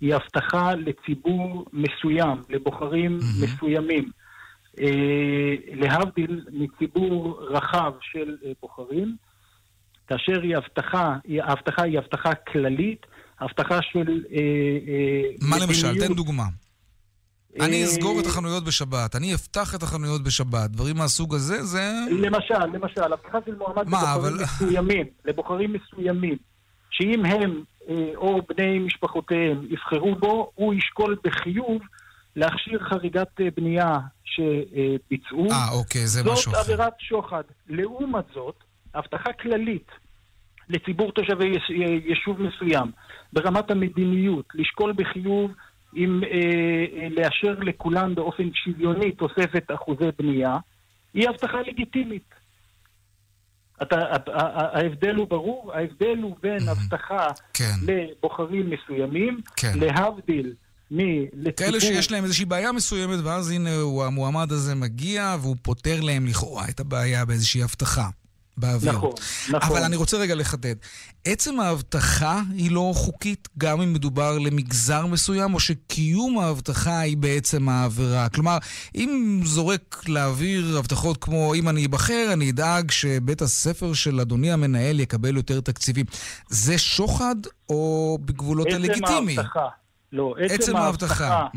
היא 0.00 0.14
הבטחה 0.14 0.74
לציבור 0.74 1.64
מסוים, 1.72 2.42
לבוחרים 2.48 3.18
מסוימים. 3.40 4.10
אה, 4.80 5.54
להבדיל 5.74 6.44
מציבור 6.52 7.42
רחב 7.50 7.92
של 8.00 8.36
אה, 8.44 8.52
בוחרים, 8.62 9.16
כאשר 10.08 10.42
היא 10.42 10.56
הבטחה, 10.56 11.16
ההבטחה 11.42 11.82
היא 11.82 11.98
הבטחה 11.98 12.34
כללית, 12.34 13.06
הבטחה 13.40 13.78
של 13.82 14.24
אה, 14.32 15.48
מה 15.48 15.56
למשל? 15.66 15.98
תן 15.98 16.14
דוגמה. 16.14 16.44
אני 17.60 17.84
אסגור 17.84 18.20
את 18.20 18.26
החנויות 18.26 18.64
בשבת, 18.64 19.16
אני 19.16 19.34
אפתח 19.34 19.74
את 19.74 19.82
החנויות 19.82 20.22
בשבת, 20.24 20.70
דברים 20.70 20.96
מהסוג 20.96 21.34
הזה, 21.34 21.62
זה... 21.62 21.92
למשל, 22.10 22.66
למשל, 22.74 23.12
הבטחה 23.12 23.38
של 23.46 23.54
מועמד 23.54 23.88
מה, 23.88 23.98
לבוחרים 24.02 24.34
אבל- 24.34 24.44
מסוימים, 24.44 25.06
לבוחרים 25.24 25.72
מסוימים, 25.72 26.36
שאם 26.90 27.24
הם 27.24 27.62
או 28.16 28.40
בני 28.48 28.78
משפחותיהם 28.78 29.66
יבחרו 29.70 30.14
בו, 30.14 30.50
הוא 30.54 30.74
ישקול 30.74 31.16
בחיוב 31.24 31.82
להכשיר 32.40 32.78
חריגת 32.88 33.40
אה, 33.40 33.48
בנייה 33.56 33.98
שביצעו. 34.24 35.46
אה, 35.52 35.70
אוקיי, 35.72 36.06
זה 36.06 36.22
זאת 36.22 36.32
משהו 36.32 36.52
אחר. 36.52 36.60
עבירת 36.60 36.92
שוחד. 36.98 37.42
לעומת 37.68 38.24
זאת, 38.34 38.54
הבטחה 38.94 39.32
כללית 39.32 39.90
לציבור 40.68 41.12
תושבי 41.12 41.46
יש- 41.46 41.70
יישוב 42.08 42.42
מסוים, 42.42 42.90
ברמת 43.32 43.70
המדיניות, 43.70 44.44
לשקול 44.54 44.92
בחיוב 44.92 45.50
אם 45.96 46.20
אה, 46.24 46.28
אה, 47.02 47.08
לאשר 47.10 47.54
לכולם 47.60 48.14
באופן 48.14 48.44
שוויוני 48.54 49.12
תוספת 49.12 49.64
אחוזי 49.74 50.04
בנייה, 50.18 50.58
היא 51.14 51.28
הבטחה 51.28 51.58
לגיטימית. 51.66 52.34
אתה, 53.82 53.96
ההבדל 54.74 55.14
הוא 55.14 55.28
ברור, 55.28 55.72
ההבדל 55.74 56.18
הוא 56.22 56.36
בין 56.42 56.58
הבטחה 56.68 57.26
כן. 57.54 57.72
לבוחרים 57.86 58.70
מסוימים, 58.70 59.40
כן. 59.56 59.72
להבדיל 59.80 60.52
מלציבור... 60.90 61.52
כאלה 61.56 61.80
שיש 61.80 62.10
להם 62.10 62.24
איזושהי 62.24 62.44
בעיה 62.44 62.72
מסוימת, 62.72 63.18
ואז 63.24 63.50
הנה 63.50 63.76
הוא, 63.76 64.04
המועמד 64.04 64.52
הזה 64.52 64.74
מגיע 64.74 65.36
והוא 65.40 65.56
פותר 65.62 66.00
להם 66.00 66.26
לכאורה 66.26 66.68
את 66.68 66.80
הבעיה 66.80 67.24
באיזושהי 67.24 67.62
הבטחה 67.62 68.08
באוויר. 68.56 68.92
נכון, 68.92 69.10
נכון. 69.48 69.70
אבל 69.70 69.82
אני 69.82 69.96
רוצה 69.96 70.16
רגע 70.16 70.34
לחדד. 70.34 70.74
עצם 71.24 71.60
ההבטחה 71.60 72.42
היא 72.54 72.70
לא 72.70 72.92
חוקית, 72.94 73.48
גם 73.58 73.80
אם 73.80 73.92
מדובר 73.92 74.38
למגזר 74.38 75.06
מסוים, 75.06 75.54
או 75.54 75.60
שקיום 75.60 76.38
ההבטחה 76.38 77.00
היא 77.00 77.16
בעצם 77.16 77.68
העבירה. 77.68 78.28
כלומר, 78.28 78.58
אם 78.94 79.40
זורק 79.44 80.02
לאוויר 80.08 80.78
הבטחות 80.78 81.24
כמו 81.24 81.54
אם 81.54 81.68
אני 81.68 81.86
אבחר, 81.86 82.30
אני 82.32 82.50
אדאג 82.50 82.90
שבית 82.90 83.42
הספר 83.42 83.92
של 83.92 84.20
אדוני 84.20 84.52
המנהל 84.52 85.00
יקבל 85.00 85.36
יותר 85.36 85.60
תקציבים, 85.60 86.06
זה 86.48 86.78
שוחד 86.78 87.36
או 87.68 88.18
בגבולות 88.24 88.66
עצם 88.66 88.76
הלגיטימי? 88.76 89.38
ההבטחה, 89.38 89.68
לא, 90.12 90.34
עצם, 90.38 90.54
עצם 90.54 90.76
ההבטחה. 90.76 91.24
ההבטחה 91.24 91.48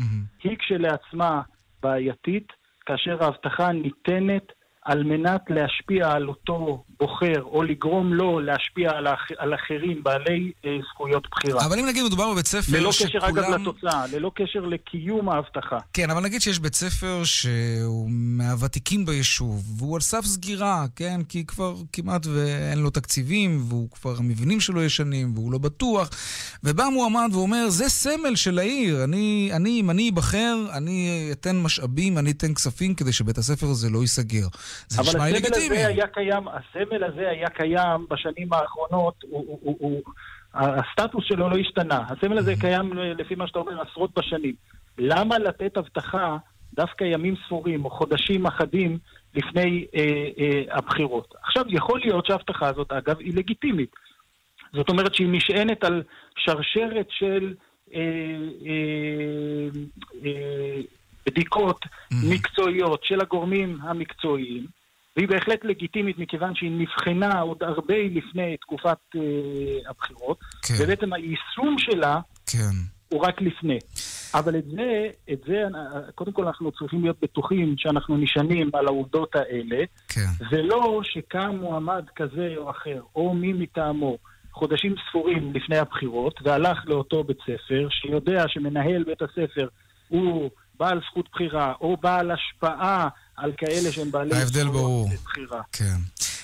היא 0.42 0.56
כשלעצמה 0.58 1.42
בעייתית, 1.82 2.52
כאשר 2.86 3.24
ההבטחה 3.24 3.72
ניתנת 3.72 4.52
על 4.84 5.04
מנת 5.04 5.42
להשפיע 5.48 6.12
על 6.12 6.28
אותו 6.28 6.84
בוחר, 7.00 7.42
או 7.42 7.62
לגרום 7.62 8.14
לו 8.14 8.40
להשפיע 8.40 8.90
על, 8.90 9.06
האח, 9.06 9.28
על 9.38 9.54
אחרים 9.54 10.02
בעלי 10.02 10.52
אה, 10.64 10.76
זכויות 10.90 11.26
בחירה. 11.30 11.66
אבל 11.66 11.78
אם 11.78 11.86
נגיד 11.86 12.04
מדובר 12.04 12.32
בבית 12.32 12.46
ספר 12.46 12.78
ללא 12.78 12.92
שכולם... 12.92 13.10
קשר 13.10 13.28
אגב 13.28 13.60
לתוצאה, 13.60 14.04
ללא 14.12 14.30
קשר 14.34 14.60
לקיום 14.60 15.28
ההבטחה. 15.28 15.78
כן, 15.92 16.10
אבל 16.10 16.22
נגיד 16.22 16.40
שיש 16.40 16.58
בית 16.58 16.74
ספר 16.74 17.24
שהוא 17.24 18.10
מהוותיקים 18.10 19.06
ביישוב, 19.06 19.64
והוא 19.78 19.94
על 19.94 20.00
סף 20.00 20.24
סגירה, 20.24 20.84
כן? 20.96 21.20
כי 21.28 21.46
כבר 21.46 21.74
כמעט 21.92 22.26
ואין 22.26 22.78
לו 22.78 22.90
תקציבים, 22.90 23.64
והוא 23.68 23.90
כבר, 23.90 24.14
המבנים 24.18 24.60
שלו 24.60 24.82
ישנים, 24.82 25.32
והוא 25.34 25.52
לא 25.52 25.58
בטוח, 25.58 26.10
ובא 26.64 26.84
מועמד 26.92 27.28
ואומר, 27.32 27.68
זה 27.68 27.88
סמל 27.88 28.36
של 28.36 28.58
העיר, 28.58 29.04
אני, 29.04 29.50
אני, 29.52 29.80
אם 29.80 29.90
אני 29.90 30.10
אבחר, 30.14 30.56
אני 30.72 31.28
אתן 31.32 31.56
משאבים, 31.62 32.18
אני 32.18 32.30
אתן 32.30 32.54
כספים 32.54 32.94
כדי 32.94 33.12
שבית 33.12 33.38
הספר 33.38 33.66
הזה 33.66 33.90
לא 33.90 33.98
ייסגר. 33.98 34.46
זה 34.88 35.00
אבל 35.00 35.08
נשמע 35.08 35.24
לי 35.24 35.36
הסמל 35.36 35.36
לגיטימי. 35.36 35.76
הזה 35.76 35.86
היה 35.86 36.06
קיים, 36.06 36.48
הסמל 36.48 36.83
הזה 36.92 37.30
היה 37.30 37.50
קיים 37.50 38.06
בשנים 38.10 38.52
האחרונות, 38.52 39.14
הוא, 39.22 39.44
הוא, 39.48 39.58
הוא, 39.62 39.76
הוא, 39.80 40.02
הסטטוס 40.54 41.24
שלו 41.24 41.48
לא 41.48 41.56
השתנה. 41.56 42.04
הסמל 42.08 42.38
הזה 42.38 42.54
קיים, 42.60 42.92
לפי 42.92 43.34
מה 43.34 43.46
שאתה 43.46 43.58
אומר, 43.58 43.82
עשרות 43.82 44.10
בשנים. 44.18 44.54
למה 44.98 45.38
לתת 45.38 45.76
הבטחה 45.76 46.36
דווקא 46.74 47.04
ימים 47.04 47.34
ספורים 47.46 47.84
או 47.84 47.90
חודשים 47.90 48.46
אחדים 48.46 48.98
לפני 49.34 49.86
אה, 49.94 50.00
אה, 50.38 50.76
הבחירות? 50.76 51.34
עכשיו, 51.42 51.64
יכול 51.68 52.00
להיות 52.00 52.26
שההבטחה 52.26 52.68
הזאת, 52.68 52.92
אגב, 52.92 53.20
היא 53.20 53.36
לגיטימית. 53.36 53.96
זאת 54.72 54.88
אומרת 54.88 55.14
שהיא 55.14 55.28
נשענת 55.30 55.84
על 55.84 56.02
שרשרת 56.36 57.06
של 57.10 57.54
אה, 57.94 58.00
אה, 58.66 59.80
אה, 60.24 60.80
בדיקות 61.26 61.80
מקצועיות 62.30 63.04
של 63.04 63.20
הגורמים 63.20 63.78
המקצועיים, 63.82 64.66
והיא 65.16 65.28
בהחלט 65.28 65.64
לגיטימית 65.64 66.18
מכיוון 66.18 66.54
שהיא 66.54 66.70
נבחנה 66.70 67.40
עוד 67.40 67.62
הרבה 67.62 67.94
לפני 68.10 68.56
תקופת 68.56 68.98
אה, 69.16 69.20
הבחירות, 69.90 70.38
כן. 70.62 70.74
ובעצם 70.78 71.12
היישום 71.12 71.76
שלה 71.78 72.20
כן. 72.46 72.74
הוא 73.08 73.20
רק 73.20 73.40
לפני. 73.40 73.78
אבל 74.34 74.56
את 74.58 74.64
זה, 74.64 75.08
את 75.32 75.40
זה, 75.46 75.62
קודם 76.14 76.32
כל 76.32 76.46
אנחנו 76.46 76.72
צריכים 76.72 77.02
להיות 77.02 77.16
בטוחים 77.22 77.74
שאנחנו 77.78 78.16
נשענים 78.16 78.70
על 78.72 78.86
העובדות 78.86 79.36
האלה, 79.36 79.84
כן. 80.08 80.44
ולא 80.50 81.00
שקם 81.02 81.56
מועמד 81.60 82.04
כזה 82.16 82.54
או 82.56 82.70
אחר, 82.70 83.00
או 83.16 83.34
מי 83.34 83.52
מטעמו, 83.52 84.18
חודשים 84.52 84.94
ספורים 85.08 85.52
לפני 85.54 85.76
הבחירות, 85.78 86.40
והלך 86.44 86.78
לאותו 86.86 87.24
בית 87.24 87.38
ספר, 87.40 87.88
שיודע 87.90 88.44
שמנהל 88.48 89.04
בית 89.04 89.22
הספר 89.22 89.68
הוא 90.08 90.50
בעל 90.78 91.00
זכות 91.10 91.28
בחירה, 91.32 91.72
או 91.80 91.96
בעל 91.96 92.30
השפעה 92.30 93.08
על 93.36 93.52
כאלה 93.56 93.92
שהם 93.92 94.10
בעלי 94.10 94.36
ההבדל 94.36 94.68
ברור. 94.68 95.10
כן. 95.72 95.96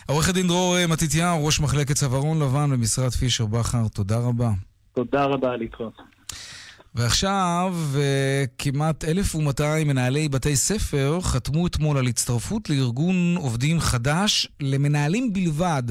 עורך 0.08 0.28
הדין 0.28 0.46
דרור 0.46 0.76
אה, 0.76 0.86
מתתיהו, 0.86 1.46
ראש 1.46 1.60
מחלקת 1.60 1.96
צווארון 1.96 2.42
לבן 2.42 2.70
במשרד 2.70 3.10
פישר 3.10 3.46
בכר, 3.46 3.88
תודה 3.88 4.18
רבה. 4.18 4.50
תודה 4.94 5.24
רבה 5.24 5.56
להתראות. 5.56 5.98
ועכשיו, 6.94 7.76
אה, 7.96 8.44
כמעט 8.58 9.04
1,200 9.04 9.88
מנהלי 9.88 10.28
בתי 10.28 10.56
ספר 10.56 11.18
חתמו 11.22 11.66
אתמול 11.66 11.98
על 11.98 12.06
הצטרפות 12.06 12.70
לארגון 12.70 13.36
עובדים 13.36 13.80
חדש 13.80 14.48
למנהלים 14.60 15.32
בלבד. 15.32 15.82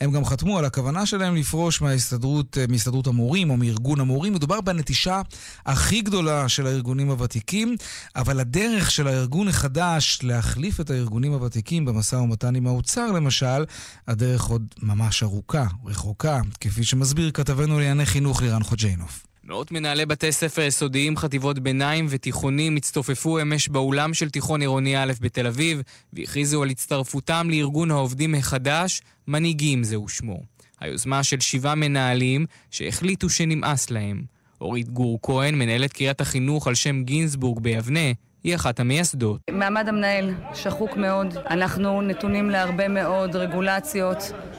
הם 0.00 0.12
גם 0.12 0.24
חתמו 0.24 0.58
על 0.58 0.64
הכוונה 0.64 1.06
שלהם 1.06 1.36
לפרוש 1.36 1.80
מההסתדרות, 1.80 2.58
אה, 2.58 2.64
מהסתדרות 2.68 3.06
המורים 3.06 3.50
או 3.50 3.56
מארגון 3.56 4.00
המורים. 4.00 4.32
מדובר 4.32 4.60
בנטישה 4.60 5.22
הכי 5.66 6.00
גדולה 6.00 6.48
של 6.48 6.66
הארגונים 6.66 7.10
הוותיקים, 7.10 7.76
אבל 8.16 8.40
הדרך 8.40 8.90
של 8.90 9.08
הארגון 9.08 9.48
החדש 9.48 10.18
להחליף 10.22 10.80
את 10.80 10.90
הארגונים 10.90 11.32
הוותיקים 11.32 11.84
במשא 11.84 12.16
ומתן 12.16 12.54
עם 12.56 12.66
האוצר, 12.66 13.12
למשל, 13.12 13.64
הדרך 14.08 14.44
עוד 14.44 14.66
ממש 14.82 15.22
ארוכה, 15.22 15.66
רחוקה, 15.84 16.40
כפי 16.60 16.84
שמסביר 16.84 17.30
כתבנו 17.30 17.78
לענייני 17.78 18.06
חינוך 18.06 18.42
לירן 18.42 18.62
חוג'יינוף. 18.62 19.33
מאות 19.46 19.72
מנהלי 19.72 20.06
בתי 20.06 20.32
ספר 20.32 20.62
יסודיים, 20.62 21.16
חטיבות 21.16 21.58
ביניים 21.58 22.06
ותיכונים 22.08 22.76
הצטופפו 22.76 23.42
אמש 23.42 23.68
באולם 23.68 24.14
של 24.14 24.30
תיכון 24.30 24.60
עירוני 24.60 25.02
א' 25.02 25.12
בתל 25.20 25.46
אביב 25.46 25.82
והכריזו 26.12 26.62
על 26.62 26.70
הצטרפותם 26.70 27.48
לארגון 27.50 27.90
העובדים 27.90 28.34
החדש, 28.34 29.02
מנהיגים 29.28 29.84
זהו 29.84 30.08
שמו. 30.08 30.40
היוזמה 30.80 31.22
של 31.22 31.40
שבעה 31.40 31.74
מנהלים 31.74 32.46
שהחליטו 32.70 33.30
שנמאס 33.30 33.90
להם. 33.90 34.22
אורית 34.60 34.88
גור 34.88 35.18
כהן, 35.22 35.54
מנהלת 35.54 35.92
קריית 35.92 36.20
החינוך 36.20 36.68
על 36.68 36.74
שם 36.74 37.02
גינזבורג 37.02 37.58
ביבנה, 37.58 38.12
היא 38.44 38.54
אחת 38.54 38.80
המייסדות. 38.80 39.40
מעמד 39.50 39.88
המנהל 39.88 40.34
שחוק 40.54 40.96
מאוד, 40.96 41.34
אנחנו 41.50 42.02
נתונים 42.02 42.50
להרבה 42.50 42.88
מאוד 42.88 43.36
רגולציות, 43.36 44.18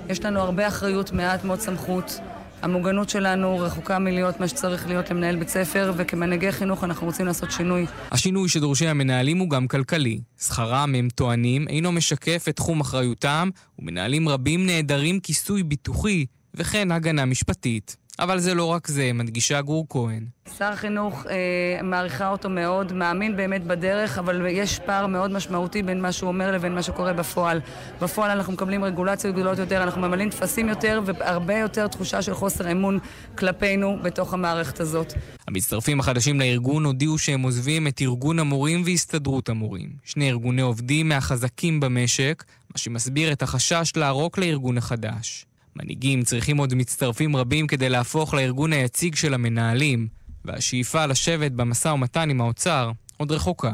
יש 0.09 0.19
לנו 0.25 0.39
הרבה 0.39 0.67
אחריות, 0.67 1.11
מעט 1.11 1.43
מאוד 1.43 1.59
סמכות. 1.59 2.19
המוגנות 2.65 3.09
שלנו 3.09 3.59
רחוקה 3.59 3.99
מלהיות 3.99 4.39
מה 4.39 4.47
שצריך 4.47 4.87
להיות 4.87 5.09
למנהל 5.09 5.35
בית 5.35 5.49
ספר, 5.49 5.93
וכמנהיגי 5.97 6.51
חינוך 6.51 6.83
אנחנו 6.83 7.07
רוצים 7.07 7.25
לעשות 7.25 7.51
שינוי. 7.51 7.85
השינוי 8.11 8.49
שדורשי 8.49 8.87
המנהלים 8.87 9.37
הוא 9.37 9.49
גם 9.49 9.67
כלכלי. 9.67 10.19
שכרם, 10.39 10.95
הם 10.95 11.07
טוענים, 11.15 11.67
אינו 11.67 11.91
משקף 11.91 12.45
את 12.49 12.55
תחום 12.55 12.79
אחריותם, 12.79 13.49
ומנהלים 13.79 14.29
רבים 14.29 14.65
נעדרים 14.65 15.19
כיסוי 15.19 15.63
ביטוחי 15.63 16.25
וכן 16.53 16.91
הגנה 16.91 17.25
משפטית. 17.25 17.97
אבל 18.19 18.39
זה 18.39 18.53
לא 18.53 18.65
רק 18.65 18.87
זה, 18.87 19.11
מדגישה 19.13 19.61
גור 19.61 19.85
כהן. 19.89 20.25
שר 20.57 20.65
החינוך 20.65 21.25
אה, 21.29 21.83
מעריכה 21.83 22.29
אותו 22.29 22.49
מאוד, 22.49 22.93
מאמין 22.93 23.35
באמת 23.35 23.63
בדרך, 23.63 24.17
אבל 24.17 24.45
יש 24.49 24.79
פער 24.79 25.07
מאוד 25.07 25.31
משמעותי 25.31 25.83
בין 25.83 26.01
מה 26.01 26.11
שהוא 26.11 26.27
אומר 26.27 26.51
לבין 26.51 26.75
מה 26.75 26.81
שקורה 26.81 27.13
בפועל. 27.13 27.61
בפועל 28.01 28.31
אנחנו 28.31 28.53
מקבלים 28.53 28.83
רגולציות 28.83 29.35
גדולות 29.35 29.59
יותר, 29.59 29.83
אנחנו 29.83 30.01
ממלאים 30.01 30.29
טפסים 30.29 30.69
יותר, 30.69 31.01
והרבה 31.05 31.57
יותר 31.57 31.87
תחושה 31.87 32.21
של 32.21 32.33
חוסר 32.33 32.71
אמון 32.71 32.99
כלפינו 33.37 33.97
בתוך 34.03 34.33
המערכת 34.33 34.79
הזאת. 34.79 35.13
המצטרפים 35.47 35.99
החדשים 35.99 36.39
לארגון 36.39 36.85
הודיעו 36.85 37.17
שהם 37.17 37.41
עוזבים 37.41 37.87
את 37.87 38.01
ארגון 38.01 38.39
המורים 38.39 38.81
והסתדרות 38.85 39.49
המורים. 39.49 39.89
שני 40.03 40.29
ארגוני 40.29 40.61
עובדים 40.61 41.09
מהחזקים 41.09 41.79
במשק, 41.79 42.43
מה 42.71 42.77
שמסביר 42.77 43.31
את 43.31 43.41
החשש 43.41 43.91
לערוק 43.95 44.37
לארגון 44.37 44.77
החדש. 44.77 45.45
מנהיגים 45.75 46.23
צריכים 46.23 46.57
עוד 46.57 46.73
מצטרפים 46.73 47.35
רבים 47.35 47.67
כדי 47.67 47.89
להפוך 47.89 48.33
לארגון 48.33 48.73
היציג 48.73 49.15
של 49.15 49.33
המנהלים, 49.33 50.07
והשאיפה 50.45 51.05
לשבת 51.05 51.51
במשא 51.51 51.87
ומתן 51.87 52.29
עם 52.29 52.41
האוצר 52.41 52.91
עוד 53.17 53.31
רחוקה. 53.31 53.71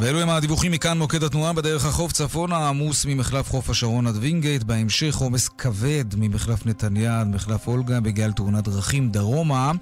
ואלו 0.00 0.20
הם 0.20 0.28
הדיווחים 0.28 0.72
מכאן 0.72 0.98
מוקד 0.98 1.22
התנועה 1.22 1.52
בדרך 1.52 1.84
החוף 1.84 2.12
צפונה, 2.12 2.68
עמוס 2.68 3.06
ממחלף 3.06 3.50
חוף 3.50 3.70
השרון 3.70 4.06
עד 4.06 4.16
וינגייט, 4.16 4.62
בהמשך 4.62 5.16
עומס 5.16 5.48
כבד 5.48 6.04
ממחלף 6.16 6.66
נתניה 6.66 7.20
עד 7.20 7.26
מחלף 7.26 7.68
אולגה 7.68 8.00
בגלל 8.00 8.32
תאונת 8.32 8.64
דרכים 8.64 9.10
דרומה, 9.10 9.72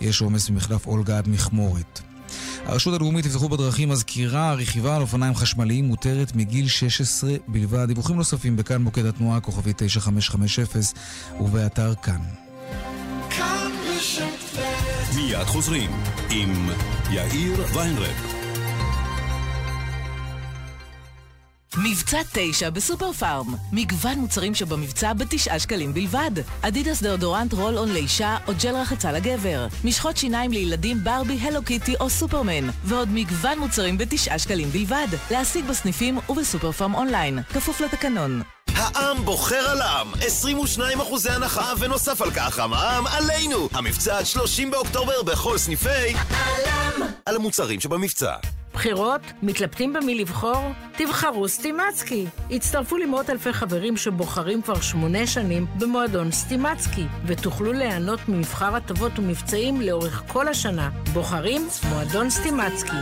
יש 0.00 0.20
עומס 0.20 0.50
ממחלף 0.50 0.86
אולגה 0.86 1.18
עד 1.18 1.28
מכמורת. 1.28 2.00
הרשות 2.64 2.94
הלאומית 2.94 3.26
לבטיחות 3.26 3.50
בדרכים 3.50 3.88
מזכירה, 3.88 4.54
רכיבה 4.54 4.96
על 4.96 5.02
אופניים 5.02 5.34
חשמליים 5.34 5.84
מותרת 5.84 6.36
מגיל 6.36 6.68
16 6.68 7.34
בלבד. 7.48 7.86
דיווחים 7.88 8.16
נוספים 8.16 8.56
בכאן 8.56 8.82
מוקד 8.82 9.06
התנועה, 9.06 9.40
כוכבי 9.40 9.72
9550 9.76 10.64
ובאתר 11.40 11.94
כאן. 11.94 12.20
מיד 15.16 15.44
חוזרים 15.44 15.90
עם 16.30 16.68
יאיר 17.10 17.64
ויינרב. 17.74 18.35
מבצע 21.78 22.18
9 22.32 22.70
בסופר 22.70 23.12
פארם. 23.12 23.54
מגוון 23.72 24.18
מוצרים 24.18 24.54
שבמבצע 24.54 25.12
בתשעה 25.12 25.58
שקלים 25.58 25.94
בלבד. 25.94 26.30
אדידס 26.62 27.02
דאודורנט 27.02 27.52
רול 27.52 27.78
און 27.78 27.88
לאישה 27.88 28.36
או 28.48 28.52
ג'ל 28.62 28.76
רחצה 28.76 29.12
לגבר. 29.12 29.66
משחות 29.84 30.16
שיניים 30.16 30.52
לילדים 30.52 31.04
ברבי, 31.04 31.38
הלו 31.40 31.62
קיטי 31.62 31.94
או 32.00 32.10
סופרמן. 32.10 32.68
ועוד 32.84 33.08
מגוון 33.12 33.58
מוצרים 33.58 33.98
בתשעה 33.98 34.38
שקלים 34.38 34.68
בלבד. 34.68 35.08
להשיג 35.30 35.64
בסניפים 35.64 36.18
ובסופר 36.28 36.72
פארם 36.72 36.94
אונליין. 36.94 37.42
כפוף 37.42 37.80
לתקנון. 37.80 38.42
העם 38.74 39.24
בוחר 39.24 39.70
על 39.70 39.80
העם, 39.80 40.12
22 40.20 41.00
אחוזי 41.00 41.30
הנחה 41.30 41.72
ונוסף 41.78 42.22
על 42.22 42.30
כך 42.30 42.58
המע"מ 42.58 43.06
עלינו! 43.06 43.68
המבצע 43.72 44.18
עד 44.18 44.24
30 44.26 44.70
באוקטובר 44.70 45.22
בכל 45.22 45.58
סניפי 45.58 46.14
העם 46.30 47.02
על 47.26 47.36
המוצרים 47.36 47.80
שבמבצע. 47.80 48.34
בחירות? 48.76 49.20
מתלבטים 49.42 49.92
במי 49.92 50.14
לבחור? 50.14 50.72
תבחרו 50.96 51.48
סטימצקי. 51.48 52.26
הצטרפו 52.50 52.96
למאות 52.96 53.30
אלפי 53.30 53.52
חברים 53.52 53.96
שבוחרים 53.96 54.62
כבר 54.62 54.80
שמונה 54.80 55.26
שנים 55.26 55.66
במועדון 55.78 56.32
סטימצקי, 56.32 57.06
ותוכלו 57.26 57.72
ליהנות 57.72 58.20
ממבחר 58.28 58.76
הטבות 58.76 59.18
ומבצעים 59.18 59.80
לאורך 59.80 60.22
כל 60.26 60.48
השנה. 60.48 60.90
בוחרים 61.12 61.68
מועדון 61.88 62.30
סטימצקי. 62.30 62.96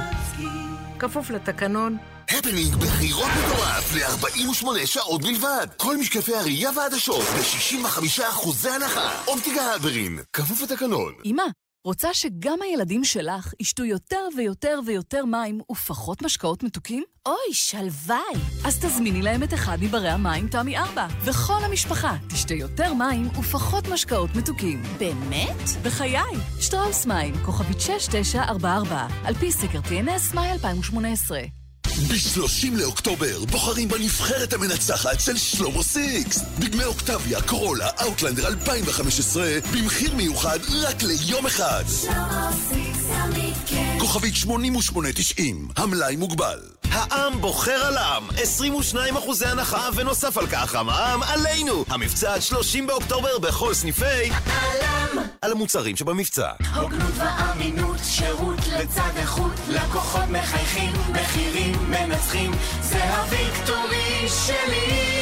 כפוף 0.99 1.31
לתקנון. 1.31 1.97
הפנינג 2.29 2.75
בחירות 2.75 3.31
מטורף 3.39 3.95
ל-48 3.95 4.87
שעות 4.87 5.23
בלבד. 5.23 5.67
כל 5.77 5.97
משקפי 5.97 6.35
הראייה 6.35 6.71
והעדשות 6.77 7.23
ב-65 7.23 8.29
אחוזי 8.29 8.71
הנחה. 8.71 9.11
אופטיקה 9.27 9.63
הלברין, 9.63 10.19
כפוף 10.33 10.63
לתקנון. 10.63 11.13
אמא, 11.25 11.43
רוצה 11.85 12.15
שגם 12.15 12.63
הילדים 12.63 13.05
שלך 13.05 13.53
ישתו 13.61 13.85
יותר 13.85 14.29
ויותר 14.37 14.81
ויותר 14.87 15.25
מים 15.25 15.61
ופחות 15.73 16.23
משקאות 16.23 16.63
מתוקים? 16.63 17.05
אוי, 17.27 17.53
שלוואי. 17.53 18.35
אז 18.65 18.79
תזמיני 18.85 19.23
להם 19.23 19.43
את 19.43 19.55
אחד 19.55 19.79
מברי 19.81 20.09
המים 20.09 20.49
תמי 20.49 20.79
4, 20.79 21.07
וכל 21.25 21.65
המשפחה 21.65 22.17
תשתה 22.29 22.55
יותר 22.55 22.95
מים 22.95 23.27
ופחות 23.27 23.89
משקאות 23.89 24.31
מתוקים. 24.37 24.83
באמת? 24.99 25.69
בחיי, 25.83 26.37
שטראוס 26.61 27.07
מים, 27.07 27.35
כוכבית 27.45 27.81
6944, 27.81 29.07
על 29.25 29.35
פי 29.35 29.53
סקר 29.53 29.81
TNS, 29.81 30.35
מאי 30.35 30.53
2018. 30.53 31.64
ב-30 31.99 32.67
לאוקטובר 32.73 33.45
בוחרים 33.45 33.89
בנבחרת 33.89 34.53
המנצחת 34.53 35.21
של 35.21 35.37
שלמה 35.37 35.83
סיקס. 35.83 36.41
דגמי 36.59 36.85
אוקטביה, 36.85 37.43
קורולה, 37.43 37.89
אאוטלנדר 38.03 38.47
2015 38.49 39.59
במחיר 39.73 40.15
מיוחד 40.15 40.59
רק 40.83 41.03
ליום 41.03 41.47
אחד. 41.47 41.85
שלמה 42.03 42.51
סיקס 42.69 42.99
תמיד 42.99 43.55
כן. 43.67 43.97
כוכבית 44.01 44.37
8890, 44.37 45.69
המלאי 45.77 46.17
מוגבל. 46.17 46.61
העם 46.91 47.41
בוחר 47.41 47.87
על 47.87 47.97
העם, 47.97 48.29
22 48.37 49.17
אחוזי 49.17 49.47
הנחה 49.47 49.89
ונוסף 49.95 50.39
על 50.39 50.47
כך 50.47 50.75
המע"מ 50.75 51.23
עלינו! 51.23 51.85
המבצע 51.89 52.35
עד 52.35 52.41
30 52.43 52.87
באוקטובר 52.87 53.39
בכל 53.39 53.75
סניפי 53.75 54.31
אלם. 54.47 55.25
על 55.43 55.53
המוצרים 55.53 55.97
שבמבצע. 55.97 56.51
הוגנות 56.77 57.13
ואמינות, 57.17 57.97
שירות 58.05 58.59
לצד 58.59 59.11
איכות, 59.17 59.53
לקוחות 59.69 60.25
מחייכים, 60.29 60.93
מחירים 61.13 61.84
מנצחים, 61.89 62.51
זה 62.81 63.15
הוויקטורי 63.15 64.29
שלי. 64.47 65.15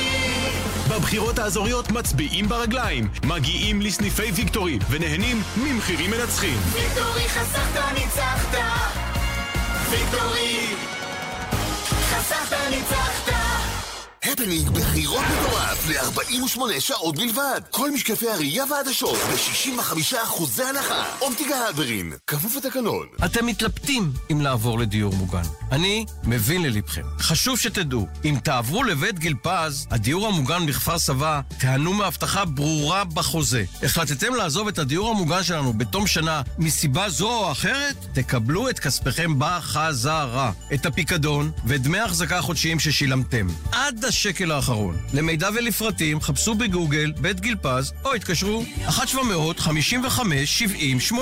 בבחירות 0.88 1.38
האזוריות 1.38 1.90
מצביעים 1.90 2.48
ברגליים, 2.48 3.08
מגיעים 3.24 3.80
לסניפי 3.80 4.32
ויקטורי 4.34 4.78
ונהנים 4.90 5.42
ממחירים 5.56 6.10
מנצחים. 6.10 6.56
ויקטורי 6.72 7.28
חסכת 7.28 7.80
ניצחת, 7.94 8.58
ויקטורי 9.90 10.66
חסכת 12.10 12.56
ניצחת. 12.70 13.31
הפנינג 14.24 14.68
בחירות 14.68 15.24
מטורף 15.32 15.88
ל-48 15.88 16.80
שעות 16.80 17.16
בלבד. 17.16 17.60
כל 17.70 17.90
משקפי 17.90 18.28
הראייה 18.28 18.64
והעדשות 18.70 19.18
ב-65% 19.18 20.62
הנחה. 20.62 21.04
אופטיקה 21.20 21.54
הלברין, 21.56 22.12
כפוף 22.26 22.56
לתקנון. 22.56 23.06
אתם 23.24 23.46
מתלבטים 23.46 24.12
אם 24.32 24.40
לעבור 24.40 24.78
לדיור 24.78 25.14
מוגן. 25.14 25.42
אני 25.72 26.04
מבין 26.24 26.62
ללבכם. 26.62 27.02
חשוב 27.18 27.58
שתדעו, 27.58 28.06
אם 28.24 28.36
תעברו 28.44 28.82
לבית 28.82 29.18
גיל 29.18 29.34
פז, 29.42 29.86
הדיור 29.90 30.26
המוגן 30.26 30.66
בכפר 30.66 30.98
סבא, 30.98 31.40
תיהנו 31.58 31.92
מהבטחה 31.92 32.44
ברורה 32.44 33.04
בחוזה. 33.04 33.64
החלטתם 33.82 34.34
לעזוב 34.34 34.68
את 34.68 34.78
הדיור 34.78 35.10
המוגן 35.10 35.42
שלנו 35.42 35.72
בתום 35.72 36.06
שנה 36.06 36.42
מסיבה 36.58 37.08
זו 37.08 37.28
או 37.34 37.52
אחרת? 37.52 37.96
תקבלו 38.12 38.68
את 38.68 38.78
כספכם 38.78 39.34
בחזרה. 39.38 40.52
את 40.74 40.86
הפיקדון 40.86 41.50
ואת 41.64 41.82
דמי 41.82 41.98
ההחזקה 41.98 42.38
החודשיים 42.38 42.80
ששילמתם. 42.80 43.46
עד 43.72 44.04
השקל 44.12 44.52
האחרון. 44.52 44.96
למידע 45.14 45.48
ולפרטים 45.54 46.20
חפשו 46.20 46.54
בגוגל 46.54 47.12
בית 47.12 47.40
גיל 47.40 47.56
פז 47.62 47.92
או 48.04 48.14
התקשרו 48.14 48.64
1-700-55-70-80 48.88 51.14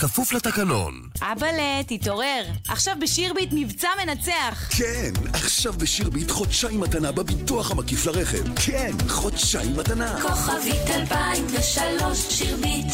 כפוף 0.00 0.32
לתקנון. 0.32 1.08
אבאלה, 1.20 1.82
תתעורר. 1.86 2.42
עכשיו 2.68 2.96
בשירביט 3.00 3.48
מבצע 3.52 3.88
מנצח. 4.04 4.68
כן, 4.78 5.10
עכשיו 5.32 5.72
בשירביט 5.72 6.30
חודשיים 6.30 6.80
מתנה 6.80 7.12
בביטוח 7.12 7.70
המקיף 7.70 8.06
לרכב. 8.06 8.54
כן, 8.66 8.90
חודשיים 9.08 9.76
מתנה. 9.76 10.20
כוכבית 10.22 10.90
2003 10.90 12.26
שירביט. 12.30 12.86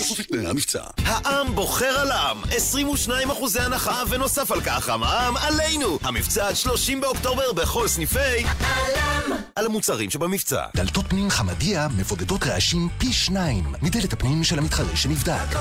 המבצע. 0.49 0.83
העם 1.05 1.55
בוחר 1.55 2.01
על 2.01 2.11
העם, 2.11 2.43
22 2.51 3.31
אחוזי 3.31 3.61
הנחה 3.61 4.03
ונוסף 4.09 4.53
על 4.53 4.61
כך 4.61 4.89
המע"מ 4.89 5.37
עלינו! 5.37 5.99
המבצע 6.03 6.49
עד 6.49 6.57
30 6.57 7.01
באוקטובר 7.01 7.53
בכל 7.53 7.89
סניפי 7.89 8.45
עלם. 8.61 9.38
על 9.57 9.67
המוצרים 9.67 10.11
שבמבצע. 10.11 10.67
דלתות 10.77 11.07
פנים 11.09 11.31
חמדיה 11.31 11.89
מבודדות 11.99 12.45
רעשים 12.45 12.89
פי 12.99 13.13
שניים 13.13 13.65
מדלת 13.83 14.13
הפנים 14.13 14.45
של 14.45 14.59
המתחרה 14.59 14.97
שנבדק. 14.97 15.57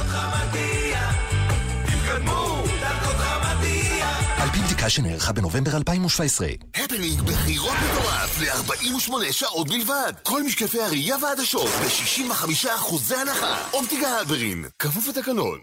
על 4.37 4.49
פי 4.49 4.59
בדיקה 4.59 4.89
שנערכה 4.89 5.33
בנובמבר 5.33 5.77
2017. 5.77 6.47
הפנינג 6.75 7.21
בחירות 7.21 7.75
מטורף 7.85 8.41
ל-48 8.41 9.31
שעות 9.31 9.67
בלבד. 9.67 10.13
כל 10.23 10.43
משקפי 10.43 10.81
הראייה 10.81 11.15
והעדשות 11.21 11.69
ב-65% 11.69 13.15
הנחה. 13.21 13.57
אופטיקה 13.73 14.07
הלברין, 14.07 14.65
כפוף 14.79 15.07
לתקנון. 15.07 15.59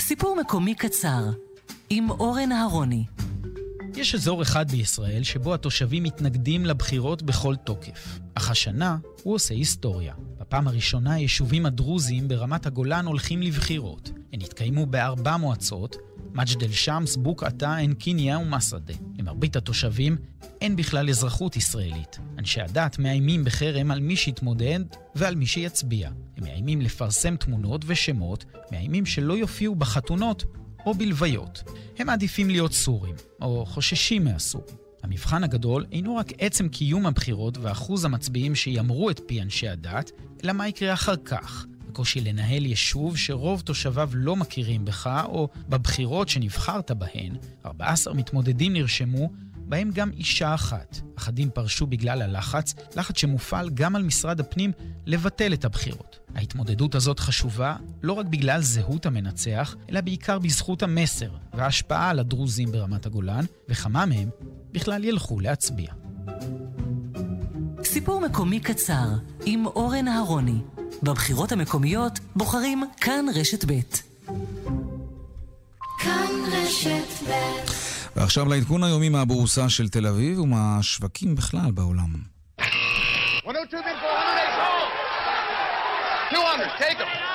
סיפור 0.00 0.36
מקומי 0.36 0.74
קצר 0.74 1.22
עם 1.90 2.10
אורן 2.10 2.52
אהרוני. 2.52 3.04
יש 3.96 4.14
אזור 4.14 4.42
אחד 4.42 4.70
בישראל 4.70 5.22
שבו 5.22 5.54
התושבים 5.54 6.02
מתנגדים 6.02 6.66
לבחירות 6.66 7.22
בכל 7.22 7.56
תוקף. 7.56 8.18
אך 8.34 8.50
השנה 8.50 8.96
הוא 9.22 9.34
עושה 9.34 9.54
היסטוריה. 9.54 10.14
בפעם 10.40 10.68
הראשונה 10.68 11.14
היישובים 11.14 11.66
הדרוזיים 11.66 12.28
ברמת 12.28 12.66
הגולן 12.66 13.06
הולכים 13.06 13.42
לבחירות. 13.42 14.10
הן 14.32 14.40
התקיימו 14.40 14.86
בארבע 14.86 15.36
מועצות, 15.36 15.96
מג'דל 16.34 16.72
שמס, 16.72 17.16
בוקעתה, 17.16 17.76
עין 17.76 17.94
קיניה 17.94 18.38
ומסעדה. 18.38 18.94
למרבית 19.18 19.56
התושבים 19.56 20.16
אין 20.60 20.76
בכלל 20.76 21.08
אזרחות 21.08 21.56
ישראלית. 21.56 22.18
אנשי 22.38 22.60
הדת 22.60 22.98
מאיימים 22.98 23.44
בחרם 23.44 23.90
על 23.90 24.00
מי 24.00 24.16
שיתמודד 24.16 24.80
ועל 25.14 25.34
מי 25.34 25.46
שיצביע. 25.46 26.10
הם 26.36 26.44
מאיימים 26.44 26.80
לפרסם 26.80 27.36
תמונות 27.36 27.82
ושמות, 27.86 28.44
מאיימים 28.72 29.06
שלא 29.06 29.34
יופיעו 29.34 29.74
בחתונות 29.74 30.44
או 30.86 30.94
בלוויות. 30.94 31.62
הם 31.98 32.06
מעדיפים 32.06 32.50
להיות 32.50 32.72
סורים, 32.72 33.14
או 33.42 33.66
חוששים 33.66 34.24
מהסורים. 34.24 34.76
המבחן 35.02 35.44
הגדול 35.44 35.84
אינו 35.92 36.16
רק 36.16 36.32
עצם 36.38 36.68
קיום 36.68 37.06
הבחירות 37.06 37.58
ואחוז 37.58 38.04
המצביעים 38.04 38.54
שימרו 38.54 39.10
את 39.10 39.20
פי 39.26 39.42
אנשי 39.42 39.68
הדת, 39.68 40.10
אלא 40.44 40.52
מה 40.52 40.68
יקרה 40.68 40.92
אחר 40.92 41.16
כך. 41.16 41.66
הקושי 41.88 42.20
לנהל 42.20 42.66
יישוב 42.66 43.16
שרוב 43.16 43.60
תושביו 43.60 44.10
לא 44.14 44.36
מכירים 44.36 44.84
בך, 44.84 45.20
או 45.24 45.48
בבחירות 45.68 46.28
שנבחרת 46.28 46.90
בהן, 46.90 47.36
14 47.66 48.14
מתמודדים 48.14 48.72
נרשמו, 48.72 49.30
בהם 49.68 49.90
גם 49.94 50.10
אישה 50.10 50.54
אחת. 50.54 51.00
אחדים 51.18 51.50
פרשו 51.50 51.86
בגלל 51.86 52.22
הלחץ, 52.22 52.74
לחץ 52.96 53.18
שמופעל 53.18 53.70
גם 53.70 53.96
על 53.96 54.02
משרד 54.02 54.40
הפנים 54.40 54.72
לבטל 55.06 55.52
את 55.52 55.64
הבחירות. 55.64 56.18
ההתמודדות 56.34 56.94
הזאת 56.94 57.20
חשובה 57.20 57.76
לא 58.02 58.12
רק 58.12 58.26
בגלל 58.26 58.60
זהות 58.62 59.06
המנצח, 59.06 59.76
אלא 59.90 60.00
בעיקר 60.00 60.38
בזכות 60.38 60.82
המסר 60.82 61.30
וההשפעה 61.54 62.10
על 62.10 62.18
הדרוזים 62.18 62.72
ברמת 62.72 63.06
הגולן, 63.06 63.44
וכמה 63.68 64.06
מהם 64.06 64.28
בכלל 64.72 65.04
ילכו 65.04 65.40
להצביע. 65.40 65.92
סיפור 67.84 68.20
מקומי 68.20 68.60
קצר 68.60 69.08
עם 69.44 69.66
אורן 69.66 70.08
אהרוני. 70.08 70.60
בבחירות 71.02 71.52
המקומיות 71.52 72.18
בוחרים 72.36 72.84
כאן 73.00 73.26
רשת 73.34 73.64
ב'. 73.64 73.80
כאן 75.98 76.30
רשת 76.52 77.28
ב'. 77.28 77.95
ועכשיו 78.16 78.48
לעדכון 78.48 78.84
היומי 78.84 79.08
מהבורסה 79.08 79.68
של 79.68 79.88
תל 79.88 80.06
אביב 80.06 80.40
ומהשווקים 80.40 81.34
בכלל 81.34 81.70
בעולם. 81.74 82.10
102 83.46 83.82
bid 83.82 83.86
for 83.86 84.12
108 84.14 84.56
sold. 84.56 84.92
200, 86.32 86.68
take 86.78 86.98
them. 86.98 87.26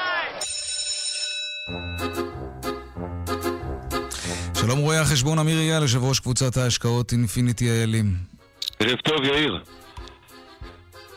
שלום 4.60 4.80
רואה 4.80 5.02
החשבון 5.02 5.40
אמיר 5.40 5.60
אייל, 5.60 5.82
יושב 5.82 6.04
ראש 6.04 6.20
קבוצת 6.20 6.58
ההשקעות 6.58 7.12
אינפיניטי 7.12 7.70
איילים. 7.70 8.06
ערב 8.80 9.00
טוב, 9.00 9.24
יאיר. 9.24 9.64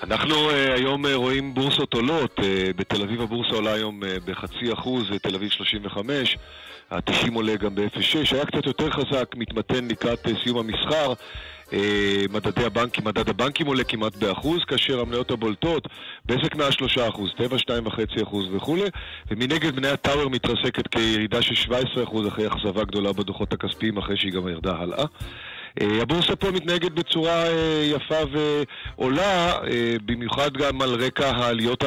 אנחנו 0.02 0.50
uh, 0.50 0.52
היום 0.76 1.06
uh, 1.06 1.08
רואים 1.14 1.54
בורסות 1.54 1.94
עולות, 1.94 2.38
uh, 2.38 2.42
בתל 2.76 3.02
אביב 3.02 3.20
הבורסה 3.20 3.54
עולה 3.54 3.72
היום 3.72 4.02
uh, 4.02 4.06
בחצי 4.24 4.72
אחוז, 4.72 5.04
תל 5.22 5.34
אביב 5.34 5.50
35, 5.50 6.36
ה-90 6.94 7.34
עולה 7.34 7.56
גם 7.56 7.74
ב-0.6, 7.74 8.34
היה 8.34 8.46
קצת 8.46 8.66
יותר 8.66 8.90
חזק, 8.90 9.34
מתמתן 9.36 9.88
לקראת 9.88 10.26
uh, 10.26 10.30
סיום 10.44 10.58
המסחר. 10.58 11.12
Uh, 11.70 11.74
מדדי 12.32 12.64
הבנקים, 12.64 13.04
מדד 13.04 13.28
הבנקים 13.28 13.66
עולה 13.66 13.84
כמעט 13.84 14.16
באחוז, 14.16 14.64
כאשר 14.68 15.00
המניות 15.00 15.30
הבולטות, 15.30 15.88
בזק 16.26 16.54
מעל 16.54 16.70
שלושה 16.70 17.08
אחוז, 17.08 17.30
טבע 17.36 17.58
שתיים 17.58 17.86
וחצי 17.86 18.22
אחוז 18.22 18.46
וכולי, 18.52 18.88
ומנגד 19.30 19.76
מניה 19.76 19.96
טאוור 19.96 20.30
מתרסקת 20.30 20.88
כירידה 20.88 21.42
של 21.42 21.54
17 21.54 22.04
אחוז 22.04 22.28
אחרי 22.28 22.46
אכזבה 22.46 22.84
גדולה 22.84 23.12
בדוחות 23.12 23.52
הכספיים, 23.52 23.96
אחרי 23.96 24.16
שהיא 24.16 24.32
גם 24.32 24.48
ירדה 24.48 24.76
הלאה. 24.76 25.04
אה, 25.80 26.02
הבורסה 26.02 26.36
פה 26.36 26.50
מתנהגת 26.50 26.92
בצורה 26.92 27.46
אה, 27.46 27.82
יפה 27.84 28.20
ועולה, 28.32 29.52
אה, 29.52 29.96
במיוחד 30.04 30.52
גם 30.52 30.82
על 30.82 30.94
רקע 30.94 31.30
העליות 31.30 31.84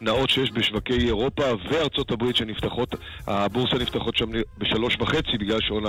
הנאות 0.00 0.30
שיש 0.30 0.50
בשווקי 0.50 1.06
אירופה 1.06 1.44
וארצות 1.70 2.10
הברית 2.10 2.36
שנפתחות, 2.36 2.94
הבורסה 3.26 3.76
נפתחות 3.76 4.16
שם 4.16 4.26
בשלוש 4.58 4.96
וחצי 5.00 5.38
בגלל 5.38 5.60
שעון 5.60 5.84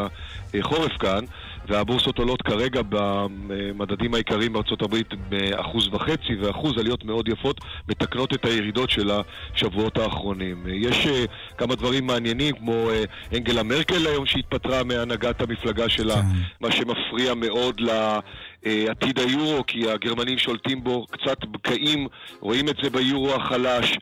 החורף 0.53 0.91
כאן, 0.99 1.23
והבורסות 1.69 2.17
עולות 2.17 2.41
כרגע 2.41 2.81
במדדים 2.89 4.13
העיקריים 4.13 4.53
בארצות 4.53 4.81
הברית 4.81 5.13
באחוז 5.29 5.87
וחצי, 5.91 6.35
ואחוז 6.41 6.77
עליות 6.77 7.03
מאוד 7.03 7.27
יפות 7.27 7.61
מתקנות 7.89 8.33
את 8.33 8.45
הירידות 8.45 8.89
של 8.89 9.11
השבועות 9.11 9.97
האחרונים. 9.97 10.63
יש 10.67 11.05
uh, 11.05 11.09
כמה 11.57 11.75
דברים 11.75 12.07
מעניינים, 12.07 12.55
כמו 12.55 12.89
uh, 12.89 13.37
אנגלה 13.37 13.63
מרקל 13.63 14.07
היום 14.07 14.25
שהתפטרה 14.25 14.83
מהנהגת 14.83 15.41
המפלגה 15.41 15.89
שלה, 15.89 16.15
כן. 16.15 16.21
מה 16.61 16.71
שמפריע 16.71 17.33
מאוד 17.33 17.81
לעתיד 17.81 19.19
היורו, 19.19 19.63
כי 19.67 19.91
הגרמנים 19.91 20.37
שולטים 20.37 20.83
בו 20.83 21.05
קצת 21.11 21.45
בכאים, 21.45 22.07
רואים 22.39 22.69
את 22.69 22.75
זה 22.83 22.89
ביורו 22.89 23.35
החלש. 23.35 23.97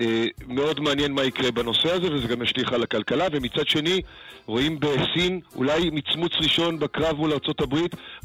אה, 0.00 0.24
מאוד 0.48 0.80
מעניין 0.80 1.12
מה 1.12 1.24
יקרה 1.24 1.50
בנושא 1.50 1.92
הזה, 1.92 2.12
וזה 2.12 2.28
גם 2.28 2.42
ישליך 2.42 2.72
על 2.72 2.82
הכלכלה, 2.82 3.26
ומצד 3.32 3.68
שני, 3.68 4.00
רואים 4.46 4.80
בסין 4.80 5.40
אולי 5.56 5.90
מצמוץ 5.92 6.32
ראשון 6.42 6.78
בקרב 6.78 7.16
מול 7.16 7.32
ארה"ב, 7.32 7.76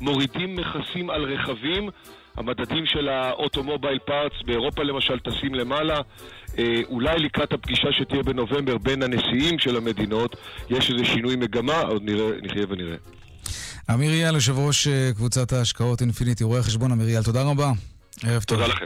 מורידים 0.01 0.55
מכסים 0.55 1.09
על 1.09 1.23
רכבים. 1.23 1.89
המדדים 2.37 2.85
של 2.85 3.09
ה 3.09 3.17
automobile 3.17 3.99
parts 4.05 4.35
באירופה 4.45 4.83
למשל 4.83 5.19
טסים 5.19 5.55
למעלה. 5.55 5.97
אה, 6.57 6.81
אולי 6.89 7.19
לקראת 7.19 7.53
הפגישה 7.53 7.87
שתהיה 7.91 8.23
בנובמבר 8.23 8.77
בין 8.77 9.03
הנשיאים 9.03 9.59
של 9.59 9.77
המדינות, 9.77 10.35
יש 10.69 10.91
איזה 10.91 11.05
שינוי 11.05 11.35
מגמה, 11.35 11.79
עוד 11.81 12.03
נראה, 12.03 12.29
נחיה 12.41 12.65
ונראה. 12.69 12.95
אמיר 13.93 14.11
אייל, 14.11 14.35
יושב 14.35 14.59
ראש 14.59 14.87
אה, 14.87 15.11
קבוצת 15.15 15.53
ההשקעות 15.53 16.01
אינפיניטי, 16.01 16.43
רואה 16.43 16.63
חשבון 16.63 16.91
אמיר 16.91 17.07
אייל, 17.07 17.23
תודה 17.23 17.43
רבה. 17.43 17.71
ערב 18.23 18.43
טוב. 18.43 18.57
תודה 18.57 18.73
לכם. 18.73 18.85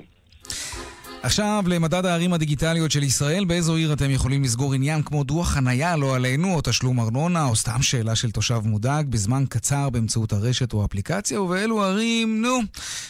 עכשיו 1.28 1.63
למדד 1.67 2.05
הערים 2.05 2.34
הדיגיטליות 2.34 2.91
של 2.91 3.03
ישראל, 3.03 3.45
באיזו 3.45 3.75
עיר 3.75 3.93
אתם 3.93 4.09
יכולים 4.09 4.43
לסגור 4.43 4.73
עניין 4.73 5.03
כמו 5.03 5.23
דוח 5.23 5.49
חנייה, 5.49 5.95
לא 5.95 6.15
עלינו, 6.15 6.55
או 6.55 6.61
תשלום 6.63 6.99
ארנונה, 6.99 7.45
או 7.45 7.55
סתם 7.55 7.82
שאלה 7.82 8.15
של 8.15 8.32
תושב 8.32 8.61
מודאג, 8.63 9.07
בזמן 9.09 9.43
קצר 9.49 9.89
באמצעות 9.89 10.34
הרשת 10.34 10.73
או 10.73 10.82
האפליקציה, 10.82 11.41
ובאילו 11.41 11.84
ערים, 11.84 12.41
נו, 12.41 12.59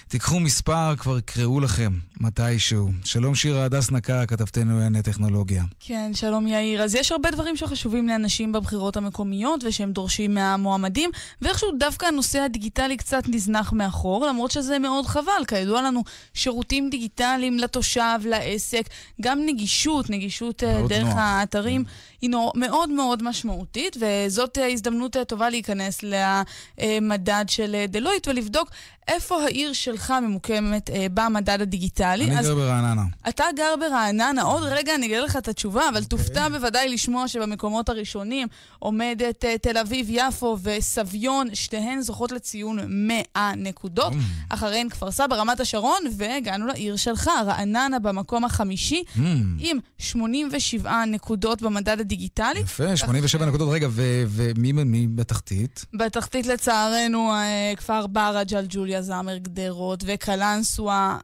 תיקחו 0.07 0.39
מספר, 0.39 0.95
כבר 0.95 1.17
יקראו 1.17 1.59
לכם 1.59 1.93
מתישהו. 2.19 2.89
שלום 3.03 3.35
שירה 3.35 3.65
הדס 3.65 3.91
נקה, 3.91 4.25
כתבתנו 4.25 4.73
לענייני 4.73 5.01
טכנולוגיה. 5.01 5.63
כן, 5.79 6.11
שלום 6.13 6.47
יאיר. 6.47 6.83
אז 6.83 6.95
יש 6.95 7.11
הרבה 7.11 7.31
דברים 7.31 7.57
שחשובים 7.57 8.07
לאנשים 8.07 8.51
בבחירות 8.51 8.97
המקומיות, 8.97 9.63
ושהם 9.63 9.91
דורשים 9.91 10.33
מהמועמדים, 10.33 11.09
ואיכשהו 11.41 11.69
דווקא 11.79 12.05
הנושא 12.05 12.39
הדיגיטלי 12.39 12.97
קצת 12.97 13.23
נזנח 13.27 13.73
מאחור, 13.73 14.27
למרות 14.27 14.51
שזה 14.51 14.79
מאוד 14.79 15.05
חבל. 15.05 15.45
כידוע 15.47 15.81
לנו, 15.81 16.03
שירותים 16.33 16.89
דיגיטליים 16.89 17.59
לתושב 17.59 18.06
עכשיו 18.15 18.29
לעסק, 18.29 18.89
גם 19.21 19.39
נגישות, 19.45 20.09
נגישות 20.09 20.63
אה, 20.63 20.81
דרך 20.89 21.03
נוח. 21.03 21.15
האתרים, 21.17 21.83
mm. 21.87 21.91
היא 22.21 22.29
מאוד 22.55 22.89
מאוד 22.89 23.23
משמעותית, 23.23 23.97
וזאת 23.99 24.57
אה, 24.57 24.67
הזדמנות 24.67 25.17
אה, 25.17 25.25
טובה 25.25 25.49
להיכנס 25.49 25.99
למדד 26.03 27.45
של 27.47 27.85
דלויט 27.87 28.27
ולבדוק 28.27 28.69
איפה 29.07 29.43
העיר 29.43 29.73
שלך 29.73 30.13
ממוקמת 30.21 30.89
אה, 30.89 31.05
במדד 31.13 31.61
הדיגיטלי. 31.61 32.25
אני 32.25 32.43
גר 32.43 32.55
ברעננה. 32.55 33.03
אתה 33.29 33.43
גר 33.55 33.75
ברעננה, 33.79 34.41
עוד 34.41 34.63
רגע 34.63 34.95
אני 34.95 35.05
אגיד 35.05 35.19
לך 35.23 35.37
את 35.37 35.47
התשובה, 35.47 35.89
אבל 35.89 35.97
okay. 35.97 36.03
אוקיי. 36.03 36.17
תופתע 36.17 36.49
בוודאי 36.49 36.89
לשמוע 36.89 37.27
שבמקומות 37.27 37.89
הראשונים 37.89 38.47
עומדת 38.79 39.45
אה, 39.45 39.57
תל 39.57 39.77
אביב-יפו 39.77 40.57
וסביון, 40.63 41.47
שתיהן 41.53 42.01
זוכות 42.01 42.31
לציון 42.31 42.79
100 42.87 43.21
נקודות. 43.57 44.13
Mm. 44.13 44.15
אחריהן 44.49 44.89
כפר 44.89 45.11
סבא, 45.11 45.35
רמת 45.35 45.59
השרון, 45.59 45.99
והגענו 46.17 46.67
לעיר 46.67 46.95
שלך, 46.95 47.29
רעננה 47.45 47.99
במקום 47.99 48.45
החמישי, 48.45 49.03
mm. 49.15 49.19
עם 49.59 49.77
87 49.97 51.05
נקודות 51.05 51.61
במדד 51.61 51.99
הדיגיטלי. 51.99 52.59
יפה, 52.59 52.97
87 52.97 53.43
אחרי... 53.43 53.49
נקודות. 53.49 53.73
רגע, 53.73 53.87
ומי 53.93 55.07
בתחתית? 55.07 55.85
בתחתית 55.93 56.45
לצערנו, 56.47 57.31
אה, 57.33 57.73
כפר 57.77 58.07
ברה, 58.07 58.43
ג'לג'וליה. 58.43 58.96
זמר 59.01 59.37
גדרות 59.37 60.03
וקלנסווה. 60.07 61.17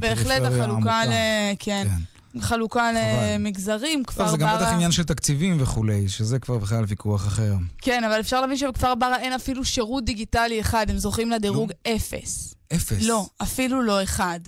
בהחלט 0.00 0.42
החלוקה 0.42 1.04
ל... 1.04 1.10
כן. 1.58 1.86
כן. 1.88 2.40
חלוקה 2.40 2.90
למגזרים, 2.92 4.04
כפר 4.04 4.24
ברא... 4.24 4.30
זה 4.30 4.36
גם 4.36 4.56
בטח 4.56 4.66
עניין 4.66 4.92
של 4.92 5.04
תקציבים 5.04 5.56
וכולי, 5.60 6.08
שזה 6.08 6.38
כבר 6.38 6.58
בכלל 6.58 6.84
ויכוח 6.88 7.26
אחר. 7.26 7.54
כן, 7.78 8.04
אבל 8.04 8.20
אפשר 8.20 8.40
להבין 8.40 8.56
שבכפר 8.56 8.94
ברא 8.94 9.16
אין 9.16 9.32
אפילו 9.32 9.64
שירות 9.64 10.04
דיגיטלי 10.04 10.60
אחד, 10.60 10.90
הם 10.90 10.98
זוכים 10.98 11.30
לדירוג 11.30 11.72
אפס. 11.88 12.54
אפס? 12.74 13.02
לא, 13.02 13.26
אפילו 13.42 13.82
לא 13.82 14.02
אחד. 14.02 14.40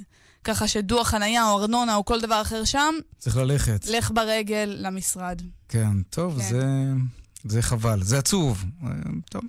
ככה 0.45 0.69
שדוח 0.69 1.09
חנייה 1.09 1.51
או 1.51 1.59
ארנונה 1.61 1.95
או 1.95 2.05
כל 2.05 2.21
דבר 2.21 2.43
אחר 2.43 2.65
שם... 2.65 2.95
צריך 3.19 3.37
ללכת. 3.37 3.87
לך 3.89 4.11
ברגל 4.15 4.77
למשרד. 4.79 5.43
כן, 5.69 6.03
טוב, 6.11 6.39
כן. 6.41 6.49
זה... 6.49 6.93
זה 7.51 7.63
חבל, 7.63 8.03
זה 8.03 8.19
עצוב. 8.19 8.65
טוב. 9.31 9.43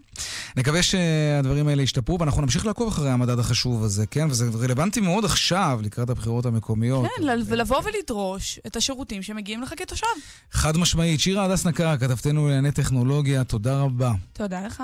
נקווה 0.58 0.84
שהדברים 0.84 1.68
האלה 1.68 1.82
ישתפרו, 1.82 2.20
ואנחנו 2.20 2.42
נמשיך 2.42 2.66
לעקוב 2.66 2.88
אחרי 2.88 3.10
המדד 3.10 3.40
החשוב 3.40 3.84
הזה, 3.84 4.06
כן? 4.06 4.28
וזה 4.30 4.50
רלוונטי 4.60 5.02
מאוד 5.02 5.26
עכשיו, 5.26 5.80
לקראת 5.84 6.10
הבחירות 6.10 6.46
המקומיות. 6.46 7.06
כן, 7.18 7.24
ולבוא 7.48 7.82
ולדרוש 7.84 8.60
את 8.68 8.76
השירותים 8.76 9.22
שמגיעים 9.22 9.62
לך 9.62 9.74
כתושב. 9.78 10.08
חד 10.52 10.78
משמעית. 10.78 11.20
שירה 11.20 11.46
הדס 11.46 11.66
נקר, 11.66 11.98
כתבתנו 11.98 12.48
לענייני 12.48 12.72
טכנולוגיה, 12.72 13.44
תודה 13.44 13.80
רבה. 13.82 14.12
תודה 14.34 14.62
לך. 14.66 14.84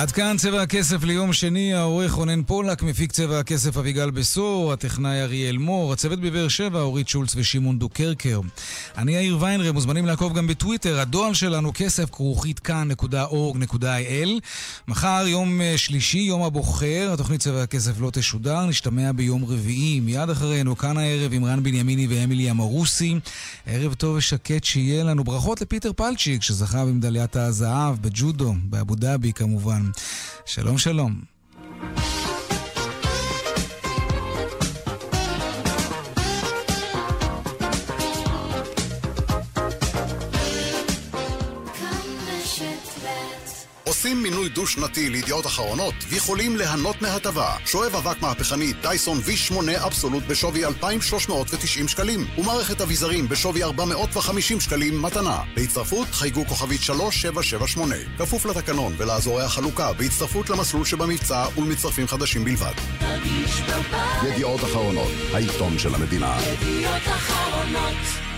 עד 0.00 0.10
כאן 0.10 0.36
צבע 0.38 0.62
הכסף 0.62 1.04
ליום 1.04 1.32
שני, 1.32 1.74
העורך 1.74 2.12
רונן 2.12 2.42
פולק, 2.42 2.82
מפיק 2.82 3.12
צבע 3.12 3.38
הכסף 3.38 3.76
אביגל 3.76 4.10
בשור, 4.10 4.72
הטכנאי 4.72 5.22
אריאל 5.22 5.58
מור, 5.58 5.92
הצוות 5.92 6.20
בבאר 6.20 6.48
שבע, 6.48 6.80
אורית 6.80 7.08
שולץ 7.08 7.32
ושמעון 7.36 7.78
דוקרקר. 7.78 8.40
אני 8.98 9.12
יאיר 9.12 9.38
ויינרם, 9.40 9.74
מוזמנים 9.74 10.06
לעקוב 10.06 10.36
גם 10.36 10.46
בטוויטר, 10.46 11.00
הדואל 11.00 11.34
שלנו 11.34 11.72
כסף 11.74 12.10
כרוכית 12.10 12.58
כאן.org.il. 12.58 14.28
מחר 14.88 15.24
יום 15.26 15.60
אה, 15.60 15.78
שלישי, 15.78 16.18
יום 16.18 16.42
הבוחר, 16.42 17.10
התוכנית 17.12 17.40
צבע 17.40 17.62
הכסף 17.62 18.00
לא 18.00 18.10
תשודר, 18.10 18.66
נשתמע 18.66 19.12
ביום 19.12 19.44
רביעי, 19.44 20.00
מיד 20.00 20.30
אחרינו, 20.30 20.76
כאן 20.76 20.98
הערב 20.98 21.32
עם 21.32 21.44
רן 21.44 21.62
בנימיני 21.62 22.06
ואמילי 22.10 22.50
אמרוסי. 22.50 23.14
ערב 23.66 23.94
טוב 23.94 24.16
ושקט 24.16 24.64
שיהיה 24.64 25.04
לנו. 25.04 25.24
ברכות 25.24 25.60
לפיטר 25.60 25.92
פלצ'יק, 25.92 26.42
שזכה 26.42 26.84
במדליית 26.84 27.36
הזהב 27.36 28.02
בג'ודו, 28.02 28.54
באבו 28.64 28.94
דאבי 28.94 29.32
כמובן. 29.32 29.89
שלום 30.46 30.78
שלום. 30.78 31.20
עושים 44.00 44.22
מינוי 44.22 44.48
דו-שנתי 44.48 45.10
לידיעות 45.10 45.46
אחרונות 45.46 45.94
ויכולים 46.08 46.56
ליהנות 46.56 47.02
מהטבה. 47.02 47.56
שואב 47.66 47.96
אבק 47.96 48.22
מהפכני 48.22 48.72
דייסון 48.72 49.18
V8 49.18 49.86
אבסולוט 49.86 50.22
בשווי 50.28 50.64
2,390 50.64 51.88
שקלים 51.88 52.26
ומערכת 52.38 52.80
אביזרים 52.80 53.28
בשווי 53.28 53.62
450 53.62 54.60
שקלים 54.60 55.02
מתנה. 55.02 55.42
בהצטרפות 55.56 56.08
חייגו 56.10 56.44
כוכבית 56.46 56.82
3778 56.82 57.94
כפוף 58.18 58.46
לתקנון 58.46 58.94
ולאזורי 58.96 59.42
החלוקה 59.42 59.92
בהצטרפות 59.92 60.50
למסלול 60.50 60.84
שבמבצע 60.84 61.46
ולמצטרפים 61.56 62.08
חדשים 62.08 62.44
בלבד. 62.44 62.74
ידיעות 64.28 64.60
אחרונות, 64.64 65.12
העיתון 65.32 65.78
של 65.78 65.94
המדינה. 65.94 66.38
ידיעות 66.40 67.02
אחרונות 67.06 68.29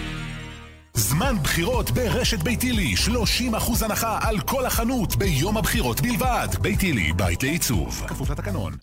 זמן 0.95 1.37
בחירות 1.43 1.91
ברשת 1.91 2.43
ביתילי, 2.43 2.95
30% 2.95 3.85
הנחה 3.85 4.19
על 4.23 4.41
כל 4.41 4.67
החנות 4.67 5.17
ביום 5.17 5.57
הבחירות 5.57 6.01
בלבד. 6.01 6.49
ביתילי, 6.61 7.13
בית 7.13 7.43
לעיצוב. 7.43 8.05
כפוף 8.09 8.31
לתקנון. 8.31 8.77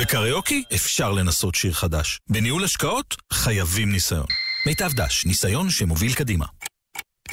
בקריוקי 0.00 0.64
אפשר 0.74 1.12
לנסות 1.12 1.54
שיר 1.54 1.72
חדש. 1.72 2.20
בניהול 2.30 2.64
השקעות 2.64 3.16
חייבים 3.32 3.92
ניסיון. 3.92 4.26
מיטב 4.66 4.92
דש, 4.92 5.26
ניסיון 5.26 5.70
שמוביל 5.70 6.14
קדימה. 6.14 6.46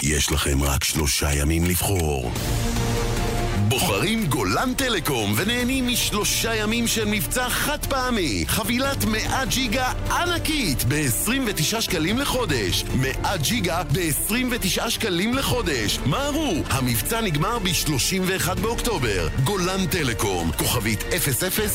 יש 0.03 0.31
לכם 0.31 0.63
רק 0.63 0.83
שלושה 0.83 1.33
ימים 1.33 1.65
לבחור. 1.65 2.33
בוחרים 3.67 4.25
גולן 4.25 4.73
טלקום 4.73 5.33
ונהנים 5.37 5.87
משלושה 5.87 6.55
ימים 6.55 6.87
של 6.87 7.05
מבצע 7.05 7.49
חד 7.49 7.85
פעמי. 7.85 8.43
חבילת 8.47 9.05
100 9.05 9.45
ג'יגה 9.45 9.91
ענקית 10.11 10.83
ב-29 10.87 11.81
שקלים 11.81 12.17
לחודש. 12.17 12.83
100 12.95 13.37
ג'יגה 13.37 13.83
ב-29 13.83 14.89
שקלים 14.89 15.33
לחודש. 15.33 15.99
מהרו, 16.05 16.53
המבצע 16.69 17.21
נגמר 17.21 17.59
ב-31 17.59 18.61
באוקטובר. 18.61 19.27
גולן 19.43 19.87
טלקום, 19.87 20.51
כוכבית 20.51 21.03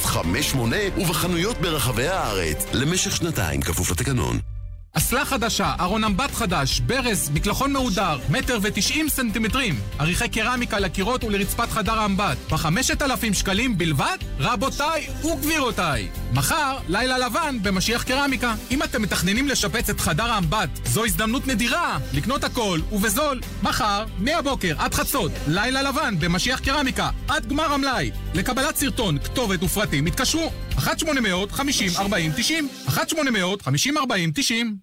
0058 0.04 0.76
ובחנויות 0.98 1.58
ברחבי 1.58 2.08
הארץ. 2.08 2.66
למשך 2.72 3.16
שנתיים, 3.16 3.62
כפוף 3.62 3.90
לתקנון. 3.90 4.57
אסלה 4.98 5.24
חדשה, 5.24 5.74
ארון 5.80 6.04
אמבט 6.04 6.34
חדש, 6.34 6.80
ברז, 6.80 7.30
מקלחון 7.34 7.72
מהודר, 7.72 8.18
מטר 8.30 8.58
ותשעים 8.62 9.08
סנטימטרים. 9.08 9.80
עריכי 9.98 10.28
קרמיקה 10.28 10.78
לקירות 10.78 11.24
ולרצפת 11.24 11.68
חדר 11.70 11.98
האמבט. 11.98 12.36
בחמשת 12.50 13.02
אלפים 13.02 13.34
שקלים 13.34 13.78
בלבד? 13.78 14.16
רבותיי 14.38 15.08
וגבירותיי. 15.24 16.08
מחר, 16.32 16.76
לילה 16.88 17.18
לבן 17.18 17.56
במשיח 17.62 18.02
קרמיקה. 18.02 18.54
אם 18.70 18.82
אתם 18.82 19.02
מתכננים 19.02 19.48
לשפץ 19.48 19.90
את 19.90 20.00
חדר 20.00 20.32
האמבט, 20.32 20.68
זו 20.84 21.04
הזדמנות 21.04 21.46
נדירה 21.46 21.98
לקנות 22.12 22.44
הכל 22.44 22.80
ובזול. 22.92 23.40
מחר, 23.62 24.04
מהבוקר 24.18 24.74
עד 24.78 24.94
חצות, 24.94 25.32
לילה 25.48 25.82
לבן 25.82 26.14
במשיח 26.18 26.60
קרמיקה, 26.60 27.10
עד 27.28 27.46
גמר 27.46 27.72
המלאי. 27.72 28.10
לקבלת 28.34 28.76
סרטון, 28.76 29.18
כתובת 29.18 29.62
ופרטים, 29.62 30.06
התקשרו. 30.06 30.50
1-800-50-40-90 30.78 30.82
1-800-50-40-90 32.88 32.94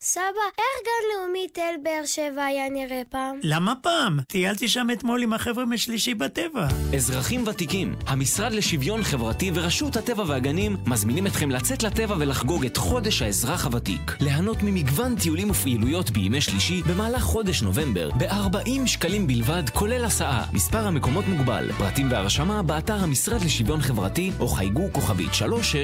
סבא, 0.02 0.22
איך 0.58 0.82
גן 0.86 1.06
לאומי 1.14 1.48
תל 1.54 1.62
באר 1.84 2.06
שבע 2.06 2.44
היה 2.44 2.70
נראה 2.70 3.02
פעם? 3.10 3.40
למה 3.44 3.74
פעם? 3.82 4.20
טיילתי 4.28 4.68
שם 4.68 4.88
אתמול 4.94 5.24
עם 5.24 5.34
החבר'ה 5.34 5.66
משלישי 5.66 6.14
בטבע. 6.14 6.68
אזרחים 6.96 7.48
ותיקים, 7.48 7.96
המשרד 8.08 8.52
לשוויון 8.52 9.04
חברתי 9.04 9.52
ורשות 9.54 9.98
הטבע 9.98 10.24
והגנים 10.28 10.78
מזמינים 10.86 11.28
אתכם 11.28 11.52
לצאת 11.52 11.84
לטבע 11.84 12.16
ולחגוג 12.20 12.66
את 12.66 12.78
חודש 12.78 13.22
האזרח 13.22 13.66
הוותיק. 13.66 14.18
ליהנות 14.20 14.58
ממגוון 14.64 15.16
טיולים 15.16 15.50
ופעילויות 15.50 16.10
בימי 16.10 16.42
שלישי 16.42 16.82
במהלך 16.82 17.24
חודש 17.24 17.62
נובמבר 17.62 18.10
ב-40 18.12 18.88
שקלים 18.88 19.28
בלבד, 19.28 19.64
כולל 19.74 20.06
הסעה. 20.06 20.46
מספר 20.54 20.88
המקומות 20.88 21.28
מוגבל. 21.28 21.72
פרטים 21.78 22.12
והרשמה 22.12 22.64
באתר 22.64 23.04
המשרד 23.04 23.44
לשוויון 23.44 23.82
חברתי 23.82 24.32
או 24.40 24.48
חייגו 24.48 24.90
כוכבית 24.92 25.34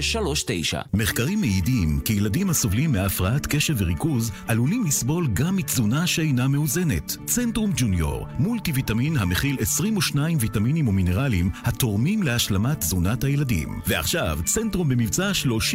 3639. 0.01 0.81
מחקרים 0.93 1.41
מעידים 1.41 1.99
כי 2.05 2.13
ילדים 2.13 2.49
הסובלים 2.49 2.91
מהפרעת 2.91 3.45
קשב 3.45 3.75
וריכוז 3.77 4.31
עלולים 4.47 4.83
לסבול 4.85 5.27
גם 5.33 5.55
מתזונה 5.55 6.07
שאינה 6.07 6.47
מאוזנת. 6.47 7.17
צנטרום 7.25 7.71
ג'וניור, 7.75 8.27
מולטי 8.39 8.71
ויטמין 8.71 9.17
המכיל 9.17 9.57
22 9.59 10.37
ויטמינים 10.41 10.87
ומינרלים 10.87 11.49
התורמים 11.63 12.23
להשלמת 12.23 12.79
תזונת 12.79 13.23
הילדים. 13.23 13.79
ועכשיו, 13.87 14.39
צנטרום 14.45 14.89
במבצע 14.89 15.31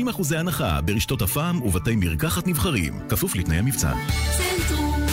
30% 0.07 0.37
הנחה 0.37 0.81
ברשתות 0.81 1.23
הפעם 1.23 1.63
ובתי 1.63 1.97
מרקחת 1.97 2.47
נבחרים, 2.47 2.95
כפוף 3.09 3.37
לתנאי 3.37 3.59
המבצע. 3.59 3.93
צנטרום 4.37 5.06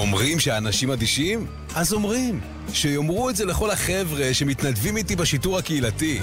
אומרים 0.00 0.40
שהאנשים 0.40 0.90
אדישים? 0.90 1.46
אז 1.74 1.92
אומרים. 1.92 2.40
שיאמרו 2.72 3.30
את 3.30 3.36
זה 3.36 3.44
לכל 3.44 3.70
החבר'ה 3.70 4.34
שמתנדבים 4.34 4.96
איתי 4.96 5.16
בשיטור 5.16 5.58
הקהילתי. 5.58 6.20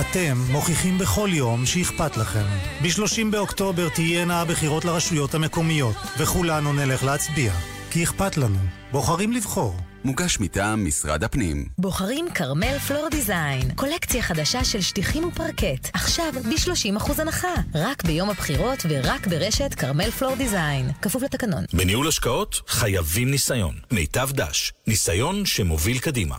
אתם 0.00 0.38
מוכיחים 0.50 0.98
בכל 0.98 1.28
יום 1.32 1.66
שאכפת 1.66 2.16
לכם. 2.16 2.44
ב-30 2.82 3.30
באוקטובר 3.30 3.88
תהיינה 3.88 4.40
הבחירות 4.40 4.84
לרשויות 4.84 5.34
המקומיות, 5.34 5.96
וכולנו 6.18 6.72
נלך 6.72 7.04
להצביע. 7.04 7.52
כי 7.90 8.04
אכפת 8.04 8.36
לנו. 8.36 8.58
בוחרים 8.92 9.32
לבחור. 9.32 9.76
מוגש 10.06 10.40
מטעם 10.40 10.86
משרד 10.86 11.24
הפנים. 11.24 11.66
בוחרים 11.78 12.26
כרמל 12.34 12.78
פלור 12.78 13.08
דיזיין, 13.10 13.70
קולקציה 13.74 14.22
חדשה 14.22 14.64
של 14.64 14.80
שטיחים 14.80 15.24
ופרקט, 15.24 15.90
עכשיו 15.92 16.32
ב-30% 16.32 17.22
הנחה, 17.22 17.54
רק 17.74 18.04
ביום 18.04 18.30
הבחירות 18.30 18.86
ורק 18.88 19.26
ברשת 19.26 19.74
כרמל 19.74 20.10
פלור 20.10 20.34
דיזיין, 20.34 20.90
כפוף 21.02 21.22
לתקנון. 21.22 21.64
בניהול 21.72 22.08
השקעות 22.08 22.60
חייבים 22.68 23.30
ניסיון. 23.30 23.74
מיטב 23.90 24.28
דש, 24.32 24.72
ניסיון 24.86 25.46
שמוביל 25.46 25.98
קדימה. 25.98 26.36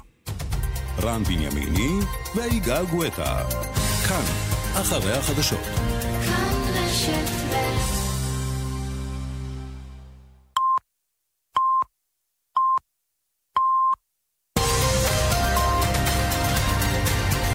רן 1.01 1.24
בנימיני 1.24 2.05
ויגאל 2.36 2.86
גואטה. 2.86 3.43
כאן, 4.07 4.24
אחרי 4.74 5.13
החדשות. 5.13 5.63
כאן 6.26 6.53
רשת 6.74 7.97